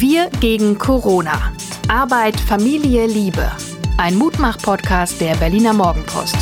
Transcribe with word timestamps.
Wir 0.00 0.30
gegen 0.38 0.78
Corona. 0.78 1.52
Arbeit, 1.88 2.38
Familie, 2.38 3.08
Liebe. 3.08 3.50
Ein 3.96 4.14
Mutmach-Podcast 4.14 5.20
der 5.20 5.34
Berliner 5.34 5.72
Morgenpost. 5.72 6.36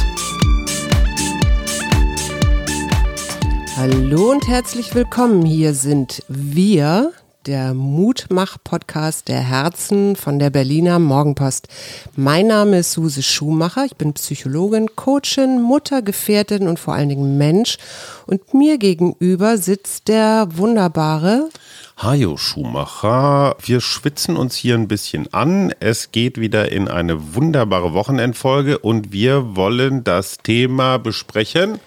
Hallo 3.78 4.30
und 4.32 4.46
herzlich 4.46 4.94
willkommen. 4.94 5.46
Hier 5.46 5.72
sind 5.72 6.22
wir, 6.28 7.12
der 7.46 7.72
Mutmach-Podcast 7.72 9.28
der 9.28 9.40
Herzen 9.40 10.16
von 10.16 10.38
der 10.38 10.50
Berliner 10.50 10.98
Morgenpost. 10.98 11.68
Mein 12.14 12.48
Name 12.48 12.80
ist 12.80 12.92
Suse 12.92 13.22
Schumacher. 13.22 13.86
Ich 13.86 13.96
bin 13.96 14.12
Psychologin, 14.12 14.94
Coachin, 14.96 15.62
Mutter, 15.62 16.02
Gefährtin 16.02 16.68
und 16.68 16.78
vor 16.78 16.92
allen 16.92 17.08
Dingen 17.08 17.38
Mensch. 17.38 17.78
Und 18.26 18.52
mir 18.52 18.76
gegenüber 18.76 19.56
sitzt 19.56 20.08
der 20.08 20.48
wunderbare 20.50 21.48
Hajo 21.96 22.36
Schumacher. 22.36 23.56
Wir 23.58 23.80
schwitzen 23.80 24.36
uns 24.36 24.54
hier 24.54 24.74
ein 24.74 24.86
bisschen 24.86 25.32
an. 25.32 25.72
Es 25.80 26.12
geht 26.12 26.38
wieder 26.38 26.70
in 26.70 26.88
eine 26.88 27.34
wunderbare 27.34 27.94
Wochenendfolge 27.94 28.78
und 28.78 29.12
wir 29.12 29.56
wollen 29.56 30.04
das 30.04 30.38
Thema 30.38 30.98
besprechen. 30.98 31.80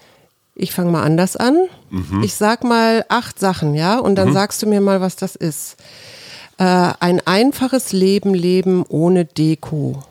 Ich 0.56 0.72
fange 0.72 0.90
mal 0.90 1.04
anders 1.04 1.36
an. 1.36 1.68
Mhm. 1.90 2.24
Ich 2.24 2.34
sag 2.34 2.64
mal 2.64 3.04
acht 3.08 3.38
Sachen, 3.38 3.74
ja, 3.74 3.98
und 4.00 4.16
dann 4.16 4.30
mhm. 4.30 4.34
sagst 4.34 4.62
du 4.62 4.66
mir 4.66 4.80
mal, 4.80 5.00
was 5.00 5.14
das 5.14 5.36
ist. 5.36 5.76
Äh, 6.58 6.92
ein 6.98 7.24
einfaches 7.24 7.92
Leben 7.92 8.34
leben 8.34 8.84
ohne 8.88 9.24
Deko, 9.24 10.02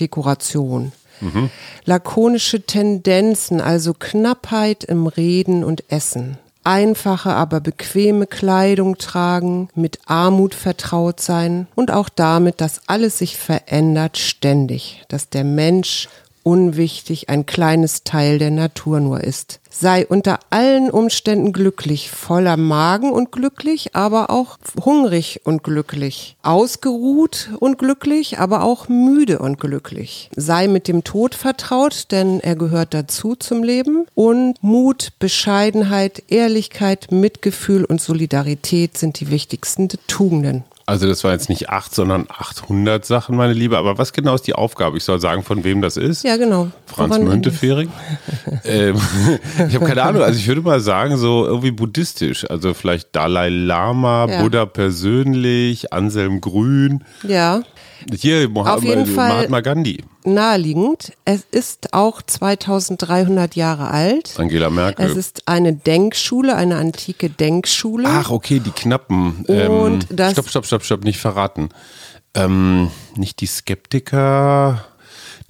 Dekoration. 0.00 0.90
Mhm. 1.20 1.50
Lakonische 1.84 2.66
Tendenzen, 2.66 3.60
also 3.60 3.94
Knappheit 3.94 4.82
im 4.84 5.06
Reden 5.06 5.62
und 5.62 5.84
Essen. 5.88 6.36
Einfache, 6.66 7.30
aber 7.30 7.60
bequeme 7.60 8.26
Kleidung 8.26 8.98
tragen, 8.98 9.68
mit 9.74 10.00
Armut 10.06 10.54
vertraut 10.54 11.20
sein 11.20 11.68
und 11.74 11.90
auch 11.90 12.08
damit, 12.08 12.60
dass 12.60 12.80
alles 12.88 13.18
sich 13.18 13.36
verändert 13.36 14.18
ständig, 14.18 15.04
dass 15.08 15.30
der 15.30 15.44
Mensch 15.44 16.08
unwichtig 16.46 17.28
ein 17.28 17.44
kleines 17.44 18.04
Teil 18.04 18.38
der 18.38 18.52
Natur 18.52 19.00
nur 19.00 19.24
ist. 19.24 19.58
Sei 19.68 20.06
unter 20.06 20.38
allen 20.50 20.90
Umständen 20.90 21.52
glücklich, 21.52 22.08
voller 22.08 22.56
Magen 22.56 23.10
und 23.10 23.32
glücklich, 23.32 23.96
aber 23.96 24.30
auch 24.30 24.56
hungrig 24.82 25.40
und 25.42 25.64
glücklich, 25.64 26.36
ausgeruht 26.42 27.50
und 27.58 27.78
glücklich, 27.78 28.38
aber 28.38 28.62
auch 28.62 28.88
müde 28.88 29.40
und 29.40 29.58
glücklich. 29.58 30.30
Sei 30.36 30.68
mit 30.68 30.86
dem 30.86 31.02
Tod 31.02 31.34
vertraut, 31.34 32.12
denn 32.12 32.38
er 32.38 32.54
gehört 32.54 32.94
dazu 32.94 33.34
zum 33.34 33.64
Leben. 33.64 34.06
Und 34.14 34.62
Mut, 34.62 35.14
Bescheidenheit, 35.18 36.22
Ehrlichkeit, 36.28 37.10
Mitgefühl 37.10 37.84
und 37.84 38.00
Solidarität 38.00 38.96
sind 38.96 39.18
die 39.18 39.30
wichtigsten 39.30 39.88
Tugenden. 40.06 40.62
Also 40.88 41.08
das 41.08 41.24
war 41.24 41.32
jetzt 41.32 41.48
nicht 41.48 41.68
acht, 41.68 41.92
sondern 41.92 42.26
800 42.28 43.04
Sachen, 43.04 43.36
meine 43.36 43.52
Liebe. 43.52 43.76
Aber 43.76 43.98
was 43.98 44.12
genau 44.12 44.36
ist 44.36 44.46
die 44.46 44.54
Aufgabe? 44.54 44.96
Ich 44.96 45.02
soll 45.02 45.20
sagen, 45.20 45.42
von 45.42 45.64
wem 45.64 45.82
das 45.82 45.96
ist? 45.96 46.22
Ja, 46.22 46.36
genau. 46.36 46.70
Franz 46.86 47.18
Müntefering? 47.18 47.90
ähm, 48.64 48.94
ich 49.68 49.74
habe 49.74 49.84
keine 49.84 50.04
Ahnung. 50.04 50.22
Also 50.22 50.38
ich 50.38 50.46
würde 50.46 50.60
mal 50.60 50.78
sagen, 50.78 51.16
so 51.16 51.44
irgendwie 51.44 51.72
buddhistisch. 51.72 52.48
Also 52.48 52.72
vielleicht 52.72 53.16
Dalai 53.16 53.48
Lama, 53.48 54.28
ja. 54.30 54.40
Buddha 54.40 54.64
persönlich, 54.64 55.92
Anselm 55.92 56.40
Grün. 56.40 57.02
Ja. 57.24 57.62
Hier, 58.14 58.48
Mohammed, 58.48 58.78
Auf 58.78 58.84
jeden 58.84 59.06
Fall 59.06 59.28
Mahatma 59.28 59.60
Gandhi. 59.60 60.04
Naheliegend. 60.24 61.12
Es 61.24 61.42
ist 61.50 61.92
auch 61.92 62.22
2300 62.22 63.56
Jahre 63.56 63.90
alt. 63.90 64.34
Angela 64.38 64.70
Merkel. 64.70 65.06
Es 65.06 65.16
ist 65.16 65.42
eine 65.46 65.72
Denkschule, 65.72 66.56
eine 66.56 66.76
antike 66.76 67.30
Denkschule. 67.30 68.08
Ach, 68.08 68.30
okay, 68.30 68.60
die 68.60 68.70
Knappen. 68.70 69.44
Und 69.46 69.48
ähm, 69.48 70.16
das 70.16 70.32
stopp, 70.32 70.48
stopp, 70.48 70.66
stopp, 70.66 70.84
stopp, 70.84 71.04
nicht 71.04 71.18
verraten. 71.18 71.70
Ähm, 72.34 72.90
nicht 73.16 73.40
die 73.40 73.46
Skeptiker, 73.46 74.84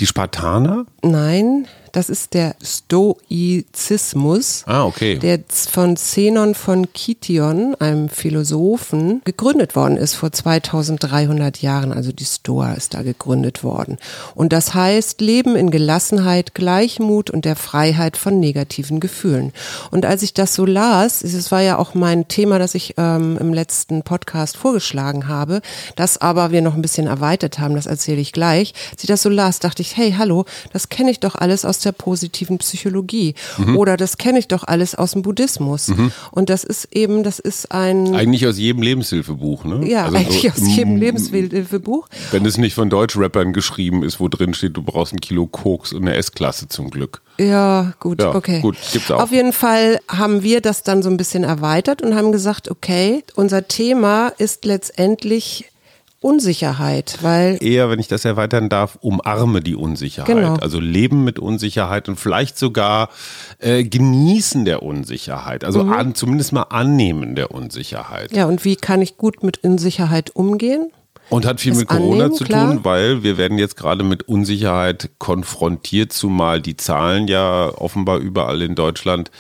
die 0.01 0.07
Spartaner? 0.07 0.87
Nein, 1.03 1.67
das 1.97 2.11
ist 2.11 2.35
der 2.35 2.55
Stoizismus, 2.63 4.65
ah, 4.67 4.85
okay. 4.85 5.19
der 5.19 5.41
von 5.49 5.97
Zenon 5.97 6.55
von 6.55 6.93
Kition, 6.93 7.75
einem 7.77 8.11
Philosophen, 8.11 9.23
gegründet 9.25 9.77
worden 9.77 9.97
ist 9.97 10.13
vor 10.13 10.31
2300 10.31 11.63
Jahren. 11.63 11.95
Also 11.95 12.13
die 12.13 12.27
Stoa 12.27 12.75
ist 12.75 12.93
da 12.93 13.01
gegründet 13.01 13.65
worden. 13.65 13.97
Und 14.35 14.53
das 14.53 14.75
heißt 14.75 15.23
Leben 15.23 15.57
in 15.57 15.71
Gelassenheit, 15.71 16.55
Gleichmut 16.55 17.31
und 17.31 17.47
der 17.47 17.57
Freiheit 17.57 18.19
von 18.19 18.41
negativen 18.41 19.01
Gefühlen. 19.01 19.55
Und 19.91 20.05
als 20.05 20.23
ich 20.23 20.35
das 20.35 20.55
so 20.55 20.67
las, 20.67 21.25
es 21.25 21.51
war 21.51 21.63
ja 21.63 21.79
auch 21.79 21.95
mein 21.95 22.29
Thema, 22.29 22.59
das 22.59 22.75
ich 22.75 22.93
ähm, 22.99 23.39
im 23.41 23.55
letzten 23.55 24.03
Podcast 24.03 24.59
vorgeschlagen 24.59 25.29
habe, 25.29 25.63
das 25.97 26.19
aber 26.19 26.51
wir 26.51 26.61
noch 26.61 26.75
ein 26.75 26.83
bisschen 26.83 27.07
erweitert 27.07 27.59
haben, 27.59 27.75
das 27.75 27.87
erzähle 27.87 28.21
ich 28.21 28.33
gleich. 28.33 28.75
Als 28.93 29.03
ich 29.03 29.09
das 29.09 29.23
so 29.23 29.31
las, 29.31 29.61
dachte 29.61 29.81
ich, 29.81 29.97
hey, 29.97 30.15
hallo, 30.19 30.45
das 30.75 30.91
kenne 30.91 31.11
ich 31.11 31.21
doch 31.21 31.37
alles 31.37 31.65
aus 31.65 31.86
der 31.87 31.93
positiven 31.93 32.59
Psychologie. 32.59 33.35
Mhm. 33.57 33.77
Oder 33.77 33.97
das 33.97 34.19
kenne 34.19 34.39
ich 34.39 34.49
doch 34.49 34.65
alles 34.65 34.95
aus 34.95 35.13
dem 35.13 35.23
Buddhismus. 35.23 35.89
Mhm. 35.89 36.13
Und 36.31 36.51
das 36.51 36.65
ist 36.65 36.89
eben, 36.93 37.23
das 37.23 37.39
ist 37.39 37.73
ein. 37.73 38.15
Eigentlich 38.15 38.47
aus 38.47 38.59
jedem 38.59 38.83
Lebenshilfebuch, 38.83 39.65
ne? 39.65 39.89
Ja, 39.89 40.05
also 40.05 40.17
eigentlich 40.17 40.43
so, 40.43 40.49
aus 40.49 40.77
jedem 40.77 40.97
Lebenshilfebuch. 40.97 42.09
Wenn 42.31 42.45
es 42.45 42.59
nicht 42.59 42.75
von 42.75 42.91
Deutschrappern 42.91 43.53
geschrieben 43.53 44.03
ist, 44.03 44.21
wo 44.21 44.29
drin 44.29 44.53
steht, 44.53 44.77
du 44.77 44.83
brauchst 44.83 45.13
ein 45.13 45.21
Kilo 45.21 45.47
Koks 45.47 45.93
und 45.93 46.03
eine 46.03 46.15
S-Klasse 46.17 46.69
zum 46.69 46.91
Glück. 46.91 47.23
Ja, 47.39 47.93
gut, 48.01 48.21
ja, 48.21 48.35
okay. 48.35 48.61
Gut, 48.61 48.77
gibt's 48.93 49.11
auch. 49.11 49.23
Auf 49.23 49.33
jeden 49.33 49.53
Fall 49.53 50.01
haben 50.09 50.43
wir 50.43 50.61
das 50.61 50.83
dann 50.83 51.03
so 51.03 51.11
ein 51.11 51.17
bisschen 51.17 51.45
erweitert 51.45 52.03
und 52.03 52.15
haben 52.15 52.33
gesagt, 52.33 52.71
okay, 52.71 53.23
unser 53.35 53.69
Thema 53.69 54.29
ist 54.39 54.65
letztendlich 54.65 55.67
Unsicherheit, 56.27 57.19
weil 57.23 57.57
eher, 57.63 57.89
wenn 57.89 58.01
ich 58.01 58.09
das 58.09 58.25
erweitern 58.25 58.69
darf, 58.69 58.99
umarme 59.01 59.61
die 59.61 59.77
Unsicherheit. 59.77 60.35
Genau. 60.35 60.57
Also 60.57 60.81
leben 60.81 61.23
mit 61.23 61.39
Unsicherheit 61.39 62.09
und 62.09 62.17
vielleicht 62.19 62.59
sogar 62.59 63.11
äh, 63.61 63.85
genießen 63.85 64.65
der 64.65 64.83
Unsicherheit. 64.83 65.63
Also 65.63 65.85
mhm. 65.85 65.93
an, 65.93 66.15
zumindest 66.17 66.53
mal 66.53 66.65
annehmen 66.65 67.37
der 67.37 67.53
Unsicherheit. 67.53 68.33
Ja, 68.33 68.47
und 68.47 68.65
wie 68.65 68.75
kann 68.75 69.03
ich 69.03 69.17
gut 69.17 69.45
mit 69.45 69.63
Unsicherheit 69.63 70.35
umgehen? 70.35 70.91
Und 71.31 71.47
hat 71.47 71.61
viel 71.61 71.73
das 71.73 71.79
mit 71.79 71.89
Corona 71.89 72.25
annehmen, 72.25 72.35
zu 72.35 72.45
klar. 72.45 72.73
tun, 72.73 72.81
weil 72.85 73.23
wir 73.23 73.39
werden 73.39 73.59
jetzt 73.59 73.77
gerade 73.77 74.03
mit 74.03 74.27
Unsicherheit 74.29 75.11
konfrontiert, 75.19 76.13
zumal 76.13 76.61
die 76.61 76.77
Zahlen 76.77 77.29
ja 77.29 77.73
offenbar 77.79 78.19
überall 78.19 78.63
in 78.63 78.75
Deutschland 78.75 79.31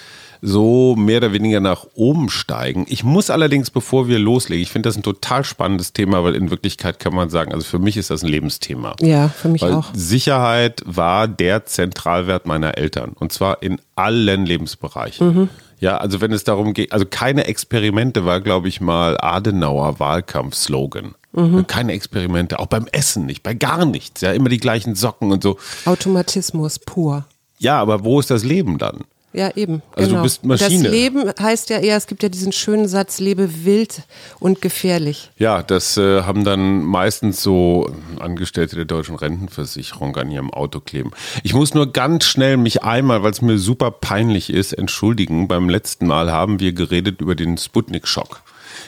so 0.42 0.96
mehr 0.96 1.18
oder 1.18 1.32
weniger 1.32 1.60
nach 1.60 1.86
oben 1.94 2.28
steigen. 2.28 2.86
Ich 2.88 3.04
muss 3.04 3.30
allerdings, 3.30 3.70
bevor 3.70 4.08
wir 4.08 4.18
loslegen, 4.18 4.62
ich 4.62 4.70
finde 4.70 4.88
das 4.88 4.96
ein 4.96 5.02
total 5.02 5.44
spannendes 5.44 5.92
Thema, 5.92 6.24
weil 6.24 6.34
in 6.34 6.50
Wirklichkeit 6.50 6.98
kann 6.98 7.14
man 7.14 7.30
sagen, 7.30 7.52
also 7.52 7.64
für 7.64 7.78
mich 7.78 7.96
ist 7.96 8.10
das 8.10 8.22
ein 8.22 8.28
Lebensthema. 8.28 8.94
Ja, 9.00 9.28
für 9.28 9.48
mich 9.48 9.62
weil 9.62 9.74
auch. 9.74 9.86
Sicherheit 9.94 10.82
war 10.86 11.28
der 11.28 11.66
Zentralwert 11.66 12.46
meiner 12.46 12.76
Eltern 12.76 13.12
und 13.18 13.32
zwar 13.32 13.62
in 13.62 13.80
allen 13.94 14.46
Lebensbereichen. 14.46 15.26
Mhm. 15.26 15.48
Ja, 15.78 15.98
also 15.98 16.20
wenn 16.20 16.32
es 16.32 16.44
darum 16.44 16.72
geht, 16.72 16.92
also 16.92 17.04
keine 17.04 17.46
Experimente 17.46 18.24
war, 18.24 18.40
glaube 18.40 18.68
ich 18.68 18.80
mal, 18.80 19.18
Adenauer 19.20 20.00
Wahlkampfslogan. 20.00 21.14
Mhm. 21.32 21.66
Keine 21.66 21.92
Experimente, 21.92 22.58
auch 22.58 22.66
beim 22.66 22.86
Essen 22.92 23.26
nicht, 23.26 23.42
bei 23.42 23.52
gar 23.52 23.84
nichts. 23.84 24.22
Ja, 24.22 24.32
immer 24.32 24.48
die 24.48 24.58
gleichen 24.58 24.94
Socken 24.94 25.32
und 25.32 25.42
so. 25.42 25.58
Automatismus 25.84 26.78
pur. 26.78 27.26
Ja, 27.58 27.78
aber 27.78 28.04
wo 28.04 28.20
ist 28.20 28.30
das 28.30 28.42
Leben 28.42 28.78
dann? 28.78 29.04
Ja, 29.36 29.50
eben. 29.54 29.82
Also 29.94 30.08
genau. 30.08 30.20
du 30.20 30.22
bist 30.22 30.44
Maschine. 30.46 30.84
Das 30.84 30.92
Leben 30.92 31.30
heißt 31.38 31.68
ja 31.68 31.78
eher, 31.78 31.98
es 31.98 32.06
gibt 32.06 32.22
ja 32.22 32.30
diesen 32.30 32.52
schönen 32.52 32.88
Satz, 32.88 33.20
lebe 33.20 33.66
wild 33.66 34.02
und 34.40 34.62
gefährlich. 34.62 35.30
Ja, 35.36 35.62
das 35.62 35.98
äh, 35.98 36.22
haben 36.22 36.42
dann 36.42 36.82
meistens 36.82 37.42
so 37.42 37.90
Angestellte 38.18 38.76
der 38.76 38.86
deutschen 38.86 39.14
Rentenversicherung 39.14 40.16
an 40.16 40.30
ihrem 40.30 40.50
Auto 40.50 40.80
kleben. 40.80 41.10
Ich 41.42 41.52
muss 41.52 41.74
nur 41.74 41.92
ganz 41.92 42.24
schnell 42.24 42.56
mich 42.56 42.82
einmal, 42.82 43.22
weil 43.22 43.32
es 43.32 43.42
mir 43.42 43.58
super 43.58 43.90
peinlich 43.90 44.48
ist, 44.48 44.72
entschuldigen. 44.72 45.48
Beim 45.48 45.68
letzten 45.68 46.06
Mal 46.06 46.32
haben 46.32 46.58
wir 46.58 46.72
geredet 46.72 47.20
über 47.20 47.34
den 47.34 47.58
Sputnik-Schock. 47.58 48.40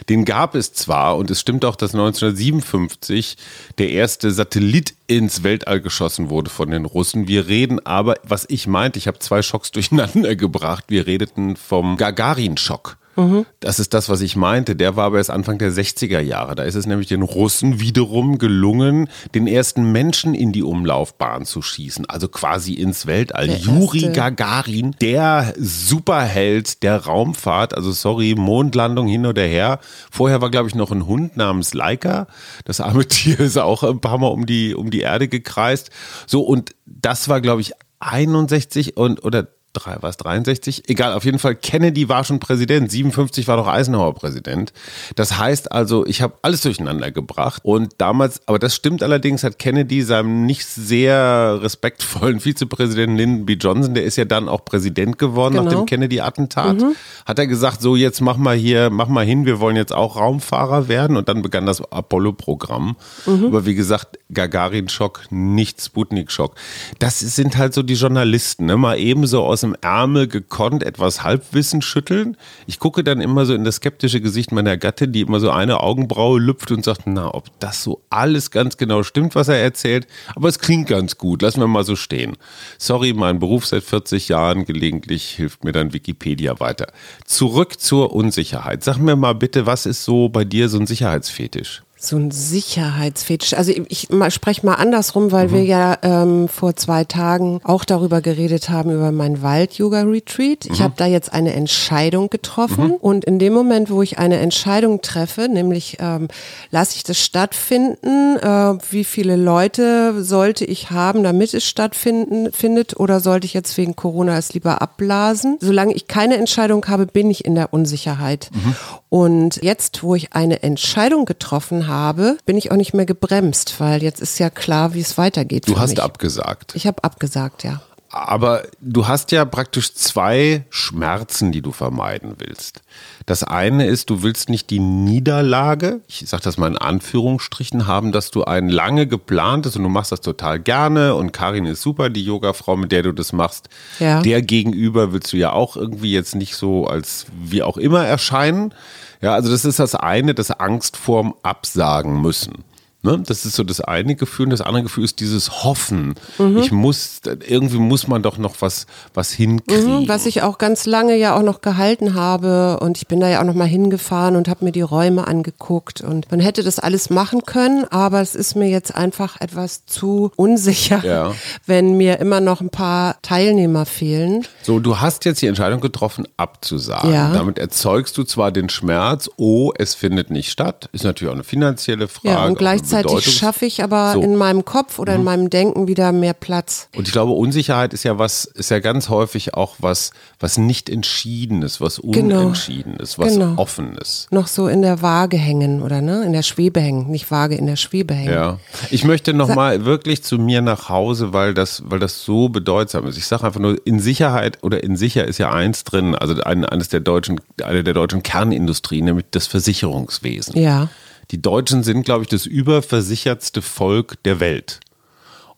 Den 0.09 0.25
gab 0.25 0.55
es 0.55 0.73
zwar 0.73 1.17
und 1.17 1.31
es 1.31 1.41
stimmt 1.41 1.65
auch, 1.65 1.77
dass 1.77 1.95
1957 1.95 3.37
der 3.79 3.91
erste 3.91 4.31
Satellit 4.31 4.95
ins 5.07 5.43
Weltall 5.43 5.81
geschossen 5.81 6.31
wurde 6.31 6.51
von 6.51 6.71
den 6.71 6.85
Russen. 6.85 7.29
Wir 7.29 7.47
reden 7.47 7.85
aber, 7.85 8.17
was 8.23 8.47
ich 8.49 8.67
meinte, 8.67 8.99
ich 8.99 9.07
habe 9.07 9.19
zwei 9.19 9.43
Schocks 9.43 9.71
durcheinander 9.73 10.37
gebracht. 10.37 10.85
Wir 10.89 11.07
redeten 11.07 11.57
vom 11.57 11.97
Gagarin-Schock. 11.97 12.97
Mhm. 13.19 13.47
Das 13.59 13.81
ist 13.81 13.95
das, 13.95 14.09
was 14.09 14.21
ich 14.21 14.37
meinte. 14.37 14.77
Der 14.77 14.95
war 14.95 15.07
aber 15.07 15.19
erst 15.19 15.31
Anfang 15.31 15.59
der 15.59 15.73
60er 15.73 16.21
Jahre. 16.21 16.55
Da 16.55 16.63
ist 16.63 16.77
es 16.77 16.87
nämlich 16.87 17.09
den 17.09 17.23
Russen 17.23 17.81
wiederum 17.81 18.39
gelungen, 18.39 19.09
den 19.35 19.49
ersten 19.49 19.91
Menschen 19.91 20.35
in 20.35 20.53
die 20.53 20.63
Umlaufbahn 20.63 21.45
zu 21.45 21.61
schießen, 21.61 22.07
also 22.09 22.29
quasi 22.29 22.75
ins 22.75 23.07
Weltall. 23.07 23.51
Juri 23.51 24.13
Gagarin, 24.13 24.95
der 25.01 25.53
Superheld 25.59 26.85
der 26.85 27.07
Raumfahrt, 27.07 27.75
also 27.75 27.91
sorry, 27.91 28.37
Mondlandung 28.39 29.09
hin 29.09 29.27
oder 29.27 29.43
her. 29.43 29.81
Vorher 30.13 30.41
war, 30.41 30.51
glaube 30.51 30.69
ich, 30.69 30.77
noch 30.77 30.93
ein 30.93 31.09
Hund 31.09 31.37
namens 31.37 31.75
Laika. 31.75 32.29
Das 32.67 32.81
arme 32.81 33.05
Tier 33.09 33.41
ist 33.41 33.59
auch 33.59 33.83
ein 33.83 34.01
paar 34.01 34.19
Mal 34.19 34.29
um 34.29 34.47
die, 34.47 34.77
um 34.77 34.91
die 34.91 35.01
Erde 35.01 35.27
gekreist. 35.27 35.91
So, 36.29 36.43
und 36.43 36.77
das 36.87 37.29
war, 37.29 37.41
glaube 37.41 37.63
ich, 37.63 37.73
61 37.99 38.97
und 38.97 39.25
oder 39.25 39.49
drei, 39.79 39.97
was 40.01 40.17
63? 40.17 40.89
Egal, 40.89 41.13
auf 41.13 41.25
jeden 41.25 41.39
Fall, 41.39 41.55
Kennedy 41.55 42.09
war 42.09 42.25
schon 42.25 42.41
Präsident, 42.41 42.91
57 42.91 43.49
war 43.49 43.57
doch 43.57 43.67
Eisenhower 43.67 44.15
Präsident. 44.15 44.73
Das 45.17 45.39
heißt 45.39 45.73
also, 45.73 46.07
ich 46.07 46.23
habe 46.23 46.35
alles 46.43 46.63
durcheinander 46.63 47.11
gebracht 47.11 47.63
und 47.65 47.95
damals, 47.99 48.41
aber 48.47 48.59
das 48.59 48.75
stimmt 48.75 49.03
allerdings, 49.03 49.45
hat 49.45 49.59
Kennedy 49.59 50.03
seinem 50.03 50.47
nicht 50.47 50.67
sehr 50.67 51.59
respektvollen 51.63 52.41
Vizepräsidenten 52.45 53.17
Lyndon 53.17 53.47
B. 53.47 53.55
Johnson, 53.55 53.95
der 53.95 54.05
ist 54.05 54.17
ja 54.17 54.25
dann 54.25 54.49
auch 54.49 54.65
Präsident 54.65 55.19
geworden 55.19 55.55
genau. 55.55 55.65
nach 55.65 55.73
dem 55.73 55.87
Kennedy-Attentat, 55.87 56.81
mhm. 56.81 56.95
hat 57.25 57.39
er 57.39 57.47
gesagt, 57.47 57.81
so 57.81 57.97
jetzt 57.97 58.21
mach 58.21 58.37
mal 58.37 58.57
hier, 58.57 58.91
mach 58.91 59.09
mal 59.09 59.25
hin, 59.25 59.47
wir 59.47 59.61
wollen 59.61 59.77
jetzt 59.77 59.93
auch 59.95 60.17
Raumfahrer 60.17 60.89
werden 60.89 61.17
und 61.17 61.29
dann 61.29 61.43
begann 61.43 61.67
das 61.67 61.81
Apollo-Programm. 61.81 62.97
Mhm. 63.27 63.47
Aber 63.47 63.67
wie 63.67 63.75
gesagt, 63.75 64.19
Gagarin-Schock, 64.33 65.27
nicht 65.31 65.81
Sputnik-Schock. 65.81 66.55
Das 66.99 67.21
sind 67.21 67.57
halt 67.57 67.75
so 67.75 67.83
die 67.83 67.95
Journalisten, 67.95 68.67
ne? 68.67 68.77
mal 68.77 68.99
ebenso 68.99 69.45
aus 69.45 69.61
dem 69.61 69.68
Ärmel 69.81 70.27
gekonnt 70.27 70.83
etwas 70.83 71.23
Halbwissen 71.23 71.83
schütteln. 71.83 72.37
Ich 72.67 72.79
gucke 72.79 73.05
dann 73.05 73.21
immer 73.21 73.47
so 73.47 73.55
in 73.55 73.65
das 73.65 73.77
skeptische 73.77 74.21
Gesicht 74.21 74.53
meiner 74.53 74.77
Gattin, 74.77 75.13
die 75.13 75.21
immer 75.21 75.41
so 75.41 75.51
eine 75.51 75.81
Augenbraue 75.81 76.41
lüpft 76.41 76.71
und 76.71 76.85
sagt, 76.85 77.03
na, 77.07 77.35
ob 77.35 77.49
das 77.61 77.83
so 77.83 78.03
alles 78.11 78.51
ganz 78.51 78.77
genau 78.77 79.03
stimmt, 79.03 79.35
was 79.35 79.49
er 79.49 79.59
erzählt. 79.59 80.07
Aber 80.35 80.49
es 80.49 80.59
klingt 80.59 80.89
ganz 80.89 81.19
gut, 81.19 81.43
lassen 81.43 81.61
wir 81.61 81.67
mal 81.67 81.85
so 81.85 81.97
stehen. 81.97 82.37
Sorry, 82.79 83.13
mein 83.13 83.39
Beruf 83.39 83.67
seit 83.67 83.85
40 83.85 84.29
Jahren, 84.29 84.65
gelegentlich 84.65 85.31
hilft 85.31 85.65
mir 85.65 85.73
dann 85.73 85.93
Wikipedia 85.93 86.61
weiter. 86.61 86.89
Zurück 87.25 87.81
zur 87.81 88.15
Unsicherheit. 88.15 88.85
Sag 88.85 88.99
mir 88.99 89.17
mal 89.17 89.35
bitte, 89.35 89.67
was 89.67 89.87
ist 89.87 90.05
so 90.05 90.29
bei 90.29 90.45
dir 90.45 90.69
so 90.69 90.79
ein 90.79 90.87
Sicherheitsfetisch? 90.87 91.83
So 92.01 92.17
ein 92.17 92.31
Sicherheitsfetisch. 92.31 93.55
Also 93.55 93.73
ich, 93.73 94.09
ich 94.09 94.09
spreche 94.33 94.65
mal 94.65 94.75
andersrum, 94.75 95.33
weil 95.33 95.49
mhm. 95.49 95.53
wir 95.53 95.65
ja 95.65 95.99
ähm, 96.03 96.47
vor 96.49 96.77
zwei 96.77 97.03
Tagen 97.03 97.61
auch 97.65 97.85
darüber 97.85 98.21
geredet 98.21 98.71
haben, 98.71 98.93
über 98.93 99.11
mein 99.11 99.43
Wald-Yoga-Retreat. 99.43 100.67
Ich 100.67 100.79
mhm. 100.79 100.85
habe 100.85 100.95
da 100.97 101.07
jetzt 101.07 101.33
eine 101.33 101.55
Entscheidung 101.55 102.31
getroffen 102.31 102.89
mhm. 102.89 102.95
und 102.95 103.25
in 103.25 103.41
dem 103.41 103.53
Moment, 103.53 103.91
wo 103.91 104.01
ich 104.01 104.17
eine 104.19 104.39
Entscheidung 104.39 105.03
treffe, 105.03 105.49
nämlich 105.49 105.97
ähm, 105.99 106.29
lasse 106.71 106.95
ich 106.95 107.03
das 107.03 107.19
stattfinden, 107.19 108.37
äh, 108.37 108.79
wie 108.93 109.03
viele 109.03 109.35
Leute 109.35 110.23
sollte 110.23 110.65
ich 110.65 110.93
haben, 110.93 111.25
damit 111.25 111.53
es 111.53 111.65
stattfinden 111.65 112.53
findet 112.53 112.99
oder 113.01 113.19
sollte 113.19 113.47
ich 113.47 113.55
jetzt 113.55 113.77
wegen 113.77 113.97
Corona 113.97 114.39
es 114.39 114.55
lieber 114.55 114.81
abblasen? 114.83 115.57
Solange 115.61 115.95
ich 115.95 116.07
keine 116.07 116.37
Entscheidung 116.37 116.87
habe, 116.87 117.07
bin 117.07 117.29
ich 117.29 117.45
in 117.45 117.57
der 117.57 117.73
Unsicherheit. 117.73 118.51
Mhm. 118.53 118.77
Und 119.09 119.63
jetzt, 119.63 120.05
wo 120.05 120.15
ich 120.15 120.35
eine 120.35 120.63
Entscheidung 120.63 121.25
getroffen 121.25 121.88
habe, 121.89 122.39
bin 122.47 122.57
ich 122.57 122.71
auch 122.71 122.77
nicht 122.77 122.95
mehr 122.95 123.07
gebremst, 123.07 123.81
weil 123.81 124.03
jetzt 124.03 124.21
ist 124.21 124.39
ja 124.39 124.51
klar, 124.51 124.95
wie 124.95 125.01
es 125.01 125.19
weitergeht. 125.19 125.67
Du 125.67 125.79
hast 125.79 125.91
mich. 125.91 126.03
abgesagt. 126.03 126.75
Ich 126.77 126.87
habe 126.87 127.03
abgesagt, 127.03 127.65
ja. 127.65 127.83
Aber 128.11 128.63
du 128.81 129.07
hast 129.07 129.33
ja 129.33 129.45
praktisch 129.45 129.93
zwei 129.93 130.65
Schmerzen, 130.71 131.53
die 131.53 131.61
du 131.61 131.73
vermeiden 131.73 132.37
willst. 132.39 132.81
Das 133.27 133.45
eine 133.45 133.87
ist, 133.87 134.09
du 134.09 134.23
willst 134.23 134.49
nicht 134.49 134.71
die 134.71 134.79
Niederlage, 134.79 136.01
ich 136.09 136.27
sage 136.27 136.43
das 136.43 136.57
mal 136.57 136.69
in 136.69 136.79
Anführungsstrichen, 136.79 137.87
haben, 137.87 138.11
dass 138.11 138.31
du 138.31 138.45
ein 138.45 138.71
lange 138.71 139.07
geplantes 139.07 139.77
und 139.77 139.83
du 139.83 139.91
machst 139.91 140.11
das 140.11 140.23
total 140.23 140.59
gerne 140.59 141.15
und 141.15 141.33
Karin 141.33 141.67
ist 141.67 141.83
super, 141.83 142.09
die 142.09 142.25
Yogafrau, 142.25 142.77
mit 142.77 142.93
der 142.93 143.03
du 143.03 143.13
das 143.13 143.35
machst. 143.35 143.69
Ja. 143.99 144.23
Der 144.23 144.41
gegenüber 144.41 145.13
willst 145.13 145.35
du 145.35 145.37
ja 145.37 145.53
auch 145.53 145.77
irgendwie 145.77 146.13
jetzt 146.13 146.35
nicht 146.35 146.57
so 146.57 146.87
als 146.87 147.27
wie 147.39 147.63
auch 147.63 147.77
immer 147.77 148.07
erscheinen. 148.07 148.73
Ja, 149.21 149.35
also 149.35 149.51
das 149.51 149.65
ist 149.65 149.79
das 149.79 149.95
eine, 149.95 150.35
das 150.35 150.51
Angst 150.51 150.97
vorm 150.97 151.35
Absagen 151.43 152.21
müssen. 152.21 152.65
Ne? 153.03 153.23
Das 153.25 153.45
ist 153.45 153.55
so 153.55 153.63
das 153.63 153.81
eine 153.81 154.17
Gefühl. 154.17 154.47
Und 154.47 154.51
das 154.51 154.61
andere 154.61 154.83
Gefühl 154.83 155.05
ist 155.05 155.21
dieses 155.21 155.63
Hoffen. 155.63 156.15
Mhm. 156.39 156.59
Ich 156.59 156.73
muss, 156.73 157.21
irgendwie 157.47 157.79
muss 157.79 158.09
man 158.09 158.23
doch 158.23 158.39
noch 158.39 158.57
was, 158.59 158.87
was 159.15 159.31
hinkriegen. 159.31 160.01
Mhm, 160.01 160.09
was 160.09 160.27
ich 160.27 160.43
auch 160.43 160.59
ganz 160.59 160.85
lange 160.85 161.17
ja 161.17 161.37
auch 161.37 161.43
noch 161.43 161.61
gehalten 161.61 162.15
habe. 162.15 162.81
Und 162.81 162.97
ich 162.97 163.07
bin 163.07 163.21
da 163.21 163.29
ja 163.29 163.41
auch 163.41 163.45
noch 163.45 163.55
mal 163.55 163.69
hingefahren 163.69 164.35
und 164.35 164.49
habe 164.49 164.65
mir 164.65 164.73
die 164.73 164.81
Räume 164.81 165.29
angeguckt. 165.29 166.01
Und 166.01 166.29
man 166.33 166.41
hätte 166.41 166.65
das 166.65 166.81
alles 166.81 167.09
machen 167.09 167.43
können, 167.47 167.85
aber 167.85 168.21
es 168.21 168.35
ist 168.35 168.57
mir 168.57 168.69
jetzt 168.69 168.95
einfach 168.97 169.41
etwas 169.41 169.87
zu 169.87 170.33
unsicher, 170.35 171.05
ja. 171.05 171.35
wenn 171.67 171.97
mir 171.97 172.19
immer 172.19 172.41
noch 172.41 172.61
ein 172.61 172.71
paar 172.71 173.23
Teilnehmer 173.23 173.87
fehlen. 173.87 174.45
So, 174.63 174.81
du 174.81 174.99
hast 174.99 175.25
jetzt 175.25 175.41
die 175.41 175.47
Entscheidung 175.47 175.81
getroffen, 175.81 176.27
abzusagen. 176.37 177.13
Ja. 177.13 177.33
Damit 177.33 177.59
erzeugst 177.59 178.19
du 178.19 178.25
zwar 178.25 178.51
den 178.51 178.69
Schmerz, 178.69 179.31
oh, 179.37 179.73
es 179.79 179.95
findet 179.95 180.31
nicht 180.31 180.51
statt. 180.51 180.89
Ist 180.93 181.05
natürlich 181.05 181.31
auch 181.31 181.37
eine 181.37 181.45
finanzielle 181.45 182.09
Frage. 182.09 182.29
Ja, 182.29 182.45
gleichzeitig 182.91 183.35
schaffe 183.35 183.67
ich 183.67 183.83
aber 183.83 184.13
so. 184.15 184.21
in 184.21 184.37
meinem 184.37 184.65
Kopf 184.65 184.99
oder 184.99 185.13
mhm. 185.13 185.19
in 185.19 185.25
meinem 185.25 185.51
Denken 185.51 185.89
wieder 185.89 186.13
mehr 186.13 186.35
Platz. 186.35 186.89
Und 186.97 187.07
ich 187.07 187.13
glaube, 187.13 187.33
Unsicherheit 187.33 187.93
ist 187.95 188.05
ja 188.05 188.19
was, 188.19 188.45
ist 188.45 188.71
ja 188.71 188.79
ganz 188.79 189.09
häufig 189.09 189.55
auch 189.55 189.77
was, 189.79 190.13
was 190.41 190.59
nicht 190.59 190.89
entschiedenes, 190.89 191.81
was 191.81 192.01
genau. 192.03 192.41
unentschiedenes, 192.41 193.17
genau. 193.17 193.27
was 193.27 193.35
genau. 193.35 193.55
offenes. 193.57 194.27
Noch 194.31 194.47
so 194.47 194.69
in 194.69 194.83
der 194.83 195.03
Waage 195.03 195.37
hängen 195.37 195.83
oder 195.83 196.01
ne, 196.01 196.25
in 196.25 196.33
der 196.33 196.43
Schwebe 196.43 196.81
hängen, 196.81 197.09
nicht 197.11 197.31
Waage 197.31 197.55
in 197.55 197.67
der 197.67 197.77
Schwebe 197.77 198.15
hängen. 198.15 198.33
Ja, 198.33 198.59
ich 198.91 199.05
möchte 199.05 199.33
noch 199.33 199.55
mal 199.55 199.85
wirklich 199.85 200.23
zu 200.23 200.39
mir 200.39 200.61
nach 200.61 200.89
Hause, 200.89 201.33
weil 201.33 201.55
das, 201.55 201.83
weil 201.87 201.99
das 201.99 202.23
so 202.25 202.49
bedeutsam 202.49 203.07
ist. 203.07 203.19
Ich 203.19 203.27
sage 203.27 203.45
einfach 203.45 203.61
nur, 203.61 203.77
in 203.87 204.01
Sicherheit 204.01 204.59
oder 204.63 204.83
in 204.83 204.97
sicher 204.97 205.27
ist 205.27 205.39
ja 205.39 205.51
eins 205.53 205.85
drin, 205.85 206.15
also 206.15 206.41
ein, 206.43 206.65
eines 206.65 206.89
der 206.89 207.01
deutschen, 207.01 207.41
eine 207.63 207.85
der 207.85 207.95
deutschen 207.95 208.23
Kernindustrien, 208.23 209.05
nämlich 209.05 209.27
das 209.31 209.47
Versicherungswesen. 209.47 210.59
Ja. 210.59 210.89
Die 211.31 211.43
Deutschen 211.43 211.83
sind, 211.83 212.05
glaube 212.05 212.23
ich, 212.23 212.29
das 212.29 212.47
überversichertste 212.47 213.61
Volk 213.61 214.23
der 214.23 214.41
Welt. 214.41 214.81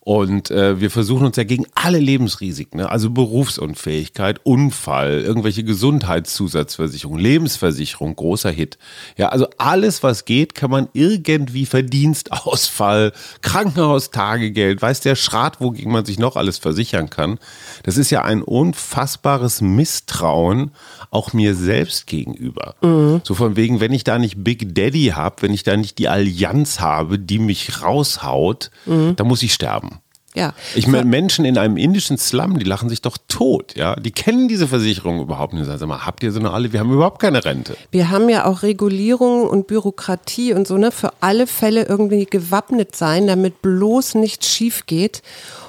Und 0.02 0.50
äh, 0.50 0.80
wir 0.80 0.90
versuchen 0.90 1.26
uns 1.26 1.36
ja 1.36 1.44
gegen 1.44 1.66
alle 1.74 1.98
Lebensrisiken, 1.98 2.78
ne? 2.78 2.90
also 2.90 3.10
Berufsunfähigkeit, 3.10 4.40
Unfall, 4.44 5.20
irgendwelche 5.20 5.62
Gesundheitszusatzversicherungen, 5.62 7.20
Lebensversicherung, 7.20 8.16
großer 8.16 8.50
Hit. 8.50 8.78
Ja, 9.18 9.28
also 9.28 9.46
alles, 9.58 10.02
was 10.02 10.24
geht, 10.24 10.54
kann 10.54 10.70
man 10.70 10.88
irgendwie 10.94 11.66
Verdienstausfall, 11.66 13.12
Krankenhaustagegeld, 13.42 14.80
weiß 14.80 15.00
der 15.00 15.16
Schrat, 15.16 15.60
wogegen 15.60 15.92
man 15.92 16.06
sich 16.06 16.18
noch 16.18 16.36
alles 16.36 16.56
versichern 16.56 17.10
kann. 17.10 17.38
Das 17.82 17.98
ist 17.98 18.10
ja 18.10 18.22
ein 18.22 18.42
unfassbares 18.42 19.60
Misstrauen 19.60 20.70
auch 21.10 21.32
mir 21.34 21.54
selbst 21.54 22.06
gegenüber. 22.06 22.74
Mhm. 22.80 23.20
So 23.24 23.34
von 23.34 23.56
wegen, 23.56 23.80
wenn 23.80 23.92
ich 23.92 24.04
da 24.04 24.18
nicht 24.18 24.42
Big 24.42 24.74
Daddy 24.74 25.12
habe, 25.14 25.42
wenn 25.42 25.52
ich 25.52 25.62
da 25.62 25.76
nicht 25.76 25.98
die 25.98 26.08
Allianz 26.08 26.80
habe, 26.80 27.18
die 27.18 27.38
mich 27.38 27.82
raushaut, 27.82 28.70
mhm. 28.86 29.16
dann 29.16 29.26
muss 29.26 29.42
ich 29.42 29.52
sterben. 29.52 29.89
Ja. 30.34 30.54
Ich 30.76 30.86
meine, 30.86 31.06
Menschen 31.06 31.44
in 31.44 31.58
einem 31.58 31.76
indischen 31.76 32.16
Slum, 32.16 32.58
die 32.58 32.64
lachen 32.64 32.88
sich 32.88 33.02
doch 33.02 33.18
tot, 33.26 33.74
ja. 33.76 33.96
Die 33.96 34.12
kennen 34.12 34.46
diese 34.46 34.68
Versicherung 34.68 35.20
überhaupt 35.20 35.54
nicht. 35.54 35.66
Sag 35.66 35.80
mal, 35.88 36.06
habt 36.06 36.22
ihr 36.22 36.30
so 36.30 36.38
eine 36.38 36.52
alle? 36.52 36.72
Wir 36.72 36.78
haben 36.78 36.92
überhaupt 36.92 37.20
keine 37.20 37.44
Rente. 37.44 37.76
Wir 37.90 38.10
haben 38.10 38.28
ja 38.28 38.44
auch 38.44 38.62
Regulierung 38.62 39.48
und 39.48 39.66
Bürokratie 39.66 40.52
und 40.52 40.68
so, 40.68 40.78
ne, 40.78 40.92
für 40.92 41.12
alle 41.20 41.48
Fälle 41.48 41.84
irgendwie 41.84 42.26
gewappnet 42.26 42.94
sein, 42.94 43.26
damit 43.26 43.60
bloß 43.60 44.14
nichts 44.14 44.48
schief 44.48 44.86
geht. 44.86 45.22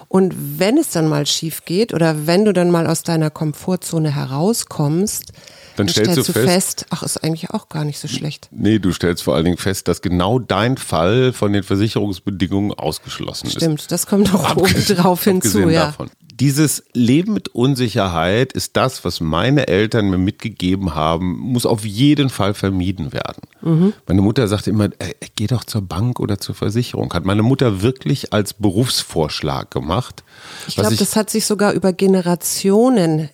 Und 0.08 0.60
wenn 0.60 0.78
es 0.78 0.90
dann 0.90 1.08
mal 1.08 1.26
schief 1.26 1.66
geht 1.66 1.94
oder 1.94 2.28
wenn 2.28 2.46
du 2.46 2.54
dann 2.54 2.70
mal 2.70 2.86
aus 2.86 3.02
deiner 3.02 3.30
Komfortzone 3.30 4.14
herauskommst, 4.14 5.32
dann, 5.82 5.90
stellst, 5.90 6.12
stellst, 6.12 6.30
du 6.30 6.34
fest, 6.34 6.50
fest, 6.50 6.86
ach, 6.90 7.04
ist 7.04 7.24
eigentlich 7.24 7.52
auch 7.52 7.70
gar 7.70 7.86
nicht 7.86 8.00
so 8.00 8.08
schlecht. 8.08 8.50
Nee, 8.52 8.80
du 8.80 8.92
stellst 8.92 9.24
vor 9.24 9.36
allen 9.36 9.46
Dingen 9.46 9.58
fest, 9.58 9.88
dass 9.88 10.02
genau 10.02 10.40
dein 10.40 10.78
Fall 10.78 11.34
von 11.34 11.54
den 11.54 11.64
Versicherungsbedingungen 11.64 12.74
ausgeschlossen 12.74 13.50
Stimmt, 13.50 13.56
ist. 13.56 13.64
Stimmt, 13.64 13.92
das 13.92 14.08
kommt 14.08 14.34
noch 14.34 14.56
oben 14.56 14.86
drauf 14.86 15.24
hinzu, 15.24 15.70
ja. 15.70 15.88
Davon 15.88 16.10
dieses 16.34 16.84
Leben 16.94 17.34
mit 17.34 17.50
Unsicherheit 17.50 18.54
ist 18.54 18.78
das, 18.78 19.04
was 19.06 19.20
meine 19.20 19.68
Eltern 19.68 20.10
mir 20.10 20.18
mitgegeben 20.18 20.96
haben, 20.96 21.38
muss 21.40 21.66
auf 21.66 21.86
jeden 21.86 22.30
Fall 22.30 22.54
vermieden 22.54 23.14
werden. 23.14 23.42
Mhm. 23.62 23.94
Meine 24.08 24.22
Mutter 24.22 24.48
sagte 24.48 24.70
immer, 24.70 24.86
äh, 24.86 25.14
geh 25.36 25.48
doch 25.48 25.64
zur 25.64 25.82
Bank 25.82 26.20
oder 26.20 26.40
zur 26.40 26.56
Versicherung. 26.56 27.14
Hat 27.14 27.26
meine 27.26 27.44
Mutter 27.44 27.82
wirklich 27.82 28.34
als 28.34 28.54
Berufsvorschlag 28.54 29.72
gemacht. 29.72 30.24
Ich 30.68 30.76
glaube, 30.76 30.96
das 30.96 31.16
hat 31.16 31.30
sich 31.30 31.46
sogar 31.46 31.74
über 31.74 31.94
Generationen 31.94 33.30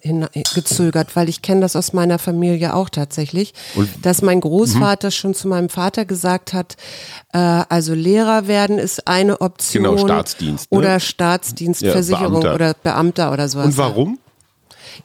gezögert, 0.53 1.15
weil 1.15 1.29
ich 1.29 1.41
kenne 1.41 1.61
das 1.61 1.75
aus 1.75 1.93
meiner 1.93 2.19
Familie 2.19 2.73
auch 2.73 2.89
tatsächlich, 2.89 3.53
Und, 3.75 3.89
dass 4.01 4.21
mein 4.21 4.41
Großvater 4.41 5.07
mhm. 5.07 5.11
schon 5.11 5.33
zu 5.33 5.47
meinem 5.47 5.69
Vater 5.69 6.05
gesagt 6.05 6.53
hat, 6.53 6.75
äh, 7.33 7.37
also 7.37 7.93
Lehrer 7.93 8.47
werden 8.47 8.77
ist 8.79 9.07
eine 9.07 9.41
Option. 9.41 9.83
Genau, 9.83 9.97
Staatsdienst. 9.97 10.71
Ne? 10.71 10.77
Oder 10.77 10.99
Staatsdienstversicherung 10.99 12.41
ja, 12.41 12.53
oder 12.53 12.73
Beamter 12.87 13.33
oder 13.33 13.49
sowas. 13.49 13.65
Und 13.65 13.77
warum? 13.77 14.19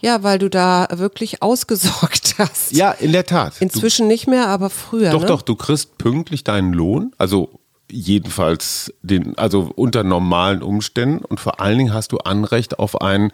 Ja, 0.00 0.22
weil 0.22 0.38
du 0.38 0.48
da 0.48 0.86
wirklich 0.92 1.42
ausgesorgt 1.42 2.34
hast. 2.38 2.72
Ja, 2.72 2.92
in 2.92 3.12
der 3.12 3.26
Tat. 3.26 3.54
Inzwischen 3.60 4.04
du, 4.04 4.12
nicht 4.12 4.26
mehr, 4.28 4.48
aber 4.48 4.70
früher. 4.70 5.10
Doch, 5.10 5.22
ne? 5.22 5.26
doch, 5.26 5.42
du 5.42 5.56
kriegst 5.56 5.98
pünktlich 5.98 6.44
deinen 6.44 6.72
Lohn, 6.72 7.12
also 7.18 7.50
jedenfalls 7.90 8.92
den, 9.02 9.36
also 9.36 9.70
unter 9.74 10.02
normalen 10.04 10.62
Umständen 10.62 11.24
und 11.24 11.40
vor 11.40 11.60
allen 11.60 11.76
Dingen 11.76 11.92
hast 11.92 12.12
du 12.12 12.18
Anrecht 12.18 12.78
auf 12.78 13.00
ein 13.00 13.32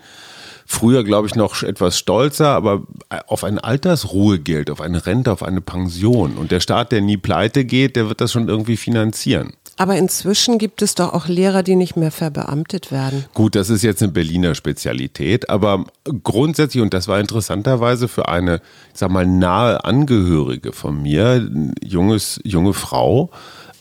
früher, 0.66 1.04
glaube 1.04 1.28
ich, 1.28 1.34
noch 1.34 1.62
etwas 1.62 1.98
stolzer, 1.98 2.48
aber 2.48 2.82
auf 3.26 3.44
ein 3.44 3.58
Altersruhegeld, 3.58 4.70
auf 4.70 4.80
eine 4.80 5.06
Rente, 5.06 5.32
auf 5.32 5.42
eine 5.42 5.60
Pension. 5.62 6.36
Und 6.36 6.50
der 6.50 6.60
Staat, 6.60 6.92
der 6.92 7.00
nie 7.00 7.16
pleite 7.16 7.64
geht, 7.64 7.96
der 7.96 8.08
wird 8.08 8.20
das 8.20 8.32
schon 8.32 8.48
irgendwie 8.48 8.76
finanzieren. 8.76 9.54
Aber 9.78 9.96
inzwischen 9.96 10.58
gibt 10.58 10.82
es 10.82 10.94
doch 10.96 11.14
auch 11.14 11.28
Lehrer, 11.28 11.62
die 11.62 11.76
nicht 11.76 11.96
mehr 11.96 12.10
verbeamtet 12.10 12.90
werden. 12.90 13.24
Gut, 13.32 13.54
das 13.54 13.70
ist 13.70 13.82
jetzt 13.82 14.02
eine 14.02 14.12
Berliner 14.12 14.54
Spezialität, 14.56 15.48
aber 15.48 15.84
grundsätzlich, 16.24 16.82
und 16.82 16.92
das 16.92 17.06
war 17.06 17.20
interessanterweise 17.20 18.08
für 18.08 18.28
eine, 18.28 18.56
ich 18.92 18.98
sag 18.98 19.10
mal, 19.10 19.26
nahe 19.26 19.84
Angehörige 19.84 20.72
von 20.72 21.00
mir, 21.00 21.48
junges, 21.82 22.40
junge 22.44 22.74
Frau, 22.74 23.30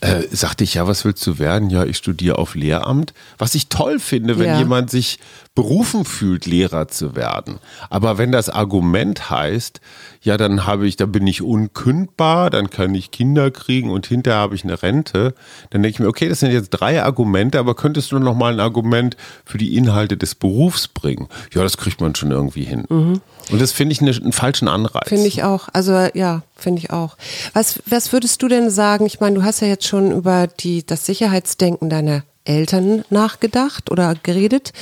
äh, 0.02 0.24
sagte 0.32 0.64
ich, 0.64 0.76
ja, 0.76 0.86
was 0.88 1.06
willst 1.06 1.26
du 1.26 1.40
werden? 1.40 1.70
Ja, 1.70 1.84
ich 1.84 1.98
studiere 1.98 2.38
auf 2.38 2.54
Lehramt. 2.56 3.14
Was 3.38 3.56
ich 3.56 3.68
toll 3.68 4.00
finde, 4.00 4.38
wenn 4.38 4.46
Ja. 4.48 4.60
jemand 4.60 4.92
sich 4.92 5.18
berufen 5.56 6.06
fühlt, 6.06 6.46
Lehrer 6.46 6.88
zu 6.88 7.16
werden. 7.16 7.58
Aber 7.90 8.20
wenn 8.20 8.32
das 8.32 8.48
Argument 8.50 9.32
heißt, 9.32 9.82
ja, 10.22 10.38
dann 10.38 10.68
habe 10.68 10.88
ich, 10.88 10.98
dann 10.98 11.12
bin 11.12 11.26
ich 11.26 11.42
unkündbar, 11.42 12.52
dann 12.52 12.70
kann 12.70 12.94
ich 12.94 13.10
Kinder 13.10 13.50
kriegen 13.50 13.90
und 13.90 14.06
hinterher 14.06 14.40
habe 14.40 14.54
ich 14.54 14.64
eine 14.64 14.84
Rente, 14.84 15.34
dann 15.72 15.82
denke 15.82 15.96
ich 15.96 16.00
mir, 16.00 16.08
okay, 16.08 16.30
das 16.30 16.42
sind 16.42 16.52
jetzt 16.52 16.70
drei 16.70 17.02
Argumente, 17.02 17.58
aber 17.58 17.74
könntest 17.74 18.12
du 18.12 18.20
noch 18.20 18.36
mal 18.36 18.54
ein 18.54 18.60
Argument 18.60 19.18
für 19.46 19.58
die 19.58 19.76
Inhalte 19.76 20.16
des 20.16 20.36
Berufs 20.36 20.88
bringen? 20.88 21.28
Ja, 21.54 21.64
das 21.64 21.78
kriegt 21.78 22.02
man 22.02 22.14
schon 22.14 22.30
irgendwie 22.30 22.64
hin. 22.64 23.20
Und 23.52 23.62
das 23.62 23.72
finde 23.72 23.94
ich 23.94 24.02
eine, 24.02 24.12
einen 24.12 24.34
falschen 24.34 24.68
Anreiz. 24.68 25.08
Finde 25.08 25.28
ich 25.28 25.44
auch. 25.44 25.70
Also 25.74 26.08
ja, 26.14 26.44
finde 26.56 26.80
ich 26.80 26.92
auch. 26.92 27.18
Was, 27.54 27.80
was 27.86 28.12
würdest 28.12 28.42
du 28.42 28.48
denn 28.48 28.70
sagen? 28.70 29.06
Ich 29.06 29.20
meine, 29.20 29.36
du 29.36 29.44
hast 29.44 29.62
ja 29.62 29.68
jetzt 29.68 29.88
schon 29.88 30.12
über 30.12 30.48
die, 30.48 30.86
das 30.86 31.06
Sicherheitsdenken 31.06 31.90
deiner 31.90 32.24
Eltern 32.46 33.04
nachgedacht 33.10 33.92
oder 33.92 34.16
geredet. 34.22 34.74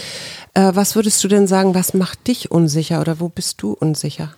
Äh, 0.53 0.71
was 0.73 0.95
würdest 0.95 1.23
du 1.23 1.27
denn 1.27 1.47
sagen, 1.47 1.75
was 1.75 1.93
macht 1.93 2.27
dich 2.27 2.51
unsicher 2.51 3.01
oder 3.01 3.19
wo 3.19 3.29
bist 3.29 3.61
du 3.61 3.73
unsicher? 3.73 4.35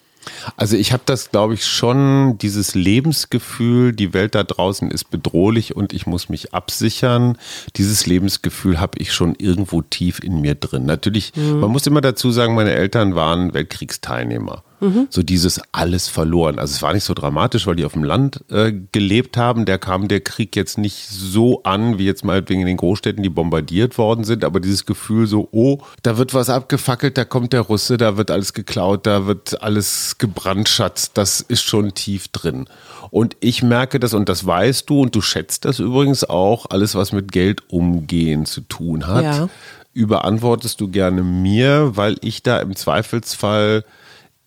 Also 0.55 0.75
ich 0.77 0.93
habe 0.93 1.03
das, 1.05 1.31
glaube 1.31 1.53
ich, 1.53 1.65
schon, 1.65 2.37
dieses 2.37 2.75
Lebensgefühl, 2.75 3.93
die 3.93 4.13
Welt 4.13 4.35
da 4.35 4.43
draußen 4.43 4.91
ist 4.91 5.09
bedrohlich 5.09 5.75
und 5.75 5.93
ich 5.93 6.05
muss 6.07 6.29
mich 6.29 6.53
absichern. 6.53 7.37
Dieses 7.75 8.05
Lebensgefühl 8.05 8.79
habe 8.79 8.99
ich 8.99 9.13
schon 9.13 9.35
irgendwo 9.35 9.81
tief 9.81 10.19
in 10.19 10.41
mir 10.41 10.55
drin. 10.55 10.85
Natürlich, 10.85 11.33
man 11.35 11.71
muss 11.71 11.87
immer 11.87 12.01
dazu 12.01 12.31
sagen, 12.31 12.55
meine 12.55 12.71
Eltern 12.71 13.15
waren 13.15 13.53
Weltkriegsteilnehmer. 13.53 14.63
So 15.09 15.23
dieses 15.23 15.59
alles 15.71 16.07
verloren. 16.07 16.59
Also 16.59 16.75
es 16.75 16.81
war 16.83 16.93
nicht 16.93 17.03
so 17.03 17.15
dramatisch, 17.15 17.65
weil 17.65 17.75
die 17.75 17.85
auf 17.85 17.93
dem 17.93 18.03
Land 18.03 18.43
äh, 18.49 18.71
gelebt 18.91 19.35
haben. 19.35 19.65
Da 19.65 19.77
kam 19.79 20.07
der 20.07 20.19
Krieg 20.21 20.55
jetzt 20.55 20.77
nicht 20.77 21.07
so 21.07 21.63
an, 21.63 21.97
wie 21.97 22.05
jetzt 22.05 22.23
meinetwegen 22.23 22.61
in 22.61 22.67
den 22.67 22.77
Großstädten, 22.77 23.23
die 23.23 23.29
bombardiert 23.29 23.97
worden 23.97 24.23
sind. 24.23 24.43
Aber 24.43 24.59
dieses 24.59 24.85
Gefühl 24.85 25.25
so, 25.25 25.47
oh, 25.51 25.79
da 26.03 26.17
wird 26.17 26.35
was 26.35 26.49
abgefackelt, 26.49 27.17
da 27.17 27.25
kommt 27.25 27.53
der 27.53 27.61
Russe, 27.61 27.97
da 27.97 28.17
wird 28.17 28.29
alles 28.29 28.53
geklaut, 28.53 29.07
da 29.07 29.25
wird 29.25 29.61
alles 29.63 30.17
gebrandschatzt. 30.19 31.17
Das 31.17 31.41
ist 31.41 31.63
schon 31.63 31.95
tief 31.95 32.27
drin. 32.27 32.67
Und 33.09 33.35
ich 33.39 33.63
merke 33.63 33.99
das, 33.99 34.13
und 34.13 34.29
das 34.29 34.45
weißt 34.45 34.89
du, 34.89 35.01
und 35.01 35.15
du 35.15 35.21
schätzt 35.21 35.65
das 35.65 35.79
übrigens 35.79 36.23
auch, 36.23 36.67
alles, 36.69 36.93
was 36.93 37.13
mit 37.13 37.31
Geld 37.31 37.63
umgehen 37.69 38.45
zu 38.45 38.61
tun 38.61 39.07
hat. 39.07 39.23
Ja. 39.23 39.49
Überantwortest 39.93 40.79
du 40.79 40.89
gerne 40.89 41.23
mir, 41.23 41.93
weil 41.95 42.17
ich 42.21 42.43
da 42.43 42.59
im 42.59 42.75
Zweifelsfall 42.75 43.83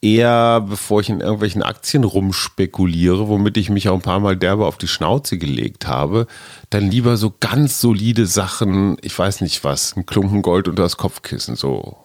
eher, 0.02 0.62
bevor 0.62 1.00
ich 1.00 1.10
in 1.10 1.20
irgendwelchen 1.20 1.62
Aktien 1.62 2.04
rumspekuliere, 2.04 3.28
womit 3.28 3.56
ich 3.56 3.68
mich 3.68 3.88
auch 3.88 3.94
ein 3.94 4.00
paar 4.02 4.20
Mal 4.20 4.36
derbe 4.36 4.66
auf 4.66 4.78
die 4.78 4.88
Schnauze 4.88 5.36
gelegt 5.36 5.86
habe, 5.86 6.26
dann 6.70 6.90
lieber 6.90 7.16
so 7.16 7.34
ganz 7.38 7.80
solide 7.80 8.26
Sachen, 8.26 8.96
ich 9.02 9.18
weiß 9.18 9.42
nicht 9.42 9.62
was, 9.62 9.96
ein 9.96 10.06
Klumpen 10.06 10.42
Gold 10.42 10.68
unter 10.68 10.82
das 10.82 10.96
Kopfkissen, 10.96 11.54
so. 11.56 11.98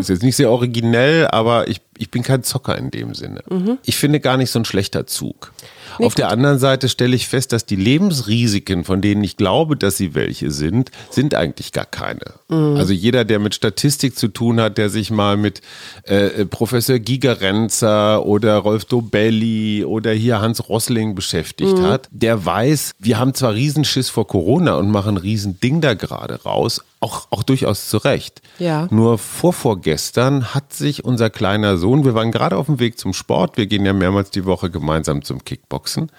Ist 0.00 0.08
jetzt 0.08 0.22
nicht 0.22 0.36
sehr 0.36 0.50
originell, 0.50 1.26
aber 1.28 1.68
ich, 1.68 1.80
ich 1.96 2.10
bin 2.10 2.22
kein 2.22 2.42
Zocker 2.42 2.76
in 2.76 2.90
dem 2.90 3.14
Sinne. 3.14 3.42
Ich 3.84 3.96
finde 3.96 4.20
gar 4.20 4.36
nicht 4.36 4.50
so 4.50 4.58
ein 4.58 4.64
schlechter 4.64 5.06
Zug. 5.06 5.52
Auf 5.98 6.14
der 6.14 6.30
anderen 6.30 6.58
Seite 6.58 6.88
stelle 6.88 7.16
ich 7.16 7.28
fest, 7.28 7.52
dass 7.52 7.66
die 7.66 7.76
Lebensrisiken, 7.76 8.84
von 8.84 9.00
denen 9.00 9.22
ich 9.24 9.36
glaube, 9.36 9.76
dass 9.76 9.96
sie 9.96 10.14
welche 10.14 10.50
sind, 10.50 10.90
sind 11.10 11.34
eigentlich 11.34 11.72
gar 11.72 11.86
keine. 11.86 12.20
Also 12.76 12.92
jeder, 12.92 13.24
der 13.24 13.38
mit 13.38 13.54
Statistik 13.54 14.16
zu 14.16 14.28
tun 14.28 14.60
hat, 14.60 14.78
der 14.78 14.90
sich 14.90 15.10
mal 15.10 15.36
mit 15.36 15.60
äh, 16.04 16.44
Professor 16.44 16.98
Gigerenzer 16.98 18.24
oder 18.24 18.58
Rolf 18.58 18.84
Dobelli 18.84 19.84
oder 19.84 20.12
hier 20.12 20.40
Hans 20.40 20.68
Rossling 20.68 21.14
beschäftigt 21.14 21.78
hat, 21.80 22.08
der 22.10 22.44
weiß, 22.44 22.92
wir 22.98 23.18
haben 23.18 23.34
zwar 23.34 23.54
Riesenschiss 23.54 24.08
vor 24.08 24.26
Corona 24.26 24.74
und 24.74 24.90
machen 24.90 25.14
ein 25.14 25.16
Riesending 25.16 25.80
da 25.80 25.94
gerade 25.94 26.42
raus, 26.42 26.80
auch, 27.04 27.26
auch 27.30 27.42
durchaus 27.42 27.90
zu 27.90 27.98
Recht. 27.98 28.40
Ja. 28.58 28.88
Nur 28.90 29.18
vorvorgestern 29.18 30.54
hat 30.54 30.72
sich 30.72 31.04
unser 31.04 31.28
kleiner 31.28 31.76
Sohn, 31.76 32.04
wir 32.04 32.14
waren 32.14 32.32
gerade 32.32 32.56
auf 32.56 32.66
dem 32.66 32.80
Weg 32.80 32.98
zum 32.98 33.12
Sport, 33.12 33.58
wir 33.58 33.66
gehen 33.66 33.84
ja 33.84 33.92
mehrmals 33.92 34.30
die 34.30 34.46
Woche 34.46 34.70
gemeinsam 34.70 35.22
zum 35.22 35.44
Kickboxen, 35.44 36.10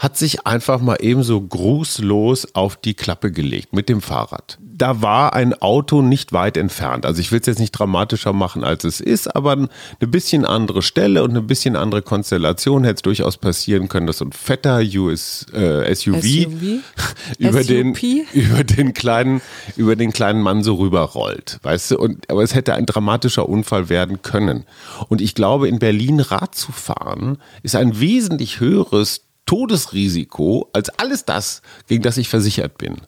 hat 0.00 0.16
sich 0.16 0.44
einfach 0.44 0.80
mal 0.80 0.96
ebenso 1.00 1.40
grußlos 1.40 2.56
auf 2.56 2.76
die 2.76 2.94
Klappe 2.94 3.30
gelegt 3.30 3.72
mit 3.72 3.88
dem 3.88 4.00
Fahrrad. 4.00 4.58
Da 4.60 5.00
war 5.00 5.34
ein 5.34 5.54
Auto 5.54 6.02
nicht 6.02 6.32
weit 6.32 6.56
entfernt. 6.56 7.06
Also 7.06 7.20
ich 7.20 7.30
will 7.30 7.38
es 7.38 7.46
jetzt 7.46 7.60
nicht 7.60 7.70
dramatischer 7.70 8.32
machen, 8.32 8.64
als 8.64 8.82
es 8.82 9.00
ist, 9.00 9.36
aber 9.36 9.52
eine 9.52 9.68
bisschen 10.00 10.44
andere 10.44 10.82
Stelle 10.82 11.22
und 11.22 11.30
eine 11.30 11.42
bisschen 11.42 11.76
andere 11.76 12.02
Konstellation 12.02 12.82
hätte 12.82 12.96
es 12.96 13.02
durchaus 13.02 13.36
passieren 13.36 13.88
können, 13.88 14.08
dass 14.08 14.18
so 14.18 14.24
ein 14.24 14.32
fetter 14.32 14.80
US, 14.96 15.46
äh, 15.52 15.94
SUV, 15.94 16.22
SUV? 16.22 16.80
über 17.38 17.62
den 17.62 17.94
SUP? 17.94 18.02
über 18.32 18.64
den 18.64 18.92
kleinen 18.92 19.40
über 19.76 19.94
den 19.94 20.12
kleinen 20.12 20.31
Mann 20.40 20.62
so 20.62 20.76
rüberrollt, 20.76 21.58
weißt 21.62 21.92
du? 21.92 21.98
Und 21.98 22.30
aber 22.30 22.42
es 22.42 22.54
hätte 22.54 22.74
ein 22.74 22.86
dramatischer 22.86 23.48
Unfall 23.48 23.88
werden 23.88 24.22
können. 24.22 24.64
Und 25.08 25.20
ich 25.20 25.34
glaube, 25.34 25.68
in 25.68 25.78
Berlin 25.78 26.20
Rad 26.20 26.54
zu 26.54 26.72
fahren 26.72 27.38
ist 27.62 27.76
ein 27.76 28.00
wesentlich 28.00 28.60
höheres 28.60 29.26
Todesrisiko 29.44 30.70
als 30.72 30.88
alles 30.98 31.24
das, 31.24 31.62
gegen 31.88 32.02
das 32.02 32.16
ich 32.16 32.28
versichert 32.28 32.78
bin. 32.78 32.98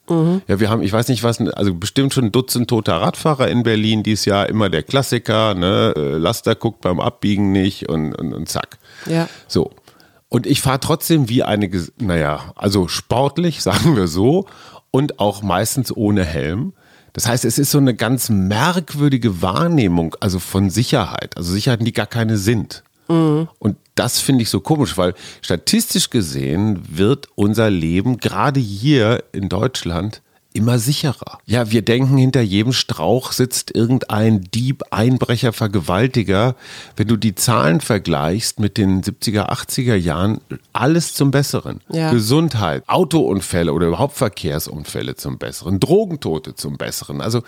Ja, 0.48 0.58
wir 0.60 0.68
haben, 0.68 0.82
ich 0.82 0.92
weiß 0.92 1.08
nicht 1.08 1.22
was, 1.22 1.40
also 1.40 1.74
bestimmt 1.74 2.12
schon 2.12 2.26
ein 2.26 2.32
Dutzend 2.32 2.68
toter 2.68 2.96
Radfahrer 2.96 3.48
in 3.48 3.62
Berlin 3.62 4.02
dieses 4.02 4.24
Jahr, 4.24 4.48
immer 4.48 4.68
der 4.68 4.82
Klassiker, 4.82 5.54
ne? 5.54 5.94
Äh, 5.96 6.18
Laster 6.18 6.54
guckt 6.54 6.80
beim 6.80 7.00
Abbiegen 7.00 7.52
nicht 7.52 7.88
und, 7.88 8.14
und, 8.14 8.34
und 8.34 8.48
zack. 8.48 8.78
Ja. 9.06 9.28
So. 9.46 9.70
Und 10.28 10.46
ich 10.46 10.60
fahre 10.60 10.80
trotzdem 10.80 11.28
wie 11.28 11.44
eine, 11.44 11.70
naja, 11.98 12.52
also 12.56 12.88
sportlich, 12.88 13.62
sagen 13.62 13.94
wir 13.94 14.08
so, 14.08 14.46
und 14.90 15.20
auch 15.20 15.42
meistens 15.42 15.96
ohne 15.96 16.24
Helm. 16.24 16.72
Das 17.14 17.26
heißt, 17.26 17.44
es 17.44 17.58
ist 17.58 17.70
so 17.70 17.78
eine 17.78 17.94
ganz 17.94 18.28
merkwürdige 18.28 19.40
Wahrnehmung, 19.40 20.16
also 20.20 20.38
von 20.40 20.68
Sicherheit, 20.68 21.36
also 21.36 21.52
Sicherheiten, 21.52 21.86
die 21.86 21.92
gar 21.92 22.06
keine 22.08 22.36
sind. 22.36 22.82
Und 23.58 23.76
das 23.94 24.20
finde 24.20 24.42
ich 24.42 24.50
so 24.50 24.60
komisch, 24.60 24.98
weil 24.98 25.14
statistisch 25.40 26.10
gesehen 26.10 26.82
wird 26.88 27.28
unser 27.36 27.70
Leben 27.70 28.18
gerade 28.18 28.60
hier 28.60 29.22
in 29.32 29.48
Deutschland 29.48 30.22
immer 30.54 30.78
sicherer. 30.78 31.40
Ja, 31.46 31.70
wir 31.72 31.82
denken, 31.82 32.16
hinter 32.16 32.40
jedem 32.40 32.72
Strauch 32.72 33.32
sitzt 33.32 33.74
irgendein 33.74 34.40
Dieb, 34.40 34.84
Einbrecher, 34.90 35.52
Vergewaltiger. 35.52 36.54
Wenn 36.96 37.08
du 37.08 37.16
die 37.16 37.34
Zahlen 37.34 37.80
vergleichst 37.80 38.60
mit 38.60 38.78
den 38.78 39.02
70er, 39.02 39.50
80er 39.50 39.96
Jahren, 39.96 40.40
alles 40.72 41.12
zum 41.12 41.32
Besseren. 41.32 41.80
Ja. 41.90 42.12
Gesundheit, 42.12 42.84
Autounfälle 42.86 43.72
oder 43.72 43.88
überhaupt 43.88 44.16
Verkehrsunfälle 44.16 45.16
zum 45.16 45.38
Besseren, 45.38 45.80
Drogentote 45.80 46.54
zum 46.54 46.78
Besseren. 46.78 47.20
Also, 47.20 47.42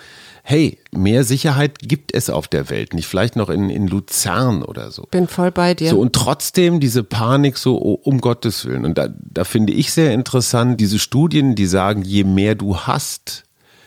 hey, 0.48 0.78
mehr 0.92 1.24
Sicherheit 1.24 1.80
gibt 1.80 2.14
es 2.14 2.30
auf 2.30 2.46
der 2.46 2.70
Welt 2.70 2.94
nicht. 2.94 3.08
Vielleicht 3.08 3.34
noch 3.34 3.50
in, 3.50 3.68
in 3.68 3.88
Luzern 3.88 4.62
oder 4.62 4.92
so. 4.92 5.02
Bin 5.10 5.26
voll 5.26 5.50
bei 5.50 5.74
dir. 5.74 5.90
So, 5.90 5.98
und 5.98 6.12
trotzdem 6.12 6.78
diese 6.78 7.02
Panik 7.02 7.58
so, 7.58 7.82
oh, 7.82 7.94
um 7.94 8.20
Gottes 8.20 8.64
Willen. 8.64 8.84
Und 8.84 8.96
da, 8.96 9.08
da 9.18 9.42
finde 9.42 9.72
ich 9.72 9.92
sehr 9.92 10.14
interessant, 10.14 10.80
diese 10.80 11.00
Studien, 11.00 11.56
die 11.56 11.66
sagen, 11.66 12.02
je 12.02 12.22
mehr 12.22 12.54
du 12.54 12.76
hast, 12.76 13.42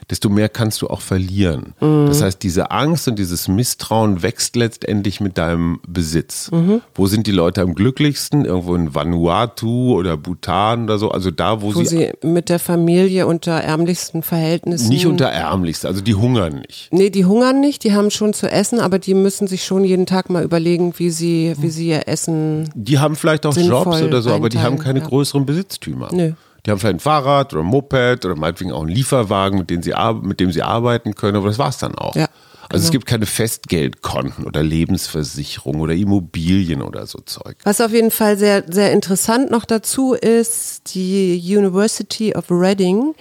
desto 0.10 0.30
mehr 0.30 0.50
kannst 0.50 0.82
du 0.82 0.88
auch 0.88 1.02
verlieren. 1.02 1.74
Das 1.80 2.22
heißt, 2.22 2.42
diese 2.42 2.72
Angst 2.72 3.08
und 3.08 3.20
dieses 3.20 3.48
Misstrauen 3.48 4.24
wächst 4.24 4.56
letztendlich 4.56 5.22
mit 5.22 5.38
deinem 5.38 5.80
Besitz. 5.88 6.50
Wo 6.96 7.08
sind 7.08 7.28
die 7.28 7.32
Leute 7.32 7.62
am 7.62 7.76
glücklichsten? 7.76 8.46
Irgendwo 8.46 8.76
in 8.76 8.96
Vanuatu 8.96 9.96
oder 9.96 10.18
Bhutan 10.18 10.86
oder 10.86 10.98
so. 10.98 11.12
Also 11.12 11.32
da, 11.32 11.62
wo, 11.62 11.76
wo 11.76 11.84
sie, 11.84 12.12
sie 12.22 12.28
mit 12.28 12.50
der 12.50 12.60
Familie 12.60 13.28
unter 13.28 13.54
ärmlichsten 13.54 14.24
Verhältnissen. 14.24 14.90
nicht 14.90 15.06
unter 15.06 15.28
ärmlichst, 15.28 15.86
also 15.86 16.02
die 16.02 16.16
hungern 16.16 16.64
nicht. 16.68 16.90
Nee, 16.92 17.10
die 17.10 17.26
hungern 17.26 17.60
nicht, 17.60 17.84
die 17.84 17.94
haben 17.94 18.12
schon 18.12 18.34
zu 18.34 18.52
essen, 18.52 18.80
aber 18.80 19.00
die 19.00 19.14
müssen 19.14 19.48
sich 19.48 19.64
schon 19.64 19.84
jeden 19.84 20.06
Tag 20.06 20.30
mal 20.30 20.44
überlegen, 20.44 20.94
wie 20.98 21.10
sie, 21.10 21.56
wie 21.60 21.70
sie 21.70 21.90
ihr 21.90 22.08
Essen. 22.08 22.70
Die 22.74 23.00
haben 23.00 23.16
vielleicht 23.16 23.46
auch 23.46 23.56
Jobs 23.56 24.02
oder 24.02 24.22
so, 24.22 24.32
aber 24.32 24.50
die 24.50 24.60
haben 24.60 24.80
keine 24.80 25.00
ja. 25.00 25.06
größeren 25.06 25.46
Besitztümer. 25.46 26.10
Nö. 26.12 26.34
Die 26.70 26.72
haben 26.72 26.80
vielleicht 26.82 26.98
ein 26.98 27.00
Fahrrad 27.00 27.52
oder 27.54 27.64
ein 27.64 27.66
Moped 27.66 28.26
oder 28.26 28.36
meinetwegen 28.36 28.72
auch 28.72 28.82
einen 28.82 28.90
Lieferwagen, 28.90 29.58
mit 29.58 29.72
dem 29.72 29.82
sie, 29.82 29.96
mit 30.22 30.40
dem 30.40 30.52
sie 30.52 30.62
arbeiten 30.62 31.16
können, 31.16 31.38
aber 31.38 31.48
das 31.48 31.58
war's 31.58 31.80
dann 31.80 31.96
auch. 31.96 32.16
Ja. 32.16 32.28
Also 32.72 32.86
es 32.86 32.92
gibt 32.92 33.06
keine 33.06 33.26
Festgeldkonten 33.26 34.46
oder 34.46 34.62
Lebensversicherung 34.64 35.80
oder 35.82 35.94
Immobilien 35.94 36.82
oder 36.82 37.06
so 37.08 37.20
Zeug. 37.20 37.58
Was 37.64 37.82
auf 37.82 37.92
jeden 37.92 38.12
Fall 38.12 38.38
sehr, 38.38 38.64
sehr 38.70 38.92
interessant 38.92 39.52
noch 39.52 39.66
dazu 39.66 40.14
ist, 40.14 40.94
die 40.94 41.42
University 41.44 42.36
of 42.36 42.46
Reading 42.50 43.16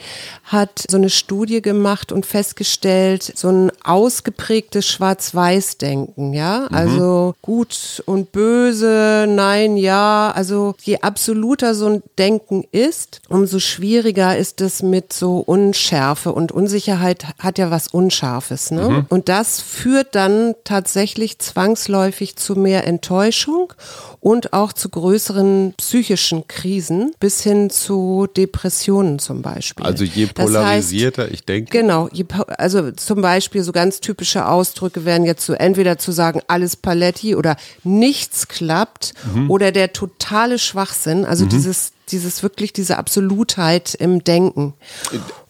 hat 0.44 0.84
so 0.90 0.96
eine 0.96 1.10
Studie 1.10 1.62
gemacht 1.62 2.12
und 2.12 2.26
festgestellt, 2.26 3.32
so 3.36 3.48
ein 3.48 3.72
ausgeprägtes 3.84 4.86
Schwarz-Weiß-Denken, 4.86 6.32
ja, 6.34 6.66
Mhm. 6.70 6.76
also 6.76 7.34
gut 7.42 8.02
und 8.06 8.32
böse, 8.32 9.26
nein, 9.28 9.76
ja, 9.76 10.30
also 10.34 10.74
je 10.82 10.98
absoluter 11.00 11.74
so 11.74 11.86
ein 11.86 12.02
Denken 12.18 12.64
ist, 12.72 13.20
umso 13.28 13.58
schwieriger 13.58 14.36
ist 14.36 14.60
es 14.60 14.82
mit 14.82 15.12
so 15.12 15.38
Unschärfe 15.38 16.32
und 16.32 16.52
Unsicherheit 16.52 17.24
hat 17.38 17.58
ja 17.58 17.70
was 17.70 17.88
Unscharfes, 17.88 18.70
ne? 18.70 18.88
Mhm. 18.88 19.06
Und 19.08 19.28
das 19.38 19.60
führt 19.60 20.16
dann 20.16 20.56
tatsächlich 20.64 21.38
zwangsläufig 21.38 22.34
zu 22.34 22.56
mehr 22.56 22.88
Enttäuschung 22.88 23.72
und 24.18 24.52
auch 24.52 24.72
zu 24.72 24.88
größeren 24.88 25.74
psychischen 25.76 26.48
Krisen 26.48 27.12
bis 27.20 27.42
hin 27.44 27.70
zu 27.70 28.26
Depressionen 28.36 29.20
zum 29.20 29.42
Beispiel. 29.42 29.86
Also 29.86 30.02
je 30.02 30.26
Das 30.26 30.46
heißt, 30.46 30.54
polarisierter 30.54 31.30
ich 31.30 31.44
denke. 31.44 31.70
Genau, 31.70 32.08
je 32.12 32.24
also 32.48 32.90
zum 32.90 33.22
Beispiel 33.22 33.62
so 33.62 33.70
ganz 33.70 34.00
typische 34.00 34.44
Ausdrücke 34.48 35.04
wären 35.04 35.24
jetzt 35.24 35.46
so 35.46 35.52
entweder 35.52 35.98
zu 35.98 36.10
sagen, 36.10 36.40
alles 36.48 36.74
Paletti 36.74 37.36
oder 37.36 37.56
nichts 37.84 38.48
klappt 38.48 39.14
Mhm. 39.34 39.50
oder 39.50 39.70
der 39.70 39.92
totale 39.92 40.58
Schwachsinn, 40.58 41.24
also 41.24 41.44
dieses, 41.44 41.92
dieses 42.12 42.42
wirklich 42.42 42.72
diese 42.72 42.98
Absolutheit 42.98 43.94
im 43.94 44.24
Denken. 44.24 44.74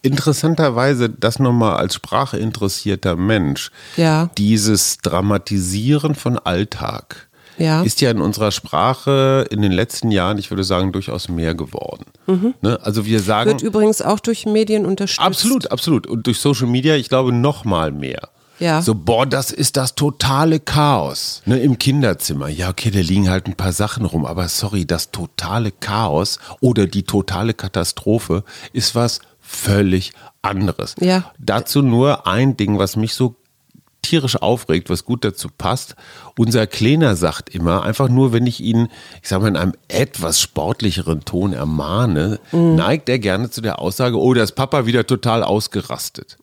Interessanterweise, 0.01 1.09
das 1.09 1.39
nochmal 1.39 1.75
als 1.77 1.95
sprachinteressierter 1.95 3.15
Mensch, 3.15 3.71
Ja. 3.97 4.29
dieses 4.37 4.97
Dramatisieren 4.99 6.15
von 6.15 6.37
Alltag 6.37 7.27
Ja. 7.57 7.81
ist 7.81 7.99
ja 8.01 8.11
in 8.11 8.21
unserer 8.21 8.51
Sprache 8.51 9.45
in 9.51 9.61
den 9.61 9.71
letzten 9.73 10.11
Jahren, 10.11 10.37
ich 10.37 10.49
würde 10.51 10.63
sagen, 10.63 10.91
durchaus 10.93 11.27
mehr 11.27 11.55
geworden. 11.55 12.05
Ne? 12.61 12.79
Also 12.81 13.05
wir 13.05 13.19
sagen. 13.19 13.49
Wird 13.49 13.61
übrigens 13.61 14.01
auch 14.01 14.19
durch 14.19 14.45
Medien 14.45 14.85
unterstützt. 14.85 15.25
Absolut, 15.25 15.71
absolut. 15.71 16.07
Und 16.07 16.27
durch 16.27 16.39
Social 16.39 16.67
Media, 16.67 16.95
ich 16.95 17.09
glaube, 17.09 17.33
noch 17.33 17.65
mal 17.65 17.91
mehr. 17.91 18.29
Ja. 18.59 18.81
So, 18.81 18.93
boah, 18.95 19.25
das 19.25 19.51
ist 19.51 19.77
das 19.77 19.95
totale 19.95 20.59
Chaos. 20.59 21.41
Ne, 21.45 21.59
Im 21.59 21.77
Kinderzimmer. 21.79 22.49
Ja, 22.49 22.69
okay, 22.69 22.91
da 22.91 22.99
liegen 22.99 23.29
halt 23.29 23.47
ein 23.47 23.55
paar 23.55 23.71
Sachen 23.73 24.05
rum, 24.05 24.25
aber 24.25 24.47
sorry, 24.49 24.85
das 24.85 25.11
totale 25.11 25.71
Chaos 25.71 26.39
oder 26.59 26.85
die 26.87 27.03
totale 27.03 27.53
Katastrophe 27.53 28.43
ist 28.73 28.95
was 28.95 29.19
völlig 29.39 30.11
anderes. 30.41 30.95
Ja. 30.99 31.31
Dazu 31.39 31.81
nur 31.81 32.27
ein 32.27 32.55
Ding, 32.57 32.77
was 32.77 32.95
mich 32.95 33.13
so 33.13 33.35
tierisch 34.01 34.41
aufregt, 34.41 34.89
was 34.89 35.03
gut 35.03 35.25
dazu 35.25 35.49
passt. 35.55 35.95
Unser 36.37 36.67
Kleiner 36.67 37.15
sagt 37.17 37.53
immer, 37.53 37.83
einfach 37.83 38.07
nur, 38.07 38.31
wenn 38.31 38.47
ich 38.47 38.61
ihn, 38.61 38.87
ich 39.21 39.27
sage 39.27 39.41
mal, 39.43 39.47
in 39.49 39.57
einem 39.57 39.73
etwas 39.89 40.39
sportlicheren 40.39 41.25
Ton 41.25 41.51
ermahne, 41.51 42.39
Mhm. 42.53 42.75
neigt 42.75 43.09
er 43.09 43.19
gerne 43.19 43.49
zu 43.49 43.59
der 43.61 43.79
Aussage, 43.79 44.17
oh, 44.17 44.33
da 44.33 44.41
ist 44.43 44.53
Papa 44.53 44.85
wieder 44.85 45.05
total 45.05 45.43
ausgerastet. 45.43 46.37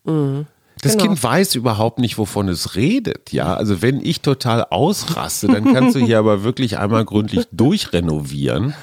Das 0.81 0.93
Genau. 0.93 1.05
Kind 1.05 1.23
weiß 1.23 1.55
überhaupt 1.55 1.99
nicht, 1.99 2.17
wovon 2.17 2.49
es 2.49 2.75
redet. 2.75 3.31
Ja, 3.31 3.55
also 3.55 3.81
wenn 3.81 3.99
ich 3.99 4.21
total 4.21 4.63
ausraste, 4.63 5.47
dann 5.47 5.73
kannst 5.73 5.95
du 5.95 5.99
hier 5.99 6.19
aber 6.19 6.43
wirklich 6.43 6.77
einmal 6.77 7.05
gründlich 7.05 7.47
durchrenovieren. 7.51 8.73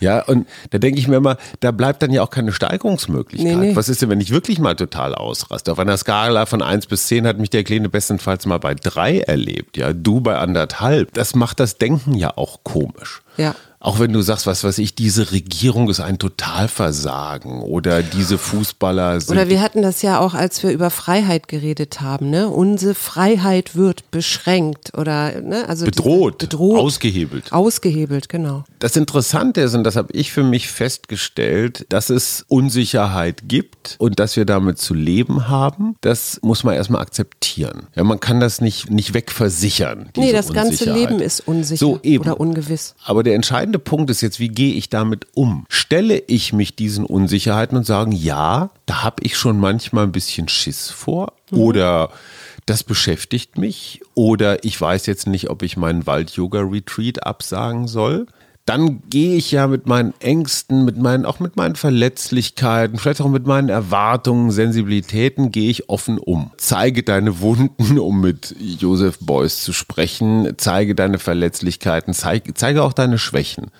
Ja, 0.00 0.24
und 0.24 0.46
da 0.70 0.78
denke 0.78 0.98
ich 0.98 1.08
mir 1.08 1.16
immer, 1.16 1.36
da 1.60 1.70
bleibt 1.70 2.02
dann 2.02 2.12
ja 2.12 2.22
auch 2.22 2.30
keine 2.30 2.52
Steigerungsmöglichkeit. 2.52 3.56
Nee, 3.56 3.68
nee. 3.68 3.76
Was 3.76 3.88
ist 3.88 4.02
denn, 4.02 4.08
wenn 4.10 4.20
ich 4.20 4.30
wirklich 4.30 4.58
mal 4.58 4.74
total 4.76 5.14
ausraste? 5.14 5.72
Auf 5.72 5.78
einer 5.78 5.96
Skala 5.96 6.46
von 6.46 6.62
1 6.62 6.86
bis 6.86 7.06
10 7.06 7.26
hat 7.26 7.38
mich 7.38 7.50
der 7.50 7.64
Kleine 7.64 7.88
bestenfalls 7.88 8.46
mal 8.46 8.58
bei 8.58 8.74
3 8.74 9.20
erlebt. 9.20 9.76
Ja, 9.76 9.92
du 9.92 10.20
bei 10.20 10.38
anderthalb. 10.38 11.12
Das 11.14 11.34
macht 11.34 11.60
das 11.60 11.78
Denken 11.78 12.14
ja 12.14 12.36
auch 12.36 12.64
komisch. 12.64 13.22
Ja. 13.36 13.54
Auch 13.84 13.98
wenn 13.98 14.14
du 14.14 14.22
sagst, 14.22 14.46
was 14.46 14.64
weiß 14.64 14.78
ich, 14.78 14.94
diese 14.94 15.30
Regierung 15.30 15.90
ist 15.90 16.00
ein 16.00 16.18
Totalversagen 16.18 17.60
oder 17.60 18.02
diese 18.02 18.38
Fußballer 18.38 19.20
sind 19.20 19.36
Oder 19.36 19.50
wir 19.50 19.60
hatten 19.60 19.82
das 19.82 20.00
ja 20.00 20.20
auch, 20.20 20.32
als 20.32 20.62
wir 20.62 20.70
über 20.70 20.88
Freiheit 20.88 21.48
geredet 21.48 22.00
haben, 22.00 22.30
ne? 22.30 22.48
Unsere 22.48 22.94
Freiheit 22.94 23.76
wird 23.76 24.10
beschränkt 24.10 24.96
oder 24.96 25.38
ne? 25.42 25.68
also 25.68 25.84
bedroht, 25.84 26.38
bedroht, 26.38 26.78
ausgehebelt. 26.78 27.52
ausgehebelt, 27.52 28.30
genau. 28.30 28.64
Das 28.78 28.96
Interessante 28.96 29.60
ist, 29.60 29.74
und 29.74 29.84
das 29.84 29.96
habe 29.96 30.14
ich 30.14 30.32
für 30.32 30.44
mich 30.44 30.68
festgestellt, 30.68 31.84
dass 31.90 32.08
es 32.08 32.46
Unsicherheit 32.48 33.42
gibt 33.48 33.96
und 33.98 34.18
dass 34.18 34.36
wir 34.36 34.46
damit 34.46 34.78
zu 34.78 34.94
leben 34.94 35.48
haben, 35.48 35.96
das 36.00 36.40
muss 36.40 36.64
man 36.64 36.74
erstmal 36.74 37.02
akzeptieren. 37.02 37.88
Ja, 37.94 38.04
man 38.04 38.18
kann 38.18 38.40
das 38.40 38.62
nicht, 38.62 38.90
nicht 38.90 39.12
wegversichern. 39.12 40.08
Nee, 40.16 40.32
das 40.32 40.54
ganze. 40.54 40.90
Leben 40.90 41.20
ist 41.20 41.46
unsicher 41.46 41.78
So, 41.78 42.00
eben. 42.02 42.24
oder 42.24 42.40
ungewiss. 42.40 42.94
Aber 43.04 43.22
der 43.22 43.34
entscheidende 43.34 43.73
Punkt 43.78 44.10
ist 44.10 44.20
jetzt, 44.20 44.40
wie 44.40 44.48
gehe 44.48 44.74
ich 44.74 44.88
damit 44.88 45.26
um? 45.34 45.66
Stelle 45.68 46.22
ich 46.26 46.52
mich 46.52 46.76
diesen 46.76 47.04
Unsicherheiten 47.04 47.76
und 47.76 47.84
sage, 47.84 48.14
ja, 48.14 48.70
da 48.86 49.02
habe 49.02 49.22
ich 49.22 49.36
schon 49.36 49.58
manchmal 49.58 50.04
ein 50.04 50.12
bisschen 50.12 50.48
Schiss 50.48 50.90
vor 50.90 51.32
oder 51.50 52.10
das 52.66 52.82
beschäftigt 52.82 53.58
mich 53.58 54.00
oder 54.14 54.64
ich 54.64 54.80
weiß 54.80 55.06
jetzt 55.06 55.26
nicht, 55.26 55.50
ob 55.50 55.62
ich 55.62 55.76
meinen 55.76 56.06
Wald-Yoga-Retreat 56.06 57.26
absagen 57.26 57.86
soll. 57.86 58.26
Dann 58.66 59.02
gehe 59.10 59.36
ich 59.36 59.50
ja 59.50 59.66
mit 59.66 59.86
meinen 59.86 60.14
Ängsten, 60.20 60.86
mit 60.86 60.96
meinen, 60.96 61.26
auch 61.26 61.38
mit 61.38 61.56
meinen 61.56 61.76
Verletzlichkeiten, 61.76 62.98
vielleicht 62.98 63.20
auch 63.20 63.28
mit 63.28 63.46
meinen 63.46 63.68
Erwartungen, 63.68 64.50
Sensibilitäten, 64.50 65.50
gehe 65.50 65.70
ich 65.70 65.90
offen 65.90 66.16
um. 66.16 66.50
Zeige 66.56 67.02
deine 67.02 67.40
Wunden, 67.40 67.98
um 67.98 68.22
mit 68.22 68.56
Joseph 68.58 69.18
Beuys 69.20 69.62
zu 69.62 69.74
sprechen, 69.74 70.54
zeige 70.56 70.94
deine 70.94 71.18
Verletzlichkeiten, 71.18 72.14
zeige, 72.14 72.54
zeige 72.54 72.82
auch 72.82 72.94
deine 72.94 73.18
Schwächen. 73.18 73.70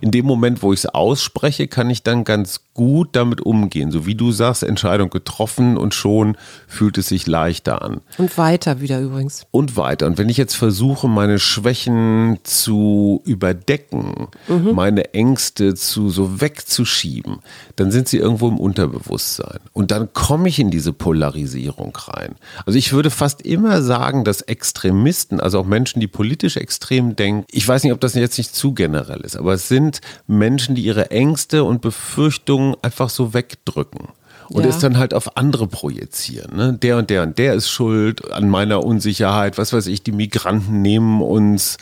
In 0.00 0.12
dem 0.12 0.26
Moment, 0.26 0.62
wo 0.62 0.72
ich 0.72 0.80
es 0.80 0.86
ausspreche, 0.86 1.66
kann 1.66 1.90
ich 1.90 2.02
dann 2.02 2.24
ganz 2.24 2.60
gut 2.78 3.08
damit 3.16 3.40
umgehen. 3.40 3.90
So 3.90 4.06
wie 4.06 4.14
du 4.14 4.30
sagst, 4.30 4.62
Entscheidung 4.62 5.10
getroffen 5.10 5.76
und 5.76 5.94
schon 5.94 6.36
fühlt 6.68 6.96
es 6.96 7.08
sich 7.08 7.26
leichter 7.26 7.82
an 7.82 8.02
Und 8.18 8.38
weiter 8.38 8.80
wieder 8.80 9.00
übrigens. 9.00 9.46
und 9.50 9.76
weiter. 9.76 10.06
Und 10.06 10.16
wenn 10.16 10.28
ich 10.28 10.36
jetzt 10.36 10.54
versuche, 10.54 11.08
meine 11.08 11.40
Schwächen 11.40 12.38
zu 12.44 13.20
überdecken, 13.24 14.28
meine 14.46 15.12
Ängste 15.12 15.74
zu 15.74 16.08
so 16.08 16.40
wegzuschieben, 16.40 17.40
dann 17.74 17.90
sind 17.90 18.06
sie 18.08 18.18
irgendwo 18.18 18.46
im 18.46 18.58
Unterbewusstsein. 18.58 19.58
Und 19.72 19.90
dann 19.90 20.12
komme 20.12 20.48
ich 20.48 20.60
in 20.60 20.70
diese 20.70 20.92
Polarisierung 20.92 21.96
rein. 21.96 22.36
Also 22.64 22.78
ich 22.78 22.92
würde 22.92 23.10
fast 23.10 23.42
immer 23.42 23.82
sagen, 23.82 24.22
dass 24.22 24.40
Extremisten, 24.42 25.40
also 25.40 25.58
auch 25.58 25.66
Menschen, 25.66 25.98
die 25.98 26.06
politisch 26.06 26.56
extrem 26.56 27.16
denken, 27.16 27.44
ich 27.50 27.66
weiß 27.66 27.82
nicht, 27.82 27.92
ob 27.92 28.00
das 28.00 28.14
jetzt 28.14 28.38
nicht 28.38 28.54
zu 28.54 28.72
generell 28.72 29.22
ist, 29.22 29.36
aber 29.36 29.54
es 29.54 29.66
sind 29.66 30.00
Menschen, 30.28 30.76
die 30.76 30.82
ihre 30.82 31.10
Ängste 31.10 31.64
und 31.64 31.80
Befürchtungen 31.80 32.67
einfach 32.82 33.10
so 33.10 33.34
wegdrücken 33.34 34.08
und 34.50 34.62
Ja. 34.62 34.68
es 34.70 34.78
dann 34.78 34.96
halt 34.98 35.14
auf 35.14 35.36
andere 35.36 35.66
projizieren. 35.66 36.56
Ne? 36.56 36.72
Der 36.74 36.96
und 36.98 37.10
der 37.10 37.22
und 37.22 37.38
der 37.38 37.54
ist 37.54 37.68
schuld 37.68 38.32
an 38.32 38.48
meiner 38.48 38.84
Unsicherheit. 38.84 39.58
Was 39.58 39.72
weiß 39.72 39.86
ich, 39.88 40.02
die 40.02 40.12
Migranten 40.12 40.80
nehmen 40.82 41.20
uns 41.22 41.76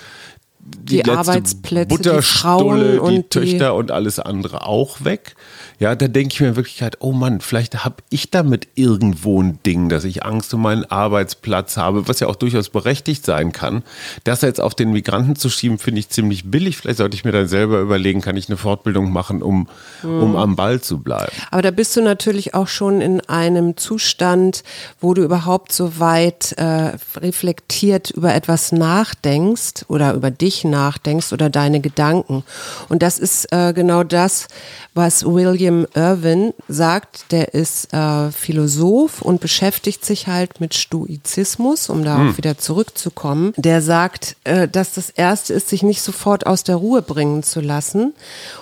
Die 0.69 1.05
Arbeitsplätze, 1.05 1.89
die 1.89 1.97
Butterstulle, 1.97 2.23
Frauen 2.23 2.93
die, 2.93 2.99
und 2.99 3.15
die- 3.17 3.23
Töchter 3.29 3.75
und 3.75 3.91
alles 3.91 4.19
andere 4.19 4.67
auch 4.67 5.05
weg. 5.05 5.35
Ja, 5.79 5.95
da 5.95 6.09
denke 6.09 6.33
ich 6.33 6.41
mir 6.41 6.49
in 6.49 6.57
Wirklichkeit, 6.57 6.97
oh 7.01 7.13
Mann, 7.13 7.41
vielleicht 7.43 7.85
habe 7.85 7.97
ich 8.09 8.31
damit 8.31 8.69
irgendwo 8.77 9.43
ein 9.43 9.59
Ding, 9.67 9.91
dass 9.91 10.05
ich 10.05 10.25
Angst 10.25 10.55
um 10.55 10.63
meinen 10.63 10.85
Arbeitsplatz 10.87 11.77
habe, 11.77 12.09
was 12.09 12.21
ja 12.21 12.29
auch 12.29 12.37
durchaus 12.37 12.71
berechtigt 12.71 13.27
sein 13.27 13.53
kann. 13.53 13.83
Das 14.25 14.41
jetzt 14.41 14.61
auf 14.61 14.75
den 14.75 14.93
Migranten 14.93 15.37
zu 15.37 15.51
schieben, 15.51 15.79
finde 15.79 15.99
ich 16.01 16.09
ziemlich 16.09 16.51
billig. 16.51 16.79
Vielleicht 16.79 16.97
sollte 16.99 17.15
ich 17.15 17.25
mir 17.25 17.33
dann 17.33 17.47
selber 17.47 17.81
überlegen, 17.81 18.23
kann 18.23 18.39
ich 18.39 18.49
eine 18.49 18.57
Fortbildung 18.57 19.13
machen, 19.13 19.43
um, 19.43 19.69
um 20.03 20.31
Mhm. 20.31 20.37
am 20.37 20.57
Ball 20.57 20.81
zu 20.81 20.99
bleiben. 21.01 21.31
Aber 21.51 21.61
da 21.63 21.71
bist 21.73 21.95
du 21.97 22.01
natürlich 22.01 22.55
auch 22.55 22.69
schon 22.69 23.03
in 23.03 23.21
einem 23.29 23.77
Zustand, 23.77 24.63
wo 25.01 25.13
du 25.13 25.23
überhaupt 25.25 25.73
so 25.73 25.99
weit 25.99 26.53
äh, 26.53 26.93
reflektiert 27.19 28.11
über 28.13 28.35
etwas 28.35 28.73
nachdenkst 28.73 29.85
oder 29.89 30.15
über 30.15 30.31
dich 30.31 30.56
nachdenkst 30.65 31.33
oder 31.33 31.51
deine 31.51 31.81
Gedanken. 31.81 32.45
Und 32.89 33.03
das 33.03 33.19
ist 33.19 33.53
äh, 33.53 33.73
genau 33.73 34.03
das, 34.03 34.49
was 34.95 35.25
William 35.25 35.87
Irwin 35.95 36.55
sagt. 36.69 37.31
Der 37.33 37.55
ist 37.55 37.93
äh, 37.93 38.31
Philosoph 38.31 39.21
und 39.23 39.41
beschäftigt 39.41 40.05
sich 40.05 40.27
halt 40.27 40.61
mit 40.61 40.75
Stoizismus, 40.75 41.89
um 41.89 42.05
darauf 42.05 42.39
wieder 42.39 42.59
zurückzukommen. 42.59 43.53
Der 43.57 43.83
sagt, 43.83 44.37
äh, 44.45 44.67
dass 44.67 44.95
das 44.95 45.11
Erste 45.11 45.55
ist, 45.55 45.69
sich 45.69 45.83
nicht 45.83 46.03
sofort 46.03 46.47
aus 46.47 46.65
der 46.65 46.77
Ruhe 46.77 47.03
bringen 47.03 47.43
zu 47.43 47.61
lassen 47.61 48.15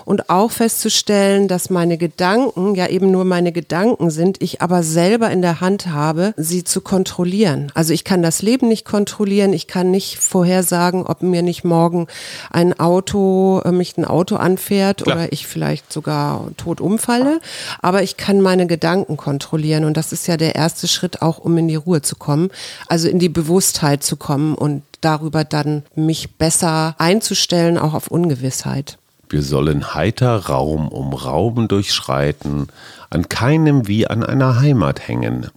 und 0.04 0.28
auch 0.30 0.50
festzustellen, 0.50 1.48
dass 1.48 1.70
meine 1.70 1.98
Gedanken 1.98 2.74
ja 2.74 2.88
eben 2.88 3.11
nur 3.11 3.24
meine 3.24 3.52
Gedanken 3.52 4.11
sind, 4.11 4.42
ich 4.42 4.61
aber 4.61 4.83
selber 4.83 5.30
in 5.30 5.42
der 5.42 5.61
Hand 5.61 5.87
habe, 5.87 6.35
sie 6.37 6.64
zu 6.64 6.80
kontrollieren. 6.80 7.70
Also 7.74 7.92
ich 7.92 8.04
kann 8.04 8.22
das 8.22 8.42
Leben 8.42 8.68
nicht 8.68 8.85
kontrollieren, 8.85 9.52
ich 9.52 9.66
kann 9.66 9.90
nicht 9.90 10.18
vorhersagen, 10.18 11.07
ob 11.07 11.22
mir 11.22 11.42
nicht 11.42 11.64
morgen 11.64 11.84
morgen 11.85 12.07
ein 12.51 12.79
Auto, 12.81 13.61
äh, 13.64 13.70
mich 13.70 13.99
ein 13.99 14.07
Auto 14.07 14.37
anfährt 14.37 15.03
Klar. 15.03 15.16
oder 15.16 15.33
ich 15.33 15.47
vielleicht 15.47 15.92
sogar 15.92 16.49
tot 16.57 16.81
umfalle. 16.81 17.40
Aber 17.83 18.03
ich 18.03 18.16
kann 18.16 18.40
meine 18.40 18.66
Gedanken 18.66 19.18
kontrollieren 19.18 19.85
und 19.85 19.97
das 19.97 20.12
ist 20.12 20.27
ja 20.27 20.38
der 20.38 20.55
erste 20.55 20.88
Schritt 20.88 21.20
auch, 21.20 21.38
um 21.38 21.59
in 21.59 21.68
die 21.68 21.77
Ruhe 21.77 22.01
zu 22.01 22.16
kommen, 22.16 22.51
also 22.88 23.09
in 23.09 23.18
die 23.18 23.29
Bewusstheit 23.29 24.03
zu 24.03 24.16
kommen 24.16 24.55
und 24.55 24.83
darüber 25.03 25.44
dann 25.44 25.83
mich 25.94 26.37
besser 26.37 26.94
einzustellen, 26.99 27.77
auch 27.77 27.92
auf 27.92 28.09
Ungewissheit. 28.09 28.97
Wir 29.29 29.42
sollen 29.42 29.94
heiter 29.94 30.37
Raum 30.47 30.88
um 30.88 31.12
Raum 31.12 31.66
durchschreiten, 31.68 32.68
an 33.11 33.29
keinem 33.29 33.88
wie 33.88 34.07
an 34.07 34.23
einer 34.23 34.61
Heimat 34.61 35.09
hängen. 35.09 35.49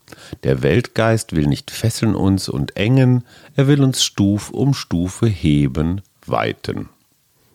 Der 0.44 0.64
Weltgeist 0.64 1.36
will 1.36 1.48
nicht 1.48 1.72
fesseln 1.72 2.16
uns 2.16 2.50
und 2.50 2.76
engen, 2.78 3.24
er 3.56 3.68
will 3.68 3.84
uns 3.84 4.04
Stuf 4.04 4.50
um 4.50 4.74
Stufe 4.74 5.28
heben, 5.28 6.02
weiten. 6.30 6.90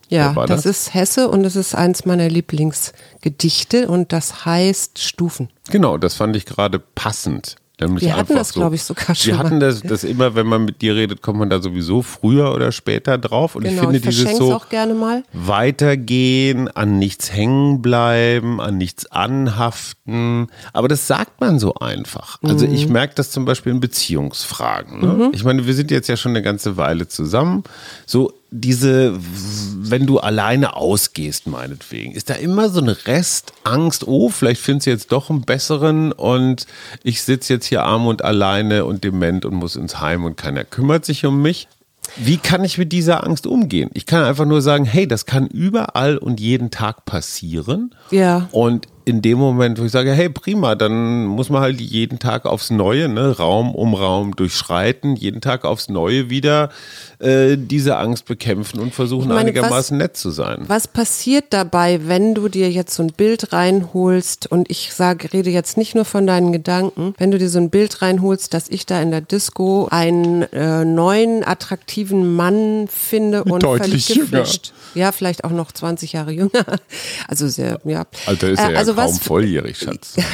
Ja, 0.09 0.33
das? 0.33 0.47
das? 0.47 0.65
ist 0.65 0.93
Hesse 0.93 1.29
und 1.29 1.43
es 1.43 1.55
ist 1.55 1.73
eins 1.73 2.05
meiner 2.05 2.29
Lieblingsgedichte 2.29 3.87
und 3.87 4.13
das 4.13 4.45
heißt 4.45 4.99
Stufen. 4.99 5.49
Genau, 5.69 5.97
das 5.97 6.15
fand 6.15 6.35
ich 6.35 6.45
gerade 6.45 6.79
passend. 6.79 7.55
Wir 7.79 8.15
hatten 8.15 8.35
das, 8.35 8.49
so, 8.49 8.59
glaube 8.59 8.75
ich, 8.75 8.83
sogar 8.83 9.15
schon. 9.15 9.31
Wir 9.31 9.39
hatten 9.39 9.59
das, 9.59 9.81
das 9.81 10.03
immer, 10.03 10.35
wenn 10.35 10.45
man 10.45 10.63
mit 10.63 10.81
dir 10.81 10.95
redet, 10.95 11.21
kommt 11.21 11.39
man 11.39 11.49
da 11.49 11.61
sowieso 11.61 12.01
früher 12.01 12.53
oder 12.53 12.71
später 12.71 13.17
drauf. 13.17 13.55
Und 13.55 13.63
genau, 13.63 13.73
ich 13.73 13.79
finde 13.79 13.97
ich 13.97 14.03
dieses 14.03 14.37
so 14.37 14.53
auch 14.53 14.69
gerne 14.69 14.93
mal. 14.93 15.23
weitergehen, 15.33 16.69
an 16.69 16.99
nichts 16.99 17.33
hängen 17.33 17.81
bleiben, 17.81 18.61
an 18.61 18.77
nichts 18.77 19.11
anhaften. 19.11 20.47
Aber 20.71 20.87
das 20.87 21.07
sagt 21.07 21.41
man 21.41 21.59
so 21.59 21.73
einfach. 21.73 22.37
Also 22.43 22.67
mhm. 22.67 22.73
ich 22.73 22.87
merke 22.87 23.15
das 23.15 23.31
zum 23.31 23.45
Beispiel 23.45 23.73
in 23.73 23.79
Beziehungsfragen. 23.79 25.01
Ne? 25.01 25.07
Mhm. 25.07 25.31
Ich 25.33 25.43
meine, 25.43 25.65
wir 25.65 25.73
sind 25.73 25.91
jetzt 25.91 26.07
ja 26.07 26.15
schon 26.15 26.31
eine 26.31 26.43
ganze 26.43 26.77
Weile 26.77 27.07
zusammen. 27.07 27.63
So 28.05 28.33
diese, 28.55 29.19
wenn 29.19 30.05
du 30.05 30.19
alleine 30.19 30.75
ausgehst, 30.75 31.47
meinetwegen, 31.47 32.11
ist 32.11 32.29
da 32.29 32.35
immer 32.35 32.69
so 32.69 32.81
eine 32.81 33.07
Restangst, 33.07 34.07
oh, 34.07 34.29
vielleicht 34.29 34.61
findest 34.61 34.85
du 34.85 34.91
jetzt 34.91 35.11
doch 35.11 35.31
einen 35.31 35.41
besseren 35.41 36.11
und 36.11 36.67
ich 37.03 37.23
sitze 37.23 37.53
jetzt 37.53 37.65
hier 37.65 37.83
arm 37.83 38.05
und 38.05 38.23
alleine 38.23 38.85
und 38.85 39.03
dement 39.03 39.43
und 39.43 39.55
muss 39.55 39.75
ins 39.75 39.99
Heim 39.99 40.23
und 40.23 40.37
keiner 40.37 40.63
kümmert 40.63 41.03
sich 41.03 41.25
um 41.25 41.41
mich. 41.41 41.67
Wie 42.15 42.37
kann 42.37 42.63
ich 42.63 42.77
mit 42.77 42.91
dieser 42.91 43.23
Angst 43.25 43.47
umgehen? 43.47 43.89
Ich 43.93 44.05
kann 44.05 44.23
einfach 44.23 44.45
nur 44.45 44.61
sagen, 44.61 44.85
hey, 44.85 45.07
das 45.07 45.25
kann 45.25 45.47
überall 45.47 46.17
und 46.17 46.39
jeden 46.39 46.69
Tag 46.69 47.05
passieren. 47.05 47.95
Ja. 48.11 48.49
Und 48.51 48.87
in 49.05 49.21
dem 49.21 49.37
Moment, 49.37 49.79
wo 49.79 49.85
ich 49.85 49.91
sage, 49.91 50.11
hey, 50.11 50.29
prima, 50.29 50.75
dann 50.75 51.25
muss 51.25 51.49
man 51.49 51.61
halt 51.61 51.81
jeden 51.81 52.19
Tag 52.19 52.45
aufs 52.45 52.69
Neue, 52.69 53.09
ne, 53.09 53.37
Raum 53.37 53.75
um 53.75 53.93
Raum 53.93 54.35
durchschreiten, 54.35 55.15
jeden 55.15 55.41
Tag 55.41 55.65
aufs 55.65 55.89
Neue 55.89 56.29
wieder 56.29 56.69
äh, 57.19 57.57
diese 57.57 57.97
Angst 57.97 58.25
bekämpfen 58.25 58.79
und 58.79 58.93
versuchen 58.93 59.29
meine, 59.29 59.41
einigermaßen 59.41 59.97
was, 59.97 60.03
nett 60.03 60.17
zu 60.17 60.31
sein. 60.31 60.63
Was 60.67 60.87
passiert 60.87 61.45
dabei, 61.49 62.07
wenn 62.07 62.33
du 62.33 62.47
dir 62.47 62.69
jetzt 62.71 62.95
so 62.95 63.03
ein 63.03 63.11
Bild 63.11 63.53
reinholst 63.53 64.47
und 64.47 64.69
ich 64.69 64.93
sage, 64.93 65.33
rede 65.33 65.49
jetzt 65.49 65.77
nicht 65.77 65.95
nur 65.95 66.05
von 66.05 66.25
deinen 66.25 66.51
Gedanken, 66.51 67.13
wenn 67.17 67.31
du 67.31 67.37
dir 67.37 67.49
so 67.49 67.59
ein 67.59 67.69
Bild 67.69 68.01
reinholst, 68.01 68.53
dass 68.53 68.69
ich 68.69 68.85
da 68.85 69.01
in 69.01 69.11
der 69.11 69.21
Disco 69.21 69.87
einen 69.91 70.43
äh, 70.53 70.85
neuen, 70.85 71.43
attraktiven 71.43 72.35
Mann 72.35 72.87
finde 72.87 73.43
und 73.43 73.63
Deutlich 73.63 74.07
völlig 74.07 74.31
gefischt. 74.31 74.73
Ja, 74.95 75.11
vielleicht 75.11 75.43
auch 75.43 75.51
noch 75.51 75.71
20 75.71 76.13
Jahre 76.13 76.31
jünger. 76.31 76.51
Also 77.27 77.47
sehr, 77.47 77.79
ja. 77.85 78.05
Alter 78.25 78.49
ist 78.49 78.59
er 78.59 78.71
äh, 78.71 78.75
also 78.75 78.92
also 78.97 79.11
kaum 79.11 79.19
was, 79.19 79.27
volljährig, 79.27 79.77
Schatz. 79.77 80.15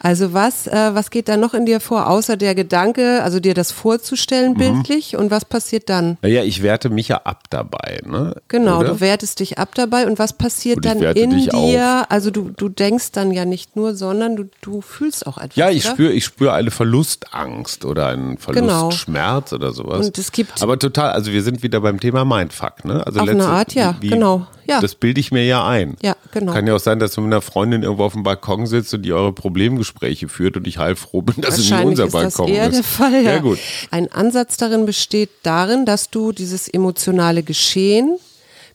Also 0.00 0.32
was, 0.32 0.66
äh, 0.66 0.94
was 0.94 1.10
geht 1.10 1.28
da 1.28 1.36
noch 1.36 1.54
in 1.54 1.64
dir 1.64 1.80
vor, 1.80 2.08
außer 2.08 2.36
der 2.36 2.54
Gedanke, 2.54 3.22
also 3.22 3.40
dir 3.40 3.54
das 3.54 3.72
vorzustellen 3.72 4.52
mhm. 4.52 4.58
bildlich 4.58 5.16
und 5.16 5.30
was 5.30 5.44
passiert 5.44 5.88
dann? 5.88 6.18
Naja, 6.22 6.42
ich 6.42 6.62
werte 6.62 6.90
mich 6.90 7.08
ja 7.08 7.18
ab 7.24 7.44
dabei, 7.50 8.00
ne? 8.04 8.34
Genau, 8.48 8.80
Oder? 8.80 8.88
du 8.90 9.00
wertest 9.00 9.40
dich 9.40 9.58
ab 9.58 9.74
dabei 9.74 10.06
und 10.06 10.18
was 10.18 10.32
passiert 10.32 10.84
dann 10.84 11.00
in 11.00 11.30
dir? 11.30 12.00
Auf. 12.00 12.10
Also 12.10 12.30
du, 12.30 12.50
du 12.56 12.68
denkst 12.68 13.12
dann 13.12 13.30
ja 13.30 13.44
nicht 13.44 13.76
nur, 13.76 13.94
sondern 13.94 14.36
du, 14.36 14.44
du 14.60 14.80
fühlst 14.80 15.26
auch 15.26 15.38
etwas. 15.38 15.56
Ja, 15.56 15.70
ich 15.70 15.84
spüre 15.84 16.12
ich 16.12 16.24
spür 16.24 16.54
eine 16.54 16.70
Verlustangst 16.70 17.84
oder 17.84 18.08
einen 18.08 18.36
genau. 18.36 18.88
Verlustschmerz 18.88 19.50
genau. 19.50 19.64
oder 19.64 19.72
sowas. 19.72 20.06
Und 20.06 20.18
es 20.18 20.32
gibt 20.32 20.62
Aber 20.62 20.78
total, 20.78 21.12
also 21.12 21.32
wir 21.32 21.42
sind 21.42 21.62
wieder 21.62 21.80
beim 21.80 22.00
Thema 22.00 22.24
Mindfuck, 22.24 22.84
ne? 22.84 23.06
Also 23.06 23.20
auf 23.20 23.28
eine 23.28 23.46
Art, 23.46 23.74
ja, 23.74 23.96
wie, 24.00 24.08
genau. 24.08 24.46
Ja. 24.68 24.82
Das 24.82 24.94
bilde 24.94 25.18
ich 25.18 25.32
mir 25.32 25.44
ja 25.46 25.66
ein. 25.66 25.96
Ja, 26.02 26.14
genau. 26.30 26.52
Kann 26.52 26.66
ja 26.66 26.76
auch 26.76 26.80
sein, 26.80 26.98
dass 26.98 27.12
du 27.12 27.22
mit 27.22 27.32
einer 27.32 27.40
Freundin 27.40 27.82
irgendwo 27.82 28.04
auf 28.04 28.12
dem 28.12 28.22
Balkon 28.22 28.66
sitzt 28.66 28.92
und 28.92 29.02
die 29.02 29.14
eure 29.14 29.32
Problemgespräche 29.32 30.28
führt 30.28 30.58
und 30.58 30.66
ich 30.66 30.76
heilfroh 30.76 31.22
bin, 31.22 31.40
dass 31.40 31.56
es 31.56 31.70
nicht 31.70 31.84
unser 31.84 32.08
Balkon 32.08 32.48
ist. 32.48 32.56
Das 32.56 32.56
eher 32.56 32.68
ist. 32.68 32.76
der 32.76 32.84
Fall, 32.84 33.24
ja. 33.24 33.32
ja. 33.32 33.38
gut. 33.38 33.58
Ein 33.90 34.12
Ansatz 34.12 34.58
darin 34.58 34.84
besteht 34.84 35.30
darin, 35.42 35.86
dass 35.86 36.10
du 36.10 36.32
dieses 36.32 36.68
emotionale 36.68 37.42
Geschehen 37.42 38.18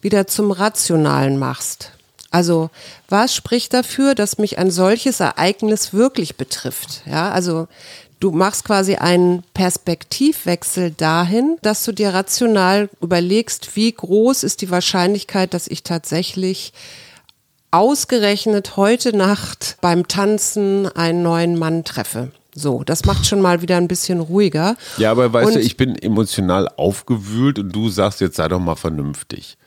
wieder 0.01 0.25
zum 0.25 0.51
Rationalen 0.51 1.37
machst. 1.37 1.91
Also, 2.31 2.71
was 3.07 3.35
spricht 3.35 3.75
dafür, 3.75 4.15
dass 4.15 4.39
mich 4.39 4.57
ein 4.57 4.71
solches 4.71 5.19
Ereignis 5.19 5.93
wirklich 5.93 6.37
betrifft? 6.37 7.03
Ja, 7.05 7.29
also, 7.29 7.67
Du 8.23 8.31
machst 8.31 8.63
quasi 8.63 8.95
einen 8.95 9.43
Perspektivwechsel 9.53 10.91
dahin, 10.91 11.57
dass 11.61 11.83
du 11.83 11.91
dir 11.91 12.13
rational 12.13 12.89
überlegst, 13.01 13.75
wie 13.75 13.91
groß 13.91 14.43
ist 14.43 14.61
die 14.61 14.71
Wahrscheinlichkeit, 14.71 15.53
dass 15.53 15.67
ich 15.67 15.83
tatsächlich 15.83 16.71
ausgerechnet 17.71 18.77
heute 18.77 19.13
Nacht 19.13 19.75
beim 19.81 20.07
Tanzen 20.07 20.87
einen 20.87 21.21
neuen 21.21 21.59
Mann 21.59 21.83
treffe. 21.83 22.31
So, 22.55 22.85
das 22.85 23.03
macht 23.03 23.25
schon 23.25 23.41
mal 23.41 23.61
wieder 23.61 23.75
ein 23.75 23.89
bisschen 23.89 24.21
ruhiger. 24.21 24.77
Ja, 24.95 25.11
aber 25.11 25.33
weißt 25.33 25.47
und, 25.47 25.55
du, 25.55 25.59
ich 25.59 25.75
bin 25.75 25.93
emotional 25.93 26.69
aufgewühlt 26.77 27.59
und 27.59 27.75
du 27.75 27.89
sagst 27.89 28.21
jetzt 28.21 28.37
sei 28.37 28.47
doch 28.47 28.59
mal 28.59 28.77
vernünftig. 28.77 29.57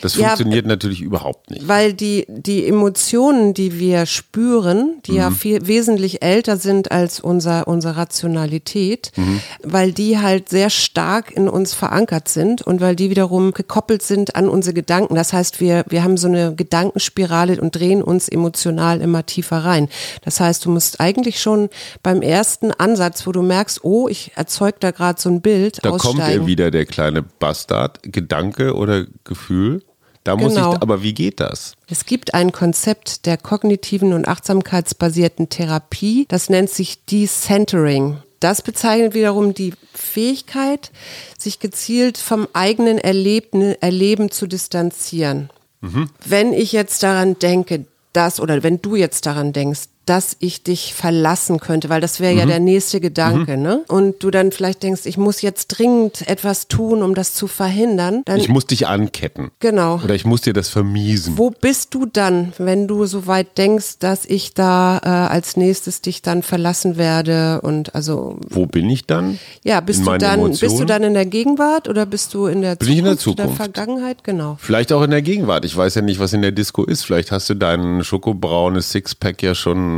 Das 0.00 0.16
ja, 0.16 0.28
funktioniert 0.28 0.66
natürlich 0.66 1.00
überhaupt 1.00 1.50
nicht. 1.50 1.66
Weil 1.66 1.92
die, 1.94 2.26
die 2.28 2.66
Emotionen, 2.66 3.54
die 3.54 3.78
wir 3.78 4.06
spüren, 4.06 5.00
die 5.06 5.12
mhm. 5.12 5.18
ja 5.18 5.30
viel 5.30 5.66
wesentlich 5.66 6.22
älter 6.22 6.56
sind 6.56 6.92
als 6.92 7.20
unser, 7.20 7.68
unsere 7.68 7.96
Rationalität, 7.96 9.12
mhm. 9.16 9.40
weil 9.62 9.92
die 9.92 10.18
halt 10.18 10.48
sehr 10.48 10.70
stark 10.70 11.30
in 11.30 11.48
uns 11.48 11.74
verankert 11.74 12.28
sind 12.28 12.62
und 12.62 12.80
weil 12.80 12.96
die 12.96 13.10
wiederum 13.10 13.52
gekoppelt 13.52 14.02
sind 14.02 14.36
an 14.36 14.48
unsere 14.48 14.74
Gedanken. 14.74 15.14
Das 15.14 15.32
heißt, 15.32 15.60
wir, 15.60 15.84
wir 15.88 16.02
haben 16.02 16.16
so 16.16 16.28
eine 16.28 16.54
Gedankenspirale 16.54 17.60
und 17.60 17.74
drehen 17.76 18.02
uns 18.02 18.28
emotional 18.28 19.00
immer 19.00 19.26
tiefer 19.26 19.58
rein. 19.58 19.88
Das 20.24 20.40
heißt, 20.40 20.64
du 20.64 20.70
musst 20.70 21.00
eigentlich 21.00 21.40
schon 21.40 21.68
beim 22.02 22.22
ersten 22.22 22.70
Ansatz, 22.72 23.26
wo 23.26 23.32
du 23.32 23.42
merkst, 23.42 23.84
oh, 23.84 24.08
ich 24.08 24.32
erzeug 24.34 24.80
da 24.80 24.90
gerade 24.90 25.20
so 25.20 25.28
ein 25.28 25.40
Bild, 25.40 25.78
da 25.82 25.90
aussteigen. 25.90 26.18
kommt 26.18 26.30
er 26.30 26.46
wieder, 26.46 26.70
der 26.70 26.86
kleine 26.86 27.22
Bastard, 27.22 28.00
Gedanke 28.02 28.74
oder 28.74 29.06
Gefühl. 29.24 29.82
Da 30.24 30.36
muss 30.36 30.54
genau. 30.54 30.72
ich, 30.72 30.82
aber 30.82 31.02
wie 31.02 31.12
geht 31.12 31.38
das? 31.38 31.74
Es 31.86 32.06
gibt 32.06 32.34
ein 32.34 32.50
Konzept 32.50 33.26
der 33.26 33.36
kognitiven 33.36 34.14
und 34.14 34.26
achtsamkeitsbasierten 34.26 35.50
Therapie, 35.50 36.24
das 36.28 36.48
nennt 36.48 36.70
sich 36.70 37.04
Decentering. 37.04 38.16
Das 38.40 38.62
bezeichnet 38.62 39.14
wiederum 39.14 39.54
die 39.54 39.74
Fähigkeit, 39.94 40.90
sich 41.38 41.60
gezielt 41.60 42.18
vom 42.18 42.48
eigenen 42.52 42.98
Erleben, 42.98 43.74
Erleben 43.80 44.30
zu 44.30 44.46
distanzieren. 44.46 45.50
Mhm. 45.80 46.10
Wenn 46.24 46.52
ich 46.52 46.72
jetzt 46.72 47.02
daran 47.02 47.38
denke, 47.38 47.86
dass, 48.12 48.40
oder 48.40 48.62
wenn 48.62 48.80
du 48.80 48.96
jetzt 48.96 49.26
daran 49.26 49.52
denkst, 49.52 49.88
dass 50.06 50.36
ich 50.38 50.62
dich 50.62 50.94
verlassen 50.94 51.58
könnte, 51.58 51.88
weil 51.88 52.00
das 52.00 52.20
wäre 52.20 52.34
mhm. 52.34 52.38
ja 52.40 52.46
der 52.46 52.60
nächste 52.60 53.00
Gedanke, 53.00 53.56
mhm. 53.56 53.62
ne? 53.62 53.84
Und 53.88 54.22
du 54.22 54.30
dann 54.30 54.52
vielleicht 54.52 54.82
denkst, 54.82 55.02
ich 55.04 55.16
muss 55.16 55.42
jetzt 55.42 55.68
dringend 55.68 56.26
etwas 56.28 56.68
tun, 56.68 57.02
um 57.02 57.14
das 57.14 57.34
zu 57.34 57.46
verhindern. 57.46 58.22
Dann, 58.24 58.38
ich 58.38 58.48
muss 58.48 58.66
dich 58.66 58.86
anketten. 58.86 59.50
Genau. 59.60 60.00
Oder 60.02 60.14
ich 60.14 60.24
muss 60.24 60.42
dir 60.42 60.52
das 60.52 60.68
vermiesen. 60.68 61.38
Wo 61.38 61.50
bist 61.50 61.94
du 61.94 62.06
dann, 62.06 62.52
wenn 62.58 62.86
du 62.86 63.06
so 63.06 63.26
weit 63.26 63.56
denkst, 63.58 63.98
dass 63.98 64.24
ich 64.24 64.54
da 64.54 65.00
äh, 65.02 65.08
als 65.08 65.56
nächstes 65.56 66.02
dich 66.02 66.22
dann 66.22 66.42
verlassen 66.42 66.96
werde 66.96 67.60
und 67.62 67.94
also. 67.94 68.38
Wo 68.48 68.66
bin 68.66 68.90
ich 68.90 69.06
dann? 69.06 69.38
Ja, 69.62 69.80
bist 69.80 70.06
du 70.06 70.16
dann, 70.18 70.40
Emotionen? 70.40 70.58
bist 70.60 70.80
du 70.80 70.84
dann 70.84 71.02
in 71.02 71.14
der 71.14 71.26
Gegenwart 71.26 71.88
oder 71.88 72.06
bist 72.06 72.34
du 72.34 72.46
in 72.46 72.60
der 72.60 72.76
bin 72.76 72.88
Zukunft? 72.88 72.92
Ich 72.92 72.98
in 72.98 73.04
der 73.04 73.18
Zukunft. 73.18 73.38
Der 73.38 73.56
Vergangenheit, 73.56 74.24
genau. 74.24 74.56
Vielleicht 74.60 74.92
auch 74.92 75.02
in 75.02 75.10
der 75.10 75.22
Gegenwart. 75.22 75.64
Ich 75.64 75.76
weiß 75.76 75.94
ja 75.94 76.02
nicht, 76.02 76.20
was 76.20 76.32
in 76.32 76.42
der 76.42 76.52
Disco 76.52 76.84
ist. 76.84 77.04
Vielleicht 77.04 77.32
hast 77.32 77.48
du 77.48 77.54
dein 77.54 78.04
schokobraunes 78.04 78.90
Sixpack 78.90 79.42
ja 79.42 79.54
schon 79.54 79.93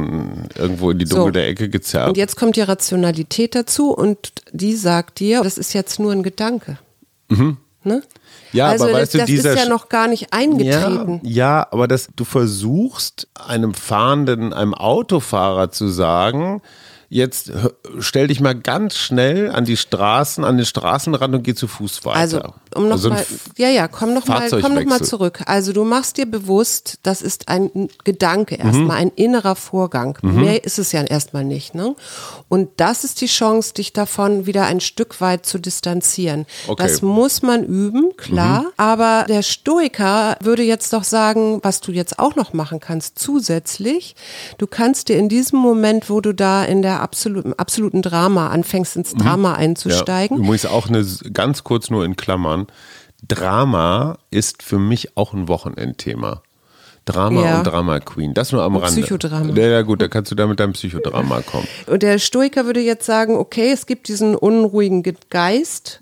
irgendwo 0.54 0.90
in 0.90 0.98
die 0.98 1.04
Dunkel 1.04 1.42
so. 1.42 1.48
Ecke 1.48 1.68
gezerrt. 1.68 2.08
Und 2.08 2.16
jetzt 2.16 2.36
kommt 2.36 2.56
die 2.56 2.62
Rationalität 2.62 3.54
dazu 3.54 3.92
und 3.92 4.32
die 4.52 4.74
sagt 4.74 5.20
dir, 5.20 5.42
das 5.42 5.58
ist 5.58 5.72
jetzt 5.72 5.98
nur 5.98 6.12
ein 6.12 6.22
Gedanke. 6.22 6.78
Mhm. 7.28 7.58
Ne? 7.82 8.02
Ja, 8.52 8.68
also 8.68 8.84
aber 8.84 8.94
weißt 8.94 9.14
das, 9.14 9.20
du, 9.22 9.26
dieser 9.26 9.52
ist 9.52 9.64
ja 9.64 9.68
noch 9.68 9.88
gar 9.88 10.08
nicht 10.08 10.32
eingetreten. 10.32 11.20
Ja, 11.22 11.30
ja, 11.30 11.66
aber 11.70 11.86
das, 11.86 12.08
du 12.16 12.24
versuchst 12.24 13.28
einem 13.34 13.74
fahrenden, 13.74 14.52
einem 14.52 14.74
Autofahrer 14.74 15.70
zu 15.70 15.88
sagen, 15.88 16.62
jetzt 17.08 17.52
stell 17.98 18.26
dich 18.26 18.40
mal 18.40 18.54
ganz 18.54 18.96
schnell 18.96 19.50
an 19.50 19.64
die 19.64 19.76
Straßen, 19.76 20.44
an 20.44 20.56
den 20.56 20.66
Straßenrand 20.66 21.34
und 21.34 21.42
geh 21.42 21.54
zu 21.54 21.68
Fuß 21.68 22.04
weiter. 22.04 22.18
Also, 22.18 22.40
um 22.76 22.84
noch 22.84 22.92
Also 22.96 23.10
mal, 23.10 23.24
ja, 23.56 23.68
ja, 23.68 23.88
komm 23.88 24.14
noch 24.14 24.26
mal, 24.26 24.48
komm 24.50 24.74
noch 24.74 24.84
mal 24.84 25.02
zurück. 25.02 25.42
Also 25.46 25.72
du 25.72 25.84
machst 25.84 26.16
dir 26.16 26.26
bewusst, 26.26 26.98
das 27.02 27.22
ist 27.22 27.48
ein 27.48 27.88
Gedanke 28.04 28.54
Mhm. 28.56 28.66
erstmal, 28.66 28.96
ein 28.98 29.10
innerer 29.16 29.56
Vorgang. 29.56 30.18
Mehr 30.22 30.64
ist 30.64 30.78
es 30.78 30.92
ja 30.92 31.02
erstmal 31.02 31.44
nicht, 31.44 31.74
ne? 31.74 31.94
Und 32.48 32.68
das 32.76 33.04
ist 33.04 33.20
die 33.20 33.26
Chance, 33.26 33.74
dich 33.74 33.92
davon 33.92 34.46
wieder 34.46 34.66
ein 34.66 34.80
Stück 34.80 35.20
weit 35.20 35.46
zu 35.46 35.58
distanzieren. 35.58 36.46
Okay. 36.66 36.82
Mhm. 36.82 36.86
Das 36.86 37.02
muss 37.02 37.42
man 37.42 37.64
üben, 37.64 38.16
klar. 38.16 38.66
Aber 38.76 39.24
der 39.28 39.42
Stoiker 39.42 40.36
würde 40.40 40.62
jetzt 40.62 40.92
doch 40.92 41.04
sagen, 41.04 41.60
was 41.62 41.80
du 41.80 41.92
jetzt 41.92 42.18
auch 42.18 42.36
noch 42.36 42.52
machen 42.52 42.80
kannst 42.80 43.18
zusätzlich, 43.18 44.14
du 44.58 44.66
kannst 44.66 45.08
dir 45.08 45.16
in 45.18 45.28
diesem 45.28 45.58
Moment, 45.58 46.10
wo 46.10 46.20
du 46.20 46.32
da 46.34 46.64
in 46.64 46.82
der 46.82 47.00
absoluten, 47.00 47.54
absoluten 47.54 48.02
Drama 48.02 48.48
anfängst, 48.48 48.96
ins 48.96 49.14
Drama 49.14 49.54
einzusteigen, 49.54 50.36
Ja, 50.38 50.42
übrigens 50.44 50.66
auch 50.66 50.88
eine, 50.88 51.04
ganz 51.32 51.64
kurz 51.64 51.90
nur 51.90 52.04
in 52.04 52.16
Klammern. 52.16 52.65
Drama 53.26 54.18
ist 54.30 54.62
für 54.62 54.78
mich 54.78 55.16
auch 55.16 55.32
ein 55.32 55.48
Wochenendthema. 55.48 56.42
Drama 57.04 57.44
Ja. 57.44 57.58
und 57.58 57.64
Drama 57.66 58.00
Queen. 58.00 58.34
Das 58.34 58.50
nur 58.50 58.62
am 58.62 58.76
Rande. 58.76 59.00
Psychodrama. 59.00 59.54
Ja, 59.54 59.68
ja, 59.68 59.82
gut, 59.82 60.02
da 60.02 60.08
kannst 60.08 60.32
du 60.32 60.34
da 60.34 60.46
mit 60.46 60.58
deinem 60.58 60.72
Psychodrama 60.72 61.40
kommen. 61.42 61.68
Und 61.86 62.02
der 62.02 62.18
Stoiker 62.18 62.66
würde 62.66 62.80
jetzt 62.80 63.06
sagen, 63.06 63.36
okay, 63.36 63.70
es 63.70 63.86
gibt 63.86 64.08
diesen 64.08 64.34
unruhigen 64.34 65.04
Ge- 65.04 65.14
Geist, 65.30 66.00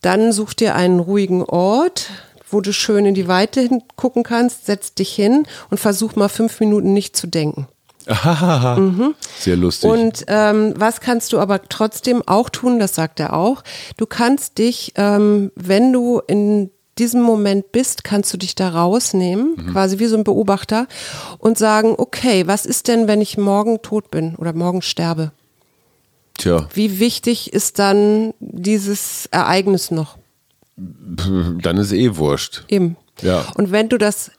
dann 0.00 0.32
such 0.32 0.54
dir 0.54 0.74
einen 0.74 1.00
ruhigen 1.00 1.42
Ort, 1.44 2.08
wo 2.50 2.62
du 2.62 2.72
schön 2.72 3.04
in 3.04 3.14
die 3.14 3.28
Weite 3.28 3.68
gucken 3.96 4.22
kannst, 4.22 4.64
setz 4.64 4.94
dich 4.94 5.12
hin 5.14 5.46
und 5.68 5.78
versuch 5.78 6.16
mal 6.16 6.28
fünf 6.30 6.60
Minuten 6.60 6.94
nicht 6.94 7.14
zu 7.14 7.26
denken. 7.26 7.68
Sehr 9.38 9.56
lustig. 9.56 9.90
Und 9.90 10.24
ähm, 10.28 10.74
was 10.76 11.00
kannst 11.00 11.32
du 11.32 11.38
aber 11.38 11.62
trotzdem 11.68 12.22
auch 12.26 12.48
tun, 12.48 12.78
das 12.78 12.94
sagt 12.94 13.20
er 13.20 13.34
auch, 13.34 13.62
du 13.96 14.06
kannst 14.06 14.58
dich, 14.58 14.92
ähm, 14.96 15.52
wenn 15.54 15.92
du 15.92 16.20
in 16.26 16.70
diesem 16.98 17.22
Moment 17.22 17.70
bist, 17.70 18.04
kannst 18.04 18.32
du 18.32 18.38
dich 18.38 18.54
da 18.54 18.70
rausnehmen, 18.70 19.70
quasi 19.72 19.98
wie 19.98 20.06
so 20.06 20.16
ein 20.16 20.24
Beobachter 20.24 20.88
und 21.38 21.56
sagen, 21.56 21.94
okay, 21.96 22.46
was 22.46 22.66
ist 22.66 22.88
denn, 22.88 23.06
wenn 23.06 23.20
ich 23.20 23.38
morgen 23.38 23.82
tot 23.82 24.10
bin 24.10 24.34
oder 24.36 24.52
morgen 24.52 24.82
sterbe? 24.82 25.30
Tja, 26.38 26.68
Wie 26.72 26.98
wichtig 27.00 27.52
ist 27.52 27.78
dann 27.78 28.32
dieses 28.40 29.26
Ereignis 29.26 29.90
noch? 29.90 30.16
dann 30.76 31.76
ist 31.76 31.92
eh 31.92 32.16
wurscht. 32.16 32.64
Eben. 32.68 32.96
Ja. 33.22 33.44
Und 33.56 33.72
wenn 33.72 33.88
du 33.88 33.98
das 33.98 34.30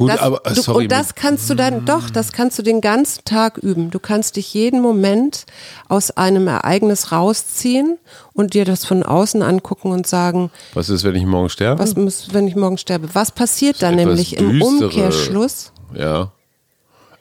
Gut, 0.00 0.10
das, 0.10 0.20
aber 0.20 0.40
du, 0.46 0.62
sorry. 0.62 0.84
und 0.84 0.92
das 0.92 1.14
kannst 1.14 1.50
du 1.50 1.54
dann 1.54 1.84
doch, 1.84 2.08
das 2.08 2.32
kannst 2.32 2.58
du 2.58 2.62
den 2.62 2.80
ganzen 2.80 3.22
Tag 3.24 3.58
üben. 3.58 3.90
Du 3.90 3.98
kannst 3.98 4.36
dich 4.36 4.54
jeden 4.54 4.80
Moment 4.80 5.44
aus 5.88 6.10
einem 6.10 6.48
Ereignis 6.48 7.12
rausziehen 7.12 7.98
und 8.32 8.54
dir 8.54 8.64
das 8.64 8.86
von 8.86 9.02
außen 9.02 9.42
angucken 9.42 9.92
und 9.92 10.06
sagen, 10.06 10.50
was 10.72 10.88
ist, 10.88 11.04
wenn 11.04 11.14
ich 11.16 11.26
morgen 11.26 11.50
sterbe? 11.50 11.82
was 11.82 11.94
muss, 11.96 12.32
wenn 12.32 12.48
ich 12.48 12.56
morgen 12.56 12.78
sterbe? 12.78 13.08
Was 13.12 13.30
passiert 13.30 13.82
dann 13.82 13.96
nämlich 13.96 14.38
im 14.38 14.52
düstere- 14.52 14.84
Umkehrschluss? 14.86 15.72
Ja. 15.94 16.32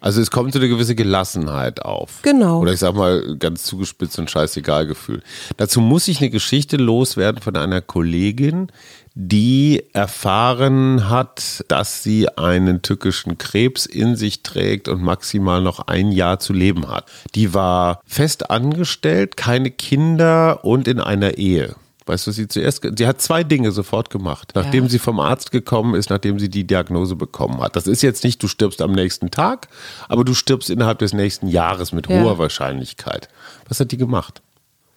Also 0.01 0.21
es 0.21 0.31
kommt 0.31 0.53
so 0.53 0.59
eine 0.59 0.69
gewisse 0.69 0.95
Gelassenheit 0.95 1.81
auf. 1.81 2.19
Genau. 2.21 2.61
Oder 2.61 2.71
ich 2.71 2.79
sag 2.79 2.95
mal 2.95 3.35
ganz 3.37 3.63
zugespitzt 3.63 4.17
und 4.17 4.31
scheißegal 4.31 4.87
Gefühl. 4.87 5.21
Dazu 5.57 5.81
muss 5.81 6.07
ich 6.07 6.21
eine 6.21 6.29
Geschichte 6.29 6.77
loswerden 6.77 7.41
von 7.41 7.57
einer 7.57 7.81
Kollegin, 7.81 8.71
die 9.21 9.83
erfahren 9.91 11.09
hat, 11.09 11.65
dass 11.67 12.03
sie 12.03 12.29
einen 12.37 12.81
tückischen 12.81 13.37
Krebs 13.37 13.85
in 13.85 14.15
sich 14.15 14.43
trägt 14.43 14.87
und 14.87 15.03
maximal 15.03 15.61
noch 15.61 15.79
ein 15.87 16.13
Jahr 16.13 16.39
zu 16.39 16.53
leben 16.53 16.87
hat. 16.89 17.05
Die 17.35 17.53
war 17.53 17.99
fest 18.05 18.49
angestellt, 18.49 19.35
keine 19.35 19.71
Kinder 19.71 20.63
und 20.63 20.87
in 20.87 21.01
einer 21.01 21.37
Ehe. 21.37 21.75
Weißt 22.05 22.25
du, 22.25 22.29
was 22.31 22.37
sie 22.37 22.47
zuerst, 22.47 22.81
sie 22.97 23.05
hat 23.05 23.21
zwei 23.21 23.43
Dinge 23.43 23.71
sofort 23.73 24.09
gemacht. 24.09 24.53
Nachdem 24.55 24.85
Ja. 24.85 24.89
sie 24.89 24.99
vom 24.99 25.19
Arzt 25.19 25.51
gekommen 25.51 25.95
ist, 25.95 26.09
nachdem 26.09 26.39
sie 26.39 26.49
die 26.49 26.65
Diagnose 26.65 27.17
bekommen 27.17 27.59
hat. 27.61 27.75
Das 27.75 27.87
ist 27.87 28.01
jetzt 28.01 28.23
nicht, 28.23 28.41
du 28.41 28.47
stirbst 28.47 28.81
am 28.81 28.93
nächsten 28.93 29.31
Tag, 29.31 29.67
aber 30.07 30.23
du 30.23 30.33
stirbst 30.33 30.69
innerhalb 30.69 30.99
des 30.99 31.11
nächsten 31.11 31.49
Jahres 31.49 31.91
mit 31.91 32.07
Ja. 32.09 32.21
hoher 32.21 32.37
Wahrscheinlichkeit. 32.37 33.27
Was 33.67 33.81
hat 33.81 33.91
die 33.91 33.97
gemacht? 33.97 34.41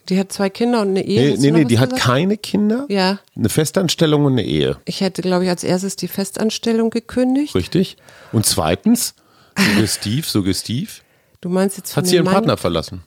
Die 0.08 0.18
hat 0.18 0.32
zwei 0.32 0.50
Kinder 0.50 0.80
und 0.82 0.88
eine 0.88 1.04
Ehe. 1.04 1.32
Nee, 1.32 1.36
nee, 1.38 1.50
nee 1.58 1.64
die 1.64 1.78
hat 1.78 1.90
gesagt? 1.90 2.04
keine 2.06 2.36
Kinder, 2.36 2.86
Ja. 2.88 3.20
eine 3.36 3.48
Festanstellung 3.48 4.24
und 4.24 4.32
eine 4.32 4.44
Ehe. 4.44 4.76
Ich 4.84 5.00
hätte, 5.00 5.22
glaube 5.22 5.44
ich, 5.44 5.50
als 5.50 5.62
erstes 5.64 5.94
die 5.96 6.08
Festanstellung 6.08 6.90
gekündigt. 6.90 7.54
Richtig? 7.54 7.96
Und 8.32 8.44
zweitens, 8.46 9.14
suggestiv, 9.58 10.28
suggestiv, 10.28 11.02
Du 11.40 11.48
meinst 11.48 11.76
jetzt 11.76 11.92
von 11.92 12.02
hat 12.02 12.08
sie 12.08 12.14
ihren 12.16 12.24
Mann? 12.24 12.34
Partner 12.34 12.56
verlassen. 12.56 13.02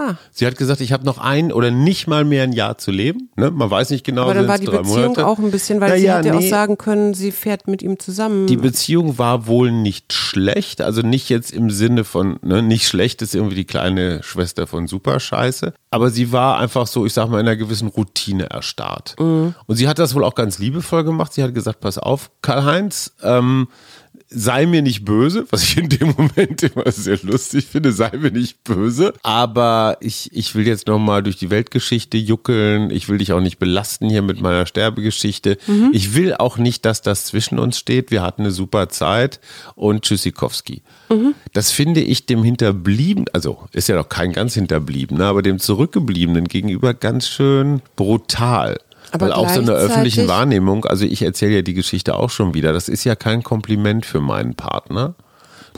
Ah, 0.00 0.14
Sie 0.30 0.46
hat 0.46 0.56
gesagt, 0.56 0.80
ich 0.80 0.92
habe 0.92 1.04
noch 1.04 1.18
ein 1.18 1.52
oder 1.52 1.72
nicht 1.72 2.06
mal 2.06 2.24
mehr 2.24 2.44
ein 2.44 2.52
Jahr 2.52 2.78
zu 2.78 2.92
leben. 2.92 3.30
Ne? 3.34 3.50
Man 3.50 3.68
weiß 3.68 3.90
nicht 3.90 4.04
genau. 4.04 4.22
aber 4.22 4.34
dann 4.34 4.46
war 4.46 4.56
die 4.56 4.66
Beziehung 4.66 4.86
Monate. 4.86 5.26
auch 5.26 5.40
ein 5.40 5.50
bisschen, 5.50 5.80
weil 5.80 5.90
Na 5.90 5.96
sie 5.96 6.04
ja, 6.04 6.18
hätte 6.18 6.36
auch 6.36 6.40
nee. 6.40 6.48
sagen 6.48 6.78
können, 6.78 7.14
sie 7.14 7.32
fährt 7.32 7.66
mit 7.66 7.82
ihm 7.82 7.98
zusammen. 7.98 8.46
Die 8.46 8.56
Beziehung 8.56 9.18
war 9.18 9.48
wohl 9.48 9.72
nicht 9.72 10.12
schlecht, 10.12 10.80
also 10.82 11.02
nicht 11.02 11.28
jetzt 11.30 11.50
im 11.50 11.70
Sinne 11.70 12.04
von, 12.04 12.38
ne, 12.42 12.62
nicht 12.62 12.86
schlecht 12.86 13.22
ist 13.22 13.34
irgendwie 13.34 13.56
die 13.56 13.64
kleine 13.64 14.22
Schwester 14.22 14.68
von 14.68 14.86
Superscheiße, 14.86 15.74
aber 15.90 16.10
sie 16.10 16.30
war 16.30 16.58
einfach 16.58 16.86
so, 16.86 17.04
ich 17.04 17.12
sag 17.12 17.28
mal, 17.28 17.40
in 17.40 17.48
einer 17.48 17.56
gewissen 17.56 17.88
Routine 17.88 18.50
erstarrt. 18.50 19.16
Und 19.18 19.54
sie 19.70 19.88
hat 19.88 19.98
das 19.98 20.14
wohl 20.14 20.22
auch 20.22 20.36
ganz 20.36 20.60
liebevoll 20.60 21.02
gemacht. 21.02 21.32
Sie 21.32 21.42
hat 21.42 21.54
gesagt, 21.54 21.80
pass 21.80 21.98
auf, 21.98 22.30
Karl-Heinz, 22.42 23.14
ähm, 23.22 23.66
sei 24.28 24.66
mir 24.66 24.82
nicht 24.82 25.04
böse, 25.04 25.46
was 25.50 25.62
ich 25.62 25.78
in 25.78 25.88
dem 25.88 26.14
Moment 26.16 26.62
immer 26.62 26.90
sehr 26.90 27.18
lustig 27.22 27.66
finde, 27.66 27.92
sei 27.92 28.10
mir 28.16 28.30
nicht 28.30 28.62
böse, 28.64 29.14
aber 29.22 29.96
ich, 30.00 30.30
ich 30.32 30.54
will 30.54 30.66
jetzt 30.66 30.86
nochmal 30.86 31.22
durch 31.22 31.36
die 31.36 31.50
Weltgeschichte 31.50 32.18
juckeln, 32.18 32.90
ich 32.90 33.08
will 33.08 33.18
dich 33.18 33.32
auch 33.32 33.40
nicht 33.40 33.58
belasten 33.58 34.10
hier 34.10 34.22
mit 34.22 34.40
meiner 34.40 34.66
Sterbegeschichte, 34.66 35.56
ich 35.92 36.14
will 36.14 36.34
auch 36.34 36.58
nicht, 36.58 36.84
dass 36.84 37.02
das 37.02 37.24
zwischen 37.24 37.58
uns 37.58 37.78
steht, 37.78 38.10
wir 38.10 38.22
hatten 38.22 38.42
eine 38.42 38.50
super 38.50 38.88
Zeit. 38.88 39.40
Und 39.74 40.02
Tschüssikowski. 40.02 40.82
Das 41.52 41.70
finde 41.70 42.00
ich 42.00 42.26
dem 42.26 42.42
Hinterblieben, 42.42 43.26
also 43.32 43.68
ist 43.72 43.88
ja 43.88 43.96
noch 43.96 44.08
kein 44.08 44.32
ganz 44.32 44.54
Hinterbliebener, 44.54 45.26
aber 45.26 45.42
dem 45.42 45.58
Zurückgebliebenen 45.58 46.46
gegenüber 46.46 46.94
ganz 46.94 47.28
schön 47.28 47.80
brutal. 47.96 48.78
Aber 49.12 49.26
Weil 49.26 49.32
auch 49.32 49.48
so 49.48 49.60
in 49.60 49.66
der 49.66 49.76
öffentlichen 49.76 50.28
Wahrnehmung, 50.28 50.84
also 50.84 51.04
ich 51.04 51.22
erzähle 51.22 51.56
ja 51.56 51.62
die 51.62 51.74
Geschichte 51.74 52.14
auch 52.16 52.30
schon 52.30 52.54
wieder, 52.54 52.72
das 52.72 52.88
ist 52.88 53.04
ja 53.04 53.14
kein 53.16 53.42
Kompliment 53.42 54.04
für 54.06 54.20
meinen 54.20 54.54
Partner. 54.54 55.14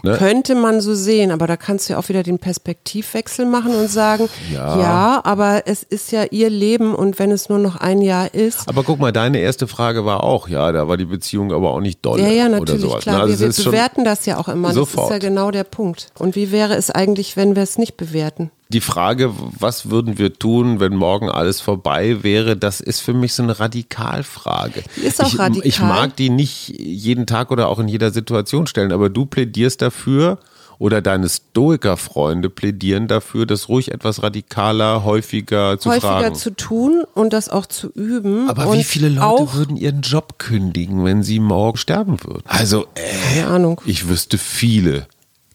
Ne? 0.02 0.16
Könnte 0.16 0.54
man 0.54 0.80
so 0.80 0.94
sehen, 0.94 1.30
aber 1.30 1.46
da 1.46 1.56
kannst 1.56 1.88
du 1.88 1.92
ja 1.92 1.98
auch 1.98 2.08
wieder 2.08 2.22
den 2.22 2.38
Perspektivwechsel 2.38 3.44
machen 3.44 3.74
und 3.74 3.88
sagen, 3.90 4.28
Ja. 4.52 4.78
ja. 4.80 5.20
aber 5.24 5.62
es 5.66 5.82
ist 5.82 6.10
ja 6.12 6.24
ihr 6.30 6.48
Leben 6.48 6.94
und 6.94 7.18
wenn 7.18 7.30
es 7.30 7.48
nur 7.48 7.58
noch 7.58 7.76
ein 7.76 8.00
Jahr 8.00 8.32
ist. 8.32 8.66
Aber 8.68 8.82
guck 8.82 8.98
mal, 8.98 9.12
deine 9.12 9.38
erste 9.40 9.66
Frage 9.66 10.06
war 10.06 10.22
auch, 10.24 10.48
ja, 10.48 10.72
da 10.72 10.88
war 10.88 10.96
die 10.96 11.04
Beziehung 11.04 11.52
aber 11.52 11.70
auch 11.70 11.80
nicht 11.80 12.04
doll 12.04 12.18
Ja, 12.20 12.28
ja, 12.28 12.46
oder 12.46 12.60
natürlich, 12.60 12.80
sowas. 12.82 13.02
klar. 13.02 13.16
ne? 13.16 13.22
Also 13.22 13.40
wir 13.40 13.56
wir 13.56 13.64
bewerten 13.64 14.04
das 14.04 14.24
ja 14.26 14.38
auch 14.38 14.48
immer. 14.48 14.72
Sofort. 14.72 15.10
Das 15.10 15.16
ist 15.18 15.22
ja 15.22 15.28
genau 15.28 15.50
der 15.50 15.64
Punkt. 15.64 16.08
Und 16.18 16.34
wie 16.34 16.50
wäre 16.50 16.74
es 16.76 16.90
eigentlich, 16.90 17.36
wenn 17.36 17.54
wir 17.54 17.62
es 17.62 17.76
nicht 17.76 17.96
bewerten? 17.98 18.50
Die 18.72 18.80
Frage, 18.80 19.32
was 19.58 19.90
würden 19.90 20.16
wir 20.18 20.32
tun, 20.34 20.78
wenn 20.80 20.94
morgen 20.94 21.28
alles 21.28 21.60
vorbei 21.60 22.22
wäre, 22.22 22.56
das 22.56 22.80
ist 22.80 23.00
für 23.00 23.12
mich 23.14 23.34
so 23.34 23.42
eine 23.42 23.58
Radikalfrage. 23.58 24.84
Die 24.96 25.00
ist 25.00 25.22
auch 25.22 25.26
ich, 25.26 25.38
radikal. 25.38 25.66
Ich 25.66 25.80
mag 25.80 26.16
die 26.16 26.30
nicht 26.30 26.68
jeden 26.68 27.26
Tag 27.26 27.50
oder 27.50 27.68
auch 27.68 27.80
in 27.80 27.88
jeder 27.88 28.12
Situation 28.12 28.66
stellen, 28.66 28.92
aber 28.92 29.08
du 29.10 29.26
plädierst 29.26 29.82
dafür 29.82 30.38
oder 30.78 31.02
deine 31.02 31.28
Stoiker-Freunde 31.28 32.48
plädieren 32.48 33.06
dafür, 33.06 33.44
das 33.44 33.68
ruhig 33.68 33.90
etwas 33.92 34.22
radikaler, 34.22 35.04
häufiger 35.04 35.78
zu 35.78 35.90
Häufiger 35.90 36.20
fragen. 36.20 36.34
zu 36.36 36.56
tun 36.56 37.04
und 37.14 37.32
das 37.34 37.50
auch 37.50 37.66
zu 37.66 37.90
üben. 37.92 38.48
aber 38.48 38.68
und 38.68 38.78
wie 38.78 38.84
viele 38.84 39.10
Leute 39.10 39.52
würden 39.52 39.76
ihren 39.76 40.00
Job 40.00 40.38
kündigen, 40.38 41.04
wenn 41.04 41.22
sie 41.22 41.38
morgen 41.38 41.76
sterben 41.76 42.16
würden? 42.24 42.44
Also, 42.46 42.86
äh, 42.94 43.34
Keine 43.34 43.48
Ahnung. 43.48 43.80
ich 43.84 44.08
wüsste 44.08 44.38
viele, 44.38 45.06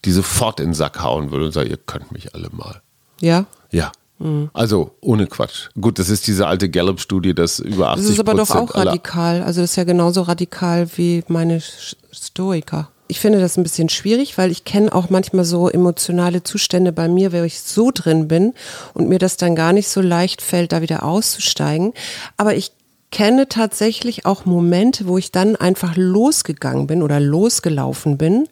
die 0.06 0.12
sofort 0.12 0.60
in 0.60 0.68
den 0.68 0.74
Sack 0.76 1.02
hauen 1.02 1.32
würden 1.32 1.46
und 1.46 1.52
sagen, 1.54 1.72
ihr 1.72 1.78
könnt 1.78 2.12
mich 2.12 2.36
alle 2.36 2.50
mal. 2.52 2.82
Ja. 3.22 3.46
Ja. 3.72 3.92
Mhm. 4.20 4.50
Also 4.54 4.92
ohne 5.02 5.28
Quatsch. 5.28 5.70
Gut, 5.80 6.00
das 6.00 6.10
ist 6.10 6.28
diese 6.28 6.48
alte 6.48 6.70
Gallup-Studie, 6.70 7.34
dass 7.34 7.60
über 7.60 7.90
80 7.90 8.04
Das 8.04 8.14
ist 8.14 8.20
aber 8.20 8.34
doch 8.34 8.56
auch 8.56 8.76
radikal. 8.76 9.44
Also 9.44 9.62
das 9.62 9.72
ist 9.72 9.76
ja 9.76 9.84
genauso 9.84 10.22
radikal 10.22 10.88
wie 10.96 11.24
meine 11.28 11.62
Stoiker. 12.12 12.90
Ich 13.08 13.20
finde 13.20 13.40
das 13.40 13.58
ein 13.58 13.64
bisschen 13.64 13.90
schwierig, 13.90 14.38
weil 14.38 14.50
ich 14.50 14.64
kenne 14.64 14.94
auch 14.94 15.10
manchmal 15.10 15.46
so 15.46 15.70
emotionale 15.70 16.42
Zustände 16.42 16.92
bei 16.92 17.08
mir, 17.08 17.34
wo 17.34 17.44
ich 17.44 17.62
so 17.62 17.92
drin 17.94 18.28
bin 18.28 18.54
und 18.94 19.10
mir 19.10 19.20
das 19.20 19.38
dann 19.38 19.56
gar 19.56 19.74
nicht 19.74 19.90
so 19.90 20.02
leicht 20.02 20.42
fällt, 20.42 20.72
da 20.72 20.82
wieder 20.82 21.04
auszusteigen. 21.04 21.94
Aber 22.38 22.56
ich 22.56 22.72
kenne 23.12 23.48
tatsächlich 23.48 24.26
auch 24.26 24.46
Momente, 24.46 25.08
wo 25.08 25.18
ich 25.18 25.32
dann 25.32 25.56
einfach 25.56 25.96
losgegangen 25.96 26.88
bin 26.88 27.04
oder 27.04 27.20
losgelaufen 27.20 28.18
bin 28.18 28.50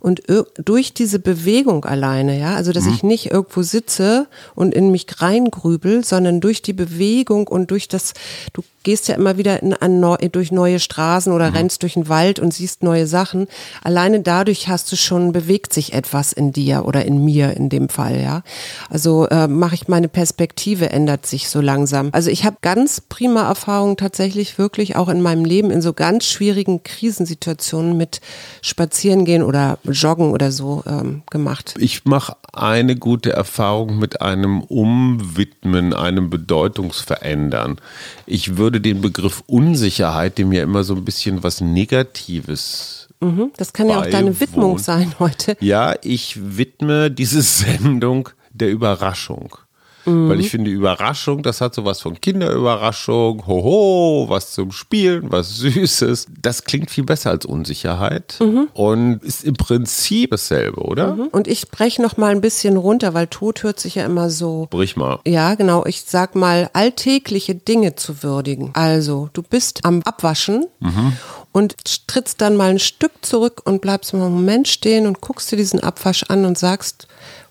und 0.00 0.22
durch 0.56 0.94
diese 0.94 1.18
Bewegung 1.18 1.84
alleine, 1.84 2.38
ja, 2.38 2.54
also 2.54 2.72
dass 2.72 2.86
ich 2.86 3.02
nicht 3.02 3.30
irgendwo 3.30 3.62
sitze 3.62 4.26
und 4.54 4.74
in 4.74 4.90
mich 4.90 5.06
reingrübel, 5.20 6.04
sondern 6.04 6.40
durch 6.40 6.62
die 6.62 6.72
Bewegung 6.72 7.46
und 7.46 7.70
durch 7.70 7.86
das, 7.86 8.14
du 8.52 8.62
gehst 8.82 9.08
ja 9.08 9.14
immer 9.14 9.36
wieder 9.36 9.62
in, 9.62 9.74
an, 9.74 10.00
durch 10.32 10.52
neue 10.52 10.80
Straßen 10.80 11.32
oder 11.32 11.50
mhm. 11.50 11.56
rennst 11.56 11.82
durch 11.82 11.94
den 11.94 12.08
Wald 12.08 12.38
und 12.38 12.54
siehst 12.54 12.82
neue 12.82 13.06
Sachen. 13.06 13.46
Alleine 13.82 14.20
dadurch 14.20 14.68
hast 14.68 14.90
du 14.92 14.96
schon, 14.96 15.32
bewegt 15.32 15.72
sich 15.72 15.92
etwas 15.92 16.32
in 16.32 16.52
dir 16.52 16.84
oder 16.84 17.04
in 17.04 17.24
mir 17.24 17.56
in 17.56 17.68
dem 17.68 17.88
Fall, 17.88 18.20
ja. 18.20 18.42
Also 18.88 19.26
äh, 19.28 19.48
mache 19.48 19.74
ich 19.74 19.88
meine 19.88 20.08
Perspektive 20.08 20.90
ändert 20.90 21.26
sich 21.26 21.48
so 21.48 21.60
langsam. 21.60 22.10
Also 22.12 22.30
ich 22.30 22.44
habe 22.44 22.56
ganz 22.62 23.00
prima 23.00 23.48
Erfahrungen 23.48 23.96
tatsächlich 23.96 24.58
wirklich 24.58 24.96
auch 24.96 25.08
in 25.08 25.20
meinem 25.20 25.44
Leben 25.44 25.70
in 25.70 25.82
so 25.82 25.92
ganz 25.92 26.26
schwierigen 26.26 26.82
Krisensituationen 26.82 27.96
mit 27.96 28.20
Spazierengehen 28.62 29.42
oder 29.42 29.78
Joggen 29.84 30.32
oder 30.32 30.52
so 30.52 30.82
ähm, 30.86 31.22
gemacht. 31.30 31.74
Ich 31.78 32.04
mache 32.04 32.36
eine 32.52 32.96
gute 32.96 33.32
Erfahrung 33.32 33.98
mit 33.98 34.22
einem 34.22 34.60
Umwidmen, 34.62 35.94
einem 35.94 36.30
Bedeutungsverändern. 36.30 37.80
Ich 38.26 38.56
würde 38.56 38.69
den 38.78 39.00
Begriff 39.00 39.42
Unsicherheit, 39.46 40.38
dem 40.38 40.52
ja 40.52 40.62
immer 40.62 40.84
so 40.84 40.94
ein 40.94 41.04
bisschen 41.04 41.42
was 41.42 41.60
Negatives 41.60 43.08
mhm, 43.20 43.52
das 43.56 43.72
kann 43.72 43.88
ja 43.88 44.00
auch 44.00 44.06
deine 44.06 44.38
Widmung 44.40 44.78
sein 44.78 45.14
heute. 45.18 45.56
Ja, 45.60 45.94
ich 46.02 46.38
widme 46.56 47.10
diese 47.10 47.42
Sendung 47.42 48.28
der 48.52 48.70
Überraschung. 48.70 49.56
Mhm. 50.04 50.28
Weil 50.28 50.40
ich 50.40 50.50
finde, 50.50 50.70
Überraschung, 50.70 51.42
das 51.42 51.60
hat 51.60 51.74
sowas 51.74 52.00
von 52.00 52.20
Kinderüberraschung, 52.20 53.46
hoho, 53.46 54.26
was 54.28 54.52
zum 54.52 54.72
Spielen, 54.72 55.30
was 55.30 55.56
Süßes. 55.56 56.26
Das 56.40 56.64
klingt 56.64 56.90
viel 56.90 57.04
besser 57.04 57.30
als 57.30 57.44
Unsicherheit 57.44 58.36
mhm. 58.40 58.68
und 58.72 59.22
ist 59.22 59.44
im 59.44 59.54
Prinzip 59.54 60.30
dasselbe, 60.30 60.80
oder? 60.80 61.14
Mhm. 61.14 61.28
Und 61.28 61.48
ich 61.48 61.68
breche 61.70 62.02
noch 62.02 62.16
mal 62.16 62.30
ein 62.30 62.40
bisschen 62.40 62.76
runter, 62.76 63.14
weil 63.14 63.26
Tod 63.26 63.62
hört 63.62 63.80
sich 63.80 63.96
ja 63.96 64.04
immer 64.04 64.30
so. 64.30 64.68
Brich 64.70 64.96
mal. 64.96 65.20
Ja, 65.26 65.54
genau. 65.54 65.84
Ich 65.86 66.02
sag 66.02 66.34
mal, 66.34 66.70
alltägliche 66.72 67.54
Dinge 67.54 67.96
zu 67.96 68.22
würdigen. 68.22 68.70
Also, 68.74 69.28
du 69.32 69.42
bist 69.42 69.84
am 69.84 70.02
Abwaschen 70.02 70.66
mhm. 70.80 71.12
und 71.52 71.74
trittst 72.06 72.40
dann 72.40 72.56
mal 72.56 72.70
ein 72.70 72.78
Stück 72.78 73.12
zurück 73.22 73.62
und 73.64 73.80
bleibst 73.80 74.12
mal 74.14 74.26
einen 74.26 74.34
Moment 74.34 74.68
stehen 74.68 75.06
und 75.06 75.20
guckst 75.20 75.50
dir 75.52 75.56
diesen 75.56 75.80
Abwasch 75.80 76.24
an 76.28 76.44
und 76.44 76.58
sagst, 76.58 77.06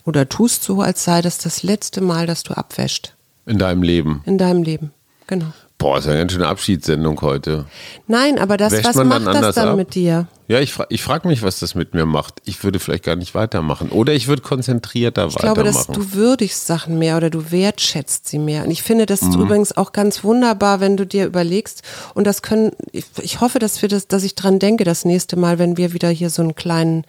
oder 0.05 0.27
tust 0.29 0.63
so, 0.63 0.81
als 0.81 1.03
sei 1.03 1.21
das 1.21 1.37
das 1.37 1.63
letzte 1.63 2.01
Mal, 2.01 2.27
dass 2.27 2.43
du 2.43 2.53
abwäscht. 2.53 3.15
In 3.45 3.57
deinem 3.57 3.83
Leben. 3.83 4.21
In 4.25 4.37
deinem 4.37 4.63
Leben, 4.63 4.91
genau. 5.27 5.47
Boah, 5.77 5.97
ist 5.97 6.05
ja 6.05 6.11
eine 6.11 6.19
ganz 6.19 6.33
schöne 6.33 6.47
Abschiedssendung 6.47 7.21
heute. 7.21 7.65
Nein, 8.07 8.37
aber 8.37 8.57
das, 8.57 8.73
Wäscht 8.73 8.85
was 8.85 8.95
macht 8.95 9.25
das 9.25 9.55
dann 9.55 9.69
ab? 9.69 9.75
mit 9.77 9.95
dir? 9.95 10.27
Ja, 10.49 10.59
ich, 10.59 10.73
fra 10.73 10.87
ich 10.89 11.03
frage 11.03 11.27
mich, 11.27 11.43
was 11.43 11.59
das 11.59 11.75
mit 11.75 11.93
mir 11.93 12.07
macht. 12.07 12.41
Ich 12.43 12.63
würde 12.63 12.79
vielleicht 12.79 13.03
gar 13.03 13.15
nicht 13.15 13.35
weitermachen. 13.35 13.89
Oder 13.91 14.13
ich 14.13 14.27
würde 14.27 14.41
konzentrierter 14.41 15.27
ich 15.27 15.35
weitermachen. 15.35 15.67
Ich 15.67 15.73
glaube, 15.73 15.95
dass 15.95 16.11
du 16.11 16.13
würdigst 16.17 16.65
Sachen 16.65 16.97
mehr 16.97 17.17
oder 17.17 17.29
du 17.29 17.51
wertschätzt 17.51 18.27
sie 18.27 18.39
mehr. 18.39 18.63
Und 18.63 18.71
ich 18.71 18.81
finde 18.81 19.05
das 19.05 19.21
mhm. 19.21 19.41
übrigens 19.41 19.77
auch 19.77 19.91
ganz 19.91 20.23
wunderbar, 20.23 20.79
wenn 20.79 20.97
du 20.97 21.05
dir 21.05 21.27
überlegst. 21.27 21.83
Und 22.15 22.25
das 22.25 22.41
können, 22.41 22.71
ich, 22.91 23.05
ich 23.21 23.41
hoffe, 23.41 23.59
dass 23.59 23.83
wir 23.83 23.89
das, 23.89 24.07
dass 24.07 24.23
ich 24.23 24.33
dran 24.33 24.57
denke, 24.57 24.85
das 24.85 25.05
nächste 25.05 25.37
Mal, 25.37 25.59
wenn 25.59 25.77
wir 25.77 25.93
wieder 25.93 26.09
hier 26.09 26.31
so 26.31 26.41
einen 26.41 26.55
kleinen 26.55 27.05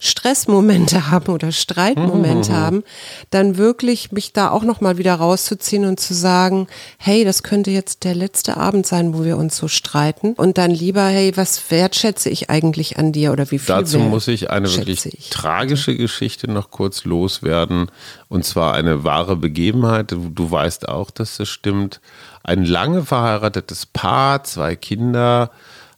Stressmomente 0.00 1.08
haben 1.12 1.32
oder 1.32 1.52
Streitmomente 1.52 2.50
mhm. 2.50 2.56
haben, 2.56 2.84
dann 3.30 3.58
wirklich 3.58 4.10
mich 4.10 4.32
da 4.32 4.50
auch 4.50 4.64
nochmal 4.64 4.98
wieder 4.98 5.14
rauszuziehen 5.14 5.84
und 5.84 6.00
zu 6.00 6.14
sagen, 6.14 6.66
hey, 6.98 7.24
das 7.24 7.44
könnte 7.44 7.70
jetzt 7.70 8.02
der 8.02 8.16
letzte 8.16 8.56
Abend 8.56 8.88
sein, 8.88 9.14
wo 9.14 9.22
wir 9.22 9.36
uns 9.36 9.56
so 9.56 9.68
streiten. 9.68 10.32
Und 10.32 10.58
dann 10.58 10.72
lieber, 10.72 11.04
hey, 11.04 11.30
was 11.36 11.70
wertschätze 11.70 12.28
ich 12.28 12.50
eigentlich 12.50 12.71
an 12.98 13.12
dir 13.12 13.32
oder 13.32 13.50
wie 13.50 13.58
viel 13.58 13.74
Dazu 13.74 13.98
muss 13.98 14.28
ich 14.28 14.50
eine 14.50 14.72
wirklich 14.72 15.06
ich. 15.06 15.30
tragische 15.30 15.96
Geschichte 15.96 16.50
noch 16.50 16.70
kurz 16.70 17.04
loswerden. 17.04 17.90
Und 18.28 18.44
zwar 18.44 18.74
eine 18.74 19.04
wahre 19.04 19.36
Begebenheit. 19.36 20.12
Du, 20.12 20.30
du 20.30 20.50
weißt 20.50 20.88
auch, 20.88 21.10
dass 21.10 21.36
das 21.36 21.48
stimmt. 21.48 22.00
Ein 22.42 22.64
lange 22.64 23.04
verheiratetes 23.04 23.86
Paar, 23.86 24.44
zwei 24.44 24.76
Kinder, 24.76 25.50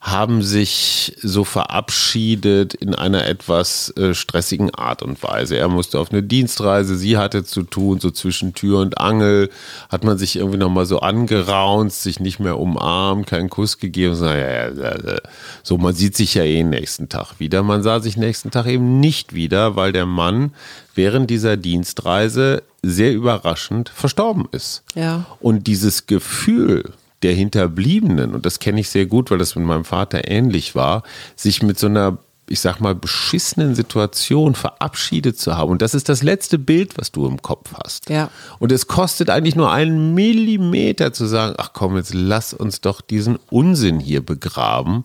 haben 0.04 0.42
sich 0.42 1.16
so 1.22 1.44
verabschiedet 1.44 2.74
in 2.74 2.94
einer 2.94 3.26
etwas 3.26 3.88
äh, 3.96 4.12
stressigen 4.12 4.74
Art 4.74 5.02
und 5.02 5.22
Weise. 5.22 5.56
Er 5.56 5.68
musste 5.68 5.98
auf 5.98 6.12
eine 6.12 6.22
Dienstreise, 6.22 6.94
sie 6.96 7.16
hatte 7.16 7.42
zu 7.42 7.62
tun, 7.62 8.00
so 8.00 8.10
zwischen 8.10 8.52
Tür 8.52 8.80
und 8.80 9.00
Angel, 9.00 9.48
hat 9.88 10.04
man 10.04 10.18
sich 10.18 10.36
irgendwie 10.36 10.58
nochmal 10.58 10.84
so 10.84 11.00
angeraunt, 11.00 11.90
sich 11.90 12.20
nicht 12.20 12.38
mehr 12.38 12.58
umarmt, 12.58 13.28
keinen 13.28 13.48
Kuss 13.48 13.78
gegeben. 13.78 14.14
So, 14.14 14.26
ja, 14.26 14.68
ja, 14.68 14.68
ja, 14.74 15.16
so, 15.62 15.78
man 15.78 15.94
sieht 15.94 16.18
sich 16.18 16.34
ja 16.34 16.44
eh 16.44 16.64
nächsten 16.64 17.08
Tag 17.08 17.40
wieder. 17.40 17.62
Man 17.62 17.82
sah 17.82 18.00
sich 18.00 18.18
nächsten 18.18 18.50
Tag 18.50 18.66
eben 18.66 19.00
nicht 19.00 19.34
wieder, 19.34 19.74
weil 19.74 19.92
der 19.92 20.04
Mann 20.04 20.52
während 20.94 21.30
dieser 21.30 21.56
Dienstreise 21.56 22.62
sehr 22.82 23.14
überraschend 23.14 23.88
verstorben 23.88 24.48
ist. 24.52 24.82
Ja. 24.94 25.24
Und 25.40 25.66
dieses 25.66 26.06
Gefühl, 26.06 26.92
der 27.24 27.34
Hinterbliebenen, 27.34 28.34
und 28.34 28.46
das 28.46 28.60
kenne 28.60 28.80
ich 28.80 28.88
sehr 28.88 29.06
gut, 29.06 29.30
weil 29.30 29.38
das 29.38 29.56
mit 29.56 29.64
meinem 29.64 29.84
Vater 29.84 30.30
ähnlich 30.30 30.74
war, 30.74 31.02
sich 31.36 31.62
mit 31.62 31.78
so 31.78 31.86
einer 31.86 32.18
ich 32.48 32.60
sag 32.60 32.78
mal, 32.78 32.94
beschissenen 32.94 33.74
Situation 33.74 34.54
verabschiedet 34.54 35.38
zu 35.38 35.56
haben. 35.56 35.70
Und 35.70 35.82
das 35.82 35.94
ist 35.94 36.08
das 36.08 36.22
letzte 36.22 36.58
Bild, 36.58 36.98
was 36.98 37.10
du 37.10 37.26
im 37.26 37.40
Kopf 37.40 37.72
hast. 37.82 38.10
Ja. 38.10 38.30
Und 38.58 38.70
es 38.70 38.86
kostet 38.86 39.30
eigentlich 39.30 39.56
nur 39.56 39.72
einen 39.72 40.14
Millimeter 40.14 41.12
zu 41.12 41.26
sagen, 41.26 41.54
ach 41.56 41.70
komm, 41.72 41.96
jetzt 41.96 42.12
lass 42.12 42.52
uns 42.52 42.82
doch 42.82 43.00
diesen 43.00 43.38
Unsinn 43.50 43.98
hier 43.98 44.24
begraben 44.24 45.04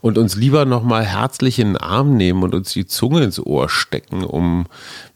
und 0.00 0.18
uns 0.18 0.34
lieber 0.34 0.64
nochmal 0.64 1.04
herzlich 1.04 1.60
in 1.60 1.74
den 1.74 1.76
Arm 1.76 2.16
nehmen 2.16 2.42
und 2.42 2.54
uns 2.54 2.72
die 2.72 2.86
Zunge 2.86 3.22
ins 3.22 3.38
Ohr 3.38 3.68
stecken, 3.68 4.24
um 4.24 4.66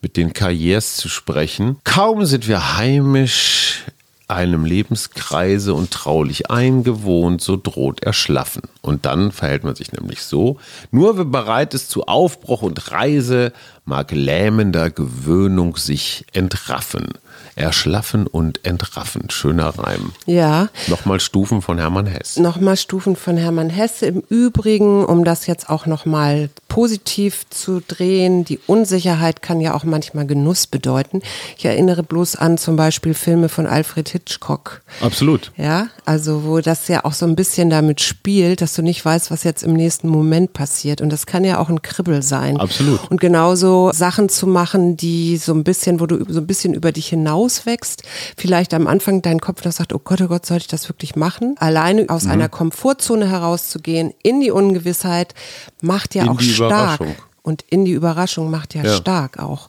mit 0.00 0.16
den 0.16 0.32
Karriers 0.32 0.96
zu 0.96 1.08
sprechen. 1.08 1.78
Kaum 1.82 2.24
sind 2.24 2.46
wir 2.46 2.76
heimisch 2.76 3.82
einem 4.28 4.64
Lebenskreise 4.64 5.74
und 5.74 5.90
traulich 5.90 6.50
eingewohnt, 6.50 7.40
so 7.40 7.56
droht 7.56 8.02
erschlaffen. 8.02 8.62
Und 8.80 9.06
dann 9.06 9.32
verhält 9.32 9.64
man 9.64 9.74
sich 9.74 9.92
nämlich 9.92 10.22
so, 10.22 10.58
nur 10.90 11.16
wer 11.16 11.24
bereit 11.24 11.74
ist 11.74 11.90
zu 11.90 12.06
Aufbruch 12.06 12.62
und 12.62 12.90
Reise, 12.90 13.52
mag 13.84 14.12
lähmender 14.12 14.90
Gewöhnung 14.90 15.76
sich 15.76 16.24
entraffen. 16.32 17.08
Erschlaffen 17.56 18.26
und 18.26 18.64
entraffen. 18.64 19.30
Schöner 19.30 19.78
Reim. 19.78 20.12
Ja. 20.26 20.68
Nochmal 20.88 21.20
Stufen 21.20 21.62
von 21.62 21.78
Hermann 21.78 22.06
Hesse. 22.06 22.42
Nochmal 22.42 22.76
Stufen 22.76 23.16
von 23.16 23.36
Hermann 23.36 23.70
Hesse. 23.70 24.06
Im 24.06 24.22
Übrigen, 24.28 25.04
um 25.04 25.24
das 25.24 25.46
jetzt 25.46 25.70
auch 25.70 25.86
nochmal 25.86 26.50
positiv 26.68 27.48
zu 27.50 27.80
drehen, 27.86 28.44
die 28.44 28.58
Unsicherheit 28.66 29.42
kann 29.42 29.60
ja 29.60 29.74
auch 29.74 29.84
manchmal 29.84 30.26
Genuss 30.26 30.66
bedeuten. 30.66 31.22
Ich 31.56 31.64
erinnere 31.64 32.02
bloß 32.02 32.34
an 32.34 32.58
zum 32.58 32.74
Beispiel 32.74 33.14
Filme 33.14 33.48
von 33.48 33.66
Alfred 33.66 34.08
Hitchcock. 34.08 34.82
Absolut. 35.00 35.52
Ja, 35.56 35.88
also 36.04 36.44
wo 36.44 36.60
das 36.60 36.88
ja 36.88 37.04
auch 37.04 37.12
so 37.12 37.26
ein 37.26 37.36
bisschen 37.36 37.70
damit 37.70 38.00
spielt, 38.00 38.60
dass 38.60 38.74
du 38.74 38.82
nicht 38.82 39.04
weißt, 39.04 39.30
was 39.30 39.44
jetzt 39.44 39.62
im 39.62 39.74
nächsten 39.74 40.08
Moment 40.08 40.52
passiert. 40.52 41.00
Und 41.00 41.10
das 41.10 41.26
kann 41.26 41.44
ja 41.44 41.58
auch 41.58 41.68
ein 41.68 41.82
Kribbel 41.82 42.22
sein. 42.22 42.58
Absolut. 42.58 43.08
Und 43.08 43.20
genauso 43.20 43.92
Sachen 43.92 44.28
zu 44.28 44.48
machen, 44.48 44.96
die 44.96 45.36
so 45.36 45.52
ein 45.52 45.62
bisschen, 45.62 46.00
wo 46.00 46.06
du 46.06 46.24
so 46.28 46.40
ein 46.40 46.46
bisschen 46.46 46.74
über 46.74 46.90
dich 46.90 47.06
hinaus 47.06 47.43
rauswächst, 47.44 48.02
vielleicht 48.36 48.74
am 48.74 48.86
Anfang 48.86 49.22
dein 49.22 49.40
Kopf 49.40 49.64
noch 49.64 49.72
sagt, 49.72 49.92
oh 49.92 50.00
Gott, 50.02 50.20
oh 50.20 50.28
Gott, 50.28 50.46
soll 50.46 50.58
ich 50.58 50.66
das 50.66 50.88
wirklich 50.88 51.16
machen? 51.16 51.56
Alleine 51.58 52.06
aus 52.08 52.24
mhm. 52.24 52.32
einer 52.32 52.48
Komfortzone 52.48 53.28
herauszugehen, 53.28 54.12
in 54.22 54.40
die 54.40 54.50
Ungewissheit, 54.50 55.34
macht 55.80 56.14
ja 56.14 56.24
in 56.24 56.28
auch 56.30 56.40
stark. 56.40 57.00
Und 57.42 57.62
in 57.68 57.84
die 57.84 57.92
Überraschung 57.92 58.50
macht 58.50 58.74
ja, 58.74 58.82
ja. 58.82 58.96
stark 58.96 59.38
auch. 59.38 59.68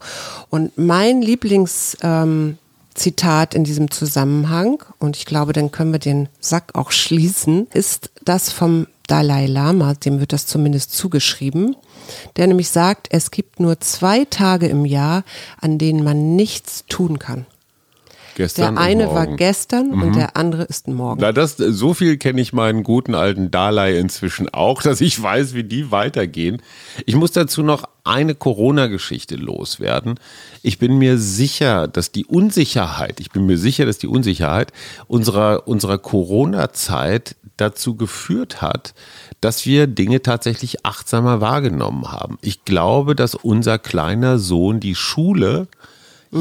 Und 0.49 0.77
mein 0.77 1.21
Lieblings... 1.21 1.97
Ähm, 2.01 2.57
Zitat 2.95 3.53
in 3.53 3.65
diesem 3.65 3.91
Zusammenhang, 3.91 4.81
und 4.99 5.17
ich 5.17 5.25
glaube, 5.25 5.51
dann 5.51 5.69
können 5.69 5.91
wir 5.91 5.99
den 5.99 6.29
Sack 6.39 6.75
auch 6.75 6.93
schließen, 6.93 7.67
ist 7.73 8.09
das 8.23 8.53
vom 8.53 8.88
Dalai 9.07 9.47
Lama, 9.47 9.95
dem 9.95 10.21
wird 10.21 10.31
das 10.31 10.47
zumindest 10.47 10.93
zugeschrieben, 10.93 11.75
der 12.38 12.47
nämlich 12.47 12.69
sagt, 12.69 13.07
es 13.11 13.31
gibt 13.31 13.59
nur 13.59 13.81
zwei 13.81 14.23
Tage 14.23 14.67
im 14.67 14.85
Jahr, 14.85 15.23
an 15.59 15.77
denen 15.77 16.03
man 16.05 16.38
nichts 16.38 16.85
tun 16.88 17.19
kann. 17.19 17.45
Gestern 18.36 18.76
der 18.76 18.84
eine 18.84 19.08
war 19.08 19.28
gestern 19.28 19.91
mhm. 19.91 20.02
und 20.02 20.15
der 20.15 20.36
andere 20.36 20.63
ist 20.63 20.89
morgen. 20.89 21.21
Na, 21.21 21.32
das, 21.32 21.56
so 21.56 21.93
viel 21.93 22.17
kenne 22.17 22.41
ich 22.41 22.52
meinen 22.52 22.84
guten 22.84 23.15
alten 23.15 23.50
Dalai 23.50 23.98
inzwischen 23.98 24.50
auch, 24.50 24.82
dass 24.84 25.00
ich 25.02 25.21
weiß, 25.21 25.54
wie 25.54 25.63
die 25.63 25.89
weitergehen. 25.89 26.62
Ich 27.06 27.15
muss 27.15 27.32
dazu 27.32 27.63
noch 27.63 27.86
eine 28.04 28.36
Corona-Geschichte 28.36 29.38
loswerden. 29.38 30.19
Ich 30.62 30.80
bin 30.80 30.98
mir 30.98 31.17
sicher, 31.17 31.88
dass 31.88 32.12
die 32.12 32.26
Unsicherheit, 32.26 33.21
ich 33.21 33.32
bin 33.32 33.45
mir 33.45 33.58
sicher, 33.58 33.86
dass 33.86 33.98
die 33.98 34.08
Unsicherheit 34.08 34.74
unserer, 35.08 35.67
unserer 35.67 35.98
Corona-Zeit 35.98 37.36
dazu 37.58 37.95
geführt 37.95 38.62
hat, 38.62 38.93
dass 39.39 39.65
wir 39.65 39.88
Dinge 39.88 40.21
tatsächlich 40.21 40.86
achtsamer 40.86 41.39
wahrgenommen 41.39 42.12
haben. 42.12 42.38
Ich 42.41 42.65
glaube, 42.65 43.15
dass 43.15 43.34
unser 43.34 43.80
kleiner 43.80 44.39
Sohn 44.39 44.82
die 44.82 44.95
Schule 44.95 45.67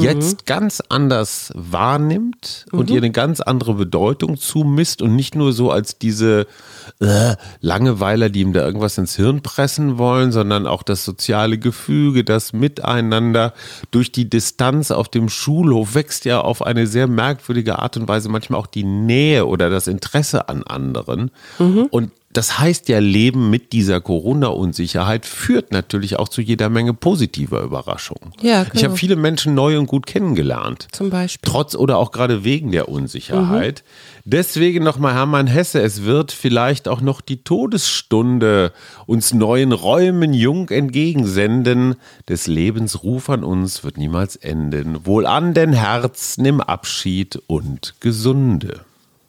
jetzt 0.01 0.45
ganz 0.45 0.81
anders 0.89 1.51
wahrnimmt 1.55 2.65
und 2.71 2.89
ihr 2.89 2.97
eine 2.97 3.11
ganz 3.11 3.39
andere 3.39 3.73
Bedeutung 3.73 4.37
zumisst 4.37 5.01
und 5.01 5.15
nicht 5.15 5.35
nur 5.35 5.53
so 5.53 5.71
als 5.71 5.97
diese 5.97 6.47
äh, 6.99 7.35
Langeweiler, 7.61 8.29
die 8.29 8.41
ihm 8.41 8.53
da 8.53 8.65
irgendwas 8.65 8.97
ins 8.97 9.15
Hirn 9.15 9.41
pressen 9.41 9.97
wollen, 9.97 10.31
sondern 10.31 10.67
auch 10.67 10.83
das 10.83 11.05
soziale 11.05 11.57
Gefüge, 11.57 12.23
das 12.23 12.53
Miteinander 12.53 13.53
durch 13.91 14.11
die 14.11 14.29
Distanz 14.29 14.91
auf 14.91 15.09
dem 15.09 15.29
Schulhof 15.29 15.95
wächst 15.95 16.25
ja 16.25 16.41
auf 16.41 16.61
eine 16.61 16.87
sehr 16.87 17.07
merkwürdige 17.07 17.79
Art 17.79 17.97
und 17.97 18.07
Weise 18.07 18.29
manchmal 18.29 18.59
auch 18.59 18.67
die 18.67 18.83
Nähe 18.83 19.45
oder 19.45 19.69
das 19.69 19.87
Interesse 19.87 20.49
an 20.49 20.63
anderen. 20.63 21.31
Und 21.91 22.11
das 22.37 22.59
heißt 22.59 22.89
ja, 22.89 22.99
Leben 22.99 23.49
mit 23.49 23.71
dieser 23.71 24.01
Corona-Unsicherheit 24.01 25.25
führt 25.25 25.71
natürlich 25.71 26.19
auch 26.19 26.27
zu 26.27 26.41
jeder 26.41 26.69
Menge 26.69 26.93
positiver 26.93 27.61
Überraschungen. 27.61 28.33
Ja, 28.41 28.63
Ich 28.63 28.69
genau. 28.71 28.83
habe 28.83 28.97
viele 28.97 29.15
Menschen 29.15 29.55
neu 29.55 29.79
und 29.79 29.85
gut 29.85 30.05
kennengelernt. 30.05 30.89
Zum 30.91 31.09
Beispiel. 31.09 31.49
Trotz 31.49 31.75
oder 31.75 31.97
auch 31.97 32.11
gerade 32.11 32.43
wegen 32.43 32.71
der 32.71 32.89
Unsicherheit. 32.89 33.85
Deswegen 34.25 34.83
nochmal 34.83 35.13
Hermann 35.13 35.47
Hesse, 35.47 35.81
es 35.81 36.03
wird 36.03 36.33
vielleicht 36.33 36.89
auch 36.89 36.99
noch 36.99 37.21
die 37.21 37.43
Todesstunde 37.43 38.73
uns 39.05 39.33
neuen 39.33 39.71
Räumen 39.71 40.33
jung 40.33 40.69
entgegensenden. 40.69 41.95
Des 42.27 42.47
Lebens 42.47 43.03
Ruf 43.03 43.29
an 43.29 43.45
uns 43.45 43.85
wird 43.85 43.97
niemals 43.97 44.35
enden. 44.35 45.05
Wohl 45.05 45.25
an 45.25 45.53
den 45.53 45.71
Herz, 45.71 46.37
nimm 46.37 46.59
Abschied 46.59 47.41
und 47.47 47.93
Gesunde. 48.01 48.81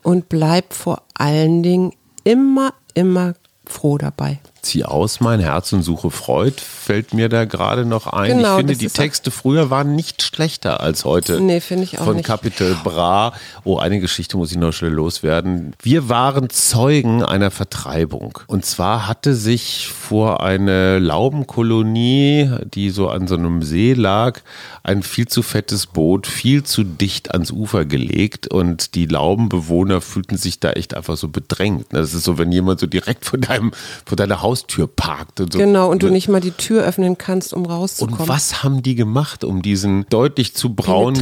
Und 0.03 0.29
bleib 0.29 0.73
vor 0.73 1.03
allen 1.15 1.63
Dingen 1.63 1.93
immer, 2.27 2.75
immer 2.95 3.35
froh 3.67 3.99
dabei. 3.99 4.41
Zieh 4.67 4.85
aus 4.85 5.21
mein 5.21 5.41
Herz 5.41 5.73
und 5.73 5.83
suche 5.83 6.11
Freud, 6.11 6.61
fällt 6.61 7.15
mir 7.15 7.29
da 7.29 7.45
gerade 7.45 7.85
noch 7.85 8.07
ein. 8.07 8.37
Genau, 8.37 8.53
ich 8.53 8.57
finde, 8.59 8.77
die 8.77 8.89
Texte 8.89 9.31
früher 9.31 9.71
waren 9.71 9.97
nicht 9.97 10.23
schlechter 10.23 10.81
als 10.81 11.05
heute. 11.05 11.41
Nee, 11.41 11.61
finde 11.61 11.85
ich 11.85 11.99
auch 11.99 12.05
Von 12.05 12.17
nicht. 12.17 12.27
Capital 12.27 12.77
Bra. 12.83 13.33
Oh, 13.65 13.79
eine 13.79 14.01
Geschichte 14.01 14.37
muss 14.37 14.51
ich 14.51 14.59
noch 14.59 14.73
schnell 14.73 14.93
loswerden. 14.93 15.75
Wir 15.83 16.09
waren 16.09 16.51
Zeugen 16.51 17.23
einer 17.23 17.51
Vertreibung. 17.51 18.39
Und 18.47 18.65
zwar 18.67 19.07
hatte 19.07 19.35
sich 19.35 19.89
vor 19.89 20.43
eine 20.43 20.99
Laubenkolonie, 20.99 22.51
die 22.75 22.91
so 22.91 23.09
an 23.09 23.29
so 23.29 23.37
einem 23.37 23.63
See 23.63 23.93
lag, 23.95 24.41
ein 24.83 25.03
viel 25.03 25.27
zu 25.29 25.43
fettes 25.43 25.87
Boot 25.87 26.27
viel 26.27 26.63
zu 26.63 26.85
dicht 26.85 27.33
ans 27.33 27.51
Ufer 27.51 27.85
gelegt 27.85 28.49
und 28.49 28.95
die 28.95 29.07
Laubenbewohner 29.07 30.01
fühlten 30.01 30.37
sich 30.37 30.61
da 30.61 30.73
echt 30.73 30.95
einfach 30.95 31.17
so 31.17 31.29
bedrängt. 31.29 31.87
Das 31.91 32.15
ist 32.15 32.25
so, 32.25 32.39
wenn 32.39 32.53
jemand 32.53 32.81
so 32.81 32.87
direkt 32.87 33.25
vor 33.25 33.39
deinem, 33.39 33.73
vor 34.05 34.17
deiner 34.17 34.43
Haustür 34.57 34.87
parkt 34.87 35.41
und 35.41 35.53
so. 35.53 35.59
Genau, 35.59 35.91
und 35.91 36.03
du 36.03 36.09
nicht 36.09 36.29
mal 36.29 36.41
die 36.41 36.51
Tür 36.51 36.83
öffnen 36.85 37.19
kannst, 37.19 37.53
um 37.53 37.65
Und 37.65 37.71
rauszukommen. 37.71 38.27
was 38.29 38.63
haben 38.63 38.83
die 38.83 38.95
gemacht, 38.95 39.45
um 39.45 39.61
diesen 39.61 40.07
deutlich 40.09 40.55
zu 40.55 40.75
braun 40.75 41.15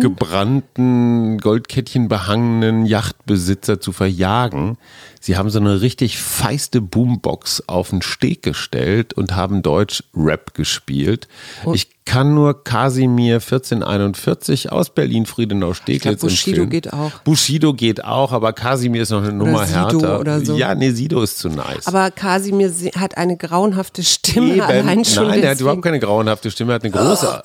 gebrannten, 0.00 1.38
Goldkettchen 1.38 2.08
behangenen 2.08 2.84
Yachtbesitzer 2.84 3.80
zu 3.80 3.92
verjagen? 3.92 4.76
Sie 5.24 5.36
haben 5.36 5.50
so 5.50 5.60
eine 5.60 5.80
richtig 5.80 6.18
feiste 6.18 6.80
Boombox 6.80 7.68
auf 7.68 7.90
den 7.90 8.02
Steg 8.02 8.42
gestellt 8.42 9.14
und 9.14 9.36
haben 9.36 9.62
Deutsch 9.62 10.02
Rap 10.16 10.52
gespielt. 10.52 11.28
Oh. 11.64 11.72
Ich 11.74 11.86
kann 12.04 12.34
nur 12.34 12.64
Kasimir 12.64 13.36
1441 13.36 14.72
aus 14.72 14.90
Berlin 14.90 15.24
Friedenau 15.24 15.72
Steglitz 15.72 16.20
Bushido 16.20 16.62
empfehlen. 16.62 16.70
geht 16.70 16.92
auch. 16.92 17.12
Bushido 17.22 17.74
geht 17.74 18.04
auch, 18.04 18.32
aber 18.32 18.52
Kasimir 18.52 19.02
ist 19.02 19.10
noch 19.10 19.22
eine 19.22 19.32
Nummer 19.32 19.64
Sido 19.66 19.78
härter. 20.00 20.18
oder 20.18 20.44
so. 20.44 20.56
Ja, 20.56 20.74
nee, 20.74 20.90
Sido 20.90 21.22
ist 21.22 21.38
zu 21.38 21.48
nice. 21.48 21.86
Aber 21.86 22.10
Kasimir 22.10 22.72
hat 22.96 23.16
eine 23.16 23.36
grauenhafte 23.36 24.02
Stimme 24.02 24.54
Eben. 24.54 24.60
allein 24.62 25.04
schon. 25.04 25.28
Nein, 25.28 25.44
er 25.44 25.52
hat 25.52 25.60
überhaupt 25.60 25.82
keine 25.82 26.00
grauenhafte 26.00 26.50
Stimme, 26.50 26.72
er 26.72 26.74
hat 26.74 26.82
eine 26.84 26.90
große, 26.92 27.42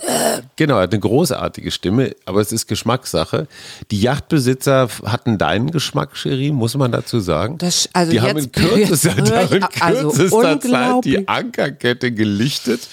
genau, 0.55 0.77
er 0.77 0.81
hat 0.83 0.91
eine 0.91 1.01
großartige 1.01 1.69
Stimme, 1.69 2.15
aber 2.25 2.41
es 2.41 2.51
ist 2.51 2.65
Geschmackssache. 2.67 3.47
Die 3.91 4.01
Yachtbesitzer 4.01 4.87
hatten 5.05 5.37
deinen 5.37 5.69
Geschmack, 5.69 6.15
Cherie, 6.15 6.51
muss 6.51 6.75
man 6.75 6.91
dazu 6.91 7.19
sagen. 7.19 7.59
Das- 7.59 7.66
also 7.93 8.11
die 8.11 8.21
haben 8.21 8.37
in 8.37 8.51
kürzester, 8.51 9.17
in 9.17 9.63
also 9.79 10.09
kürzester 10.09 10.59
Zeit 10.59 11.05
die 11.05 11.27
Ankerkette 11.27 12.11
gelichtet 12.11 12.87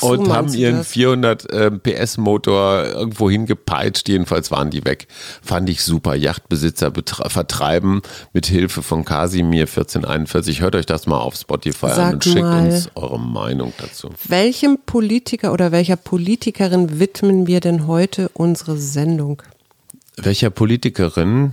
so, 0.00 0.08
und 0.08 0.28
haben 0.28 0.52
ihren 0.54 0.78
das? 0.78 0.88
400 0.88 1.46
ähm, 1.52 1.80
PS 1.80 2.18
Motor 2.18 2.84
irgendwo 2.84 3.30
hingepeitscht. 3.30 4.08
Jedenfalls 4.08 4.50
waren 4.50 4.70
die 4.70 4.84
weg. 4.84 5.08
Fand 5.42 5.68
ich 5.68 5.82
super. 5.82 6.14
Yachtbesitzer 6.14 6.92
vertreiben 7.28 8.02
mit 8.32 8.46
Hilfe 8.46 8.82
von 8.82 9.04
Kasimir 9.04 9.62
1441. 9.62 10.60
Hört 10.60 10.74
euch 10.74 10.86
das 10.86 11.06
mal 11.06 11.18
auf 11.18 11.36
Spotify 11.36 11.88
Sag 11.88 11.98
an 11.98 12.14
und 12.14 12.24
schickt 12.24 12.40
mal. 12.40 12.66
uns 12.66 12.90
eure 12.94 13.18
Meinung 13.18 13.72
dazu. 13.78 14.10
Welchem 14.26 14.78
Politiker 14.84 15.52
oder 15.52 15.72
welcher 15.72 15.96
Politikerin 15.96 16.98
widmen 16.98 17.46
wir 17.46 17.60
denn 17.60 17.86
heute 17.86 18.30
unsere 18.34 18.76
Sendung? 18.76 19.42
Welcher 20.16 20.50
Politikerin? 20.50 21.52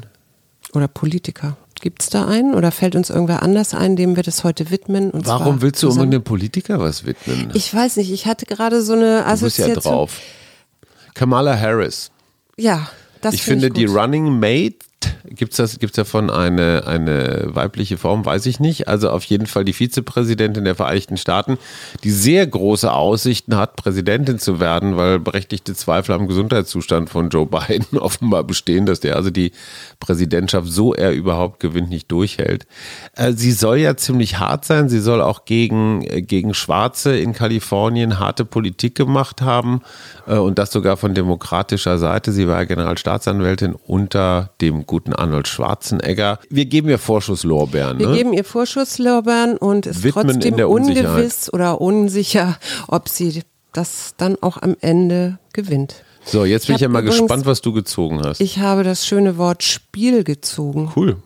Oder 0.74 0.88
Politiker? 0.88 1.58
Gibt 1.84 2.02
es 2.02 2.10
da 2.10 2.26
einen 2.26 2.56
oder 2.56 2.72
fällt 2.72 2.96
uns 2.96 3.10
irgendwer 3.10 3.44
anders 3.44 3.74
ein, 3.74 3.98
dem 3.98 4.16
wir 4.16 4.24
das 4.24 4.46
heute 4.46 4.72
widmen? 4.72 5.12
Und 5.12 5.28
Warum 5.28 5.62
willst 5.62 5.84
du 5.84 5.90
unbedingt 5.90 6.14
dem 6.14 6.24
Politiker 6.24 6.80
was 6.80 7.06
widmen? 7.06 7.52
Ich 7.56 7.74
weiß 7.74 7.98
nicht, 7.98 8.10
ich 8.10 8.26
hatte 8.26 8.46
gerade 8.46 8.82
so 8.82 8.94
eine 8.94 9.18
du 9.18 9.42
bist 9.42 9.58
ja 9.58 9.66
Assoziation. 9.66 9.84
drauf. 9.84 10.22
Kamala 11.14 11.60
Harris. 11.60 12.10
Ja, 12.56 12.88
das 13.20 13.34
ich 13.34 13.44
find 13.44 13.64
finde 13.64 13.74
die 13.78 13.84
gut. 13.88 13.98
Running 13.98 14.40
Mate, 14.40 14.78
gibt's 15.36 15.58
das, 15.58 15.80
gibt's 15.80 15.96
davon 15.96 16.30
eine, 16.30 16.86
eine 16.86 17.50
weibliche 17.54 17.98
Form, 17.98 18.26
weiß 18.26 18.46
ich 18.46 18.60
nicht. 18.60 18.88
Also 18.88 19.10
auf 19.10 19.24
jeden 19.26 19.48
Fall 19.48 19.66
die 19.66 19.74
Vizepräsidentin 19.74 20.64
der 20.64 20.76
Vereinigten 20.76 21.18
Staaten, 21.18 21.58
die 22.04 22.12
sehr 22.12 22.46
große 22.46 22.92
Aussichten 22.92 23.56
hat, 23.56 23.76
Präsidentin 23.76 24.40
zu 24.40 24.60
werden, 24.60 24.98
weil 24.98 25.20
berechtigte 25.20 25.74
Zweifel 25.74 26.14
am 26.14 26.28
Gesundheitszustand 26.28 27.10
von 27.10 27.30
Joe 27.30 27.46
Biden 27.46 27.98
offenbar 28.00 28.44
bestehen, 28.44 28.86
dass 28.86 29.00
der 29.00 29.16
also 29.16 29.30
die 29.30 29.52
Präsidentschaft, 30.00 30.68
so 30.68 30.94
er 30.94 31.12
überhaupt 31.12 31.60
gewinnt, 31.60 31.90
nicht 31.90 32.12
durchhält. 32.12 32.66
Äh, 33.16 33.34
Sie 33.34 33.52
soll 33.52 33.78
ja 33.78 33.96
ziemlich 33.98 34.40
hart 34.40 34.66
sein. 34.66 34.90
Sie 34.90 35.00
soll 35.00 35.22
auch 35.22 35.46
gegen, 35.46 36.04
äh, 36.04 36.22
gegen 36.22 36.54
Schwarze 36.54 37.18
in 37.18 37.34
Kalifornien 37.34 38.20
harte 38.20 38.46
Politik 38.46 38.96
gemacht 38.96 39.42
haben 39.42 39.82
äh, 40.28 40.36
und 40.36 40.60
das 40.60 40.72
sogar 40.72 40.98
von 40.98 41.14
demokratischer 41.14 41.98
Seite. 41.98 42.32
Sie 42.32 42.48
war 42.48 42.66
Generalstaatsanwältin 42.66 43.76
unter 43.76 44.52
dem 44.62 44.86
guten 44.86 45.14
Arnold 45.24 45.48
Schwarzenegger. 45.48 46.40
Wir 46.50 46.66
geben 46.66 46.90
ihr 46.90 47.00
Vorschusslorbeeren. 47.00 47.98
Wir 48.00 48.10
Ne? 48.10 48.18
geben 48.18 48.34
ihr 48.34 48.44
Vorschusslorbeeren 48.44 49.58
und 49.58 49.86
es 49.88 49.98
ist 49.98 50.04
Widmen 50.04 50.40
trotzdem 50.42 50.54
ungewiss 50.70 51.52
oder 51.52 51.80
unsicher, 51.82 52.58
ob 52.88 53.08
sie 53.10 53.42
das 53.72 54.14
dann 54.18 54.36
auch 54.42 54.62
am 54.62 54.76
Ende 54.82 55.40
gewinnt. 55.54 56.04
So, 56.26 56.46
jetzt 56.46 56.68
bin 56.68 56.76
Ich 56.76 56.78
ich 56.78 56.82
ja 56.84 56.90
mal 56.90 57.00
übrigens- 57.02 57.20
gespannt, 57.22 57.46
was 57.46 57.62
du 57.62 57.74
gezogen 57.74 58.22
hast. 58.24 58.40
Ich 58.42 58.60
habe 58.60 58.84
das 58.84 59.06
schöne 59.08 59.38
Wort 59.38 59.64
Spiel 59.64 60.24
gezogen. 60.24 60.92
cool. 60.96 61.18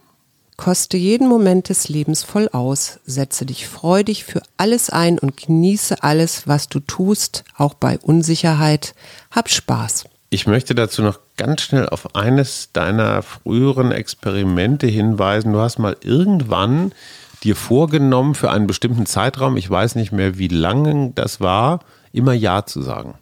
Koste 0.56 0.98
jeden 0.98 1.28
Moment 1.28 1.70
des 1.70 1.88
Lebens 1.88 2.24
voll 2.24 2.50
aus, 2.52 3.00
setze 3.06 3.46
dich 3.46 3.68
freudig 3.68 4.24
für 4.24 4.42
alles 4.58 4.90
ein 4.90 5.20
und 5.20 5.38
genieße 5.38 6.02
alles, 6.02 6.48
was 6.48 6.68
du 6.68 6.80
tust, 6.80 7.44
auch 7.58 7.76
bei 7.76 8.00
Unsicherheit. 8.00 8.96
Hab 9.30 9.50
Spaß. 9.50 10.06
Ich 10.32 10.48
möchte 10.48 10.74
dazu 10.74 11.04
noch 11.04 11.20
ganz 11.38 11.62
schnell 11.62 11.88
auf 11.90 12.16
eines 12.16 12.72
deiner 12.74 13.22
früheren 13.22 13.92
Experimente 13.92 14.88
hinweisen. 14.88 15.54
Du 15.54 15.60
hast 15.60 15.80
mal 15.80 15.96
irgendwann 16.02 16.92
dir 17.44 17.56
vorgenommen, 17.56 18.36
für 18.36 18.52
einen 18.52 18.68
bestimmten 18.68 19.06
Zeitraum, 19.06 19.58
ich 19.58 19.70
weiß 19.70 19.96
nicht 19.96 20.12
mehr, 20.12 20.38
wie 20.38 20.48
lange 20.48 21.12
das 21.14 21.40
war, 21.40 21.80
immer 22.12 22.34
Ja 22.34 22.66
zu 22.66 22.82
sagen. 22.82 23.14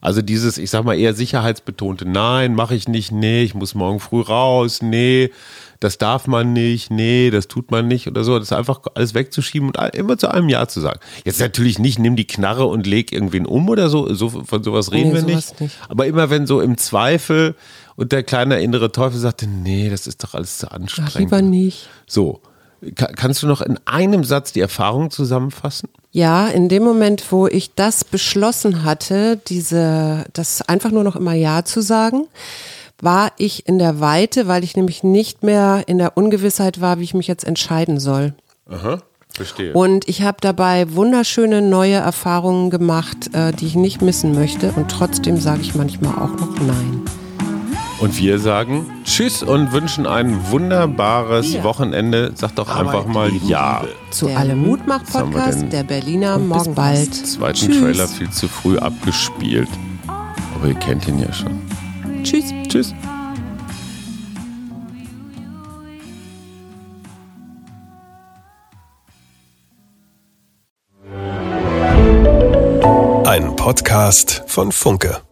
Also 0.00 0.22
dieses, 0.22 0.58
ich 0.58 0.70
sag 0.70 0.84
mal, 0.84 0.98
eher 0.98 1.14
sicherheitsbetonte, 1.14 2.06
nein, 2.08 2.54
mache 2.54 2.74
ich 2.74 2.86
nicht, 2.88 3.12
nee, 3.12 3.42
ich 3.42 3.54
muss 3.54 3.74
morgen 3.74 3.98
früh 4.00 4.20
raus, 4.20 4.82
nee, 4.82 5.30
das 5.80 5.98
darf 5.98 6.26
man 6.26 6.52
nicht, 6.52 6.90
nee, 6.90 7.30
das 7.30 7.48
tut 7.48 7.70
man 7.70 7.88
nicht 7.88 8.06
oder 8.06 8.22
so. 8.24 8.38
Das 8.38 8.52
einfach 8.52 8.80
alles 8.94 9.14
wegzuschieben 9.14 9.68
und 9.70 9.94
immer 9.94 10.16
zu 10.16 10.30
einem 10.30 10.48
Ja 10.48 10.68
zu 10.68 10.80
sagen. 10.80 11.00
Jetzt 11.24 11.40
natürlich 11.40 11.78
nicht, 11.78 11.98
nimm 11.98 12.16
die 12.16 12.26
Knarre 12.26 12.66
und 12.66 12.86
leg 12.86 13.12
irgendwen 13.12 13.46
um 13.46 13.68
oder 13.68 13.88
so, 13.88 14.12
so 14.14 14.28
von 14.30 14.62
sowas 14.62 14.92
reden 14.92 15.08
Nee, 15.10 15.14
wir 15.16 15.22
nicht. 15.22 15.60
nicht. 15.60 15.76
Aber 15.88 16.06
immer 16.06 16.30
wenn 16.30 16.46
so 16.46 16.60
im 16.60 16.78
Zweifel 16.78 17.54
und 17.96 18.12
der 18.12 18.22
kleine 18.22 18.60
innere 18.60 18.92
Teufel 18.92 19.18
sagte, 19.18 19.46
nee, 19.46 19.90
das 19.90 20.06
ist 20.06 20.22
doch 20.24 20.34
alles 20.34 20.58
zu 20.58 20.68
Ach, 20.70 20.74
anstrengend. 20.76 21.14
lieber 21.18 21.42
nicht. 21.42 21.88
So, 22.06 22.40
Ka- 22.94 23.12
kannst 23.14 23.42
du 23.42 23.46
noch 23.46 23.60
in 23.62 23.78
einem 23.86 24.22
Satz 24.24 24.52
die 24.52 24.60
Erfahrung 24.60 25.10
zusammenfassen? 25.10 25.88
Ja, 26.16 26.48
in 26.48 26.70
dem 26.70 26.82
Moment, 26.82 27.30
wo 27.30 27.46
ich 27.46 27.74
das 27.74 28.02
beschlossen 28.02 28.84
hatte, 28.84 29.38
diese, 29.48 30.24
das 30.32 30.66
einfach 30.66 30.90
nur 30.90 31.04
noch 31.04 31.14
immer 31.14 31.34
Ja 31.34 31.62
zu 31.62 31.82
sagen, 31.82 32.26
war 32.98 33.32
ich 33.36 33.68
in 33.68 33.78
der 33.78 34.00
Weite, 34.00 34.48
weil 34.48 34.64
ich 34.64 34.76
nämlich 34.76 35.02
nicht 35.02 35.42
mehr 35.42 35.82
in 35.88 35.98
der 35.98 36.16
Ungewissheit 36.16 36.80
war, 36.80 36.98
wie 37.00 37.04
ich 37.04 37.12
mich 37.12 37.26
jetzt 37.26 37.44
entscheiden 37.44 38.00
soll. 38.00 38.32
Aha, 38.66 39.02
verstehe. 39.28 39.74
Und 39.74 40.08
ich 40.08 40.22
habe 40.22 40.38
dabei 40.40 40.90
wunderschöne 40.94 41.60
neue 41.60 41.96
Erfahrungen 41.96 42.70
gemacht, 42.70 43.34
äh, 43.34 43.52
die 43.52 43.66
ich 43.66 43.74
nicht 43.74 44.00
missen 44.00 44.34
möchte. 44.34 44.72
Und 44.72 44.90
trotzdem 44.90 45.38
sage 45.38 45.60
ich 45.60 45.74
manchmal 45.74 46.14
auch 46.14 46.34
noch 46.40 46.58
Nein. 46.58 47.02
Und 47.98 48.18
wir 48.18 48.38
sagen 48.38 48.86
Tschüss 49.04 49.42
und 49.42 49.72
wünschen 49.72 50.06
ein 50.06 50.50
wunderbares 50.50 51.54
ja. 51.54 51.64
Wochenende. 51.64 52.32
Sag 52.34 52.54
doch 52.56 52.68
Arbeit, 52.68 52.94
einfach 52.94 53.06
mal 53.06 53.30
Ja. 53.46 53.84
Zu 54.10 54.28
allem 54.28 54.66
Mutmach-Podcast 54.66 55.72
der 55.72 55.82
Berliner 55.82 56.36
und 56.36 56.48
Morgen 56.48 56.74
bald. 56.74 57.14
Zweiten 57.14 57.56
Tschüss. 57.56 57.80
Trailer 57.80 58.08
viel 58.08 58.30
zu 58.30 58.48
früh 58.48 58.76
abgespielt. 58.78 59.68
Aber 60.06 60.68
ihr 60.68 60.74
kennt 60.74 61.08
ihn 61.08 61.18
ja 61.18 61.32
schon. 61.32 61.58
Tschüss. 62.22 62.52
Tschüss. 62.68 62.94
Ein 73.24 73.56
Podcast 73.56 74.42
von 74.46 74.70
Funke. 74.70 75.25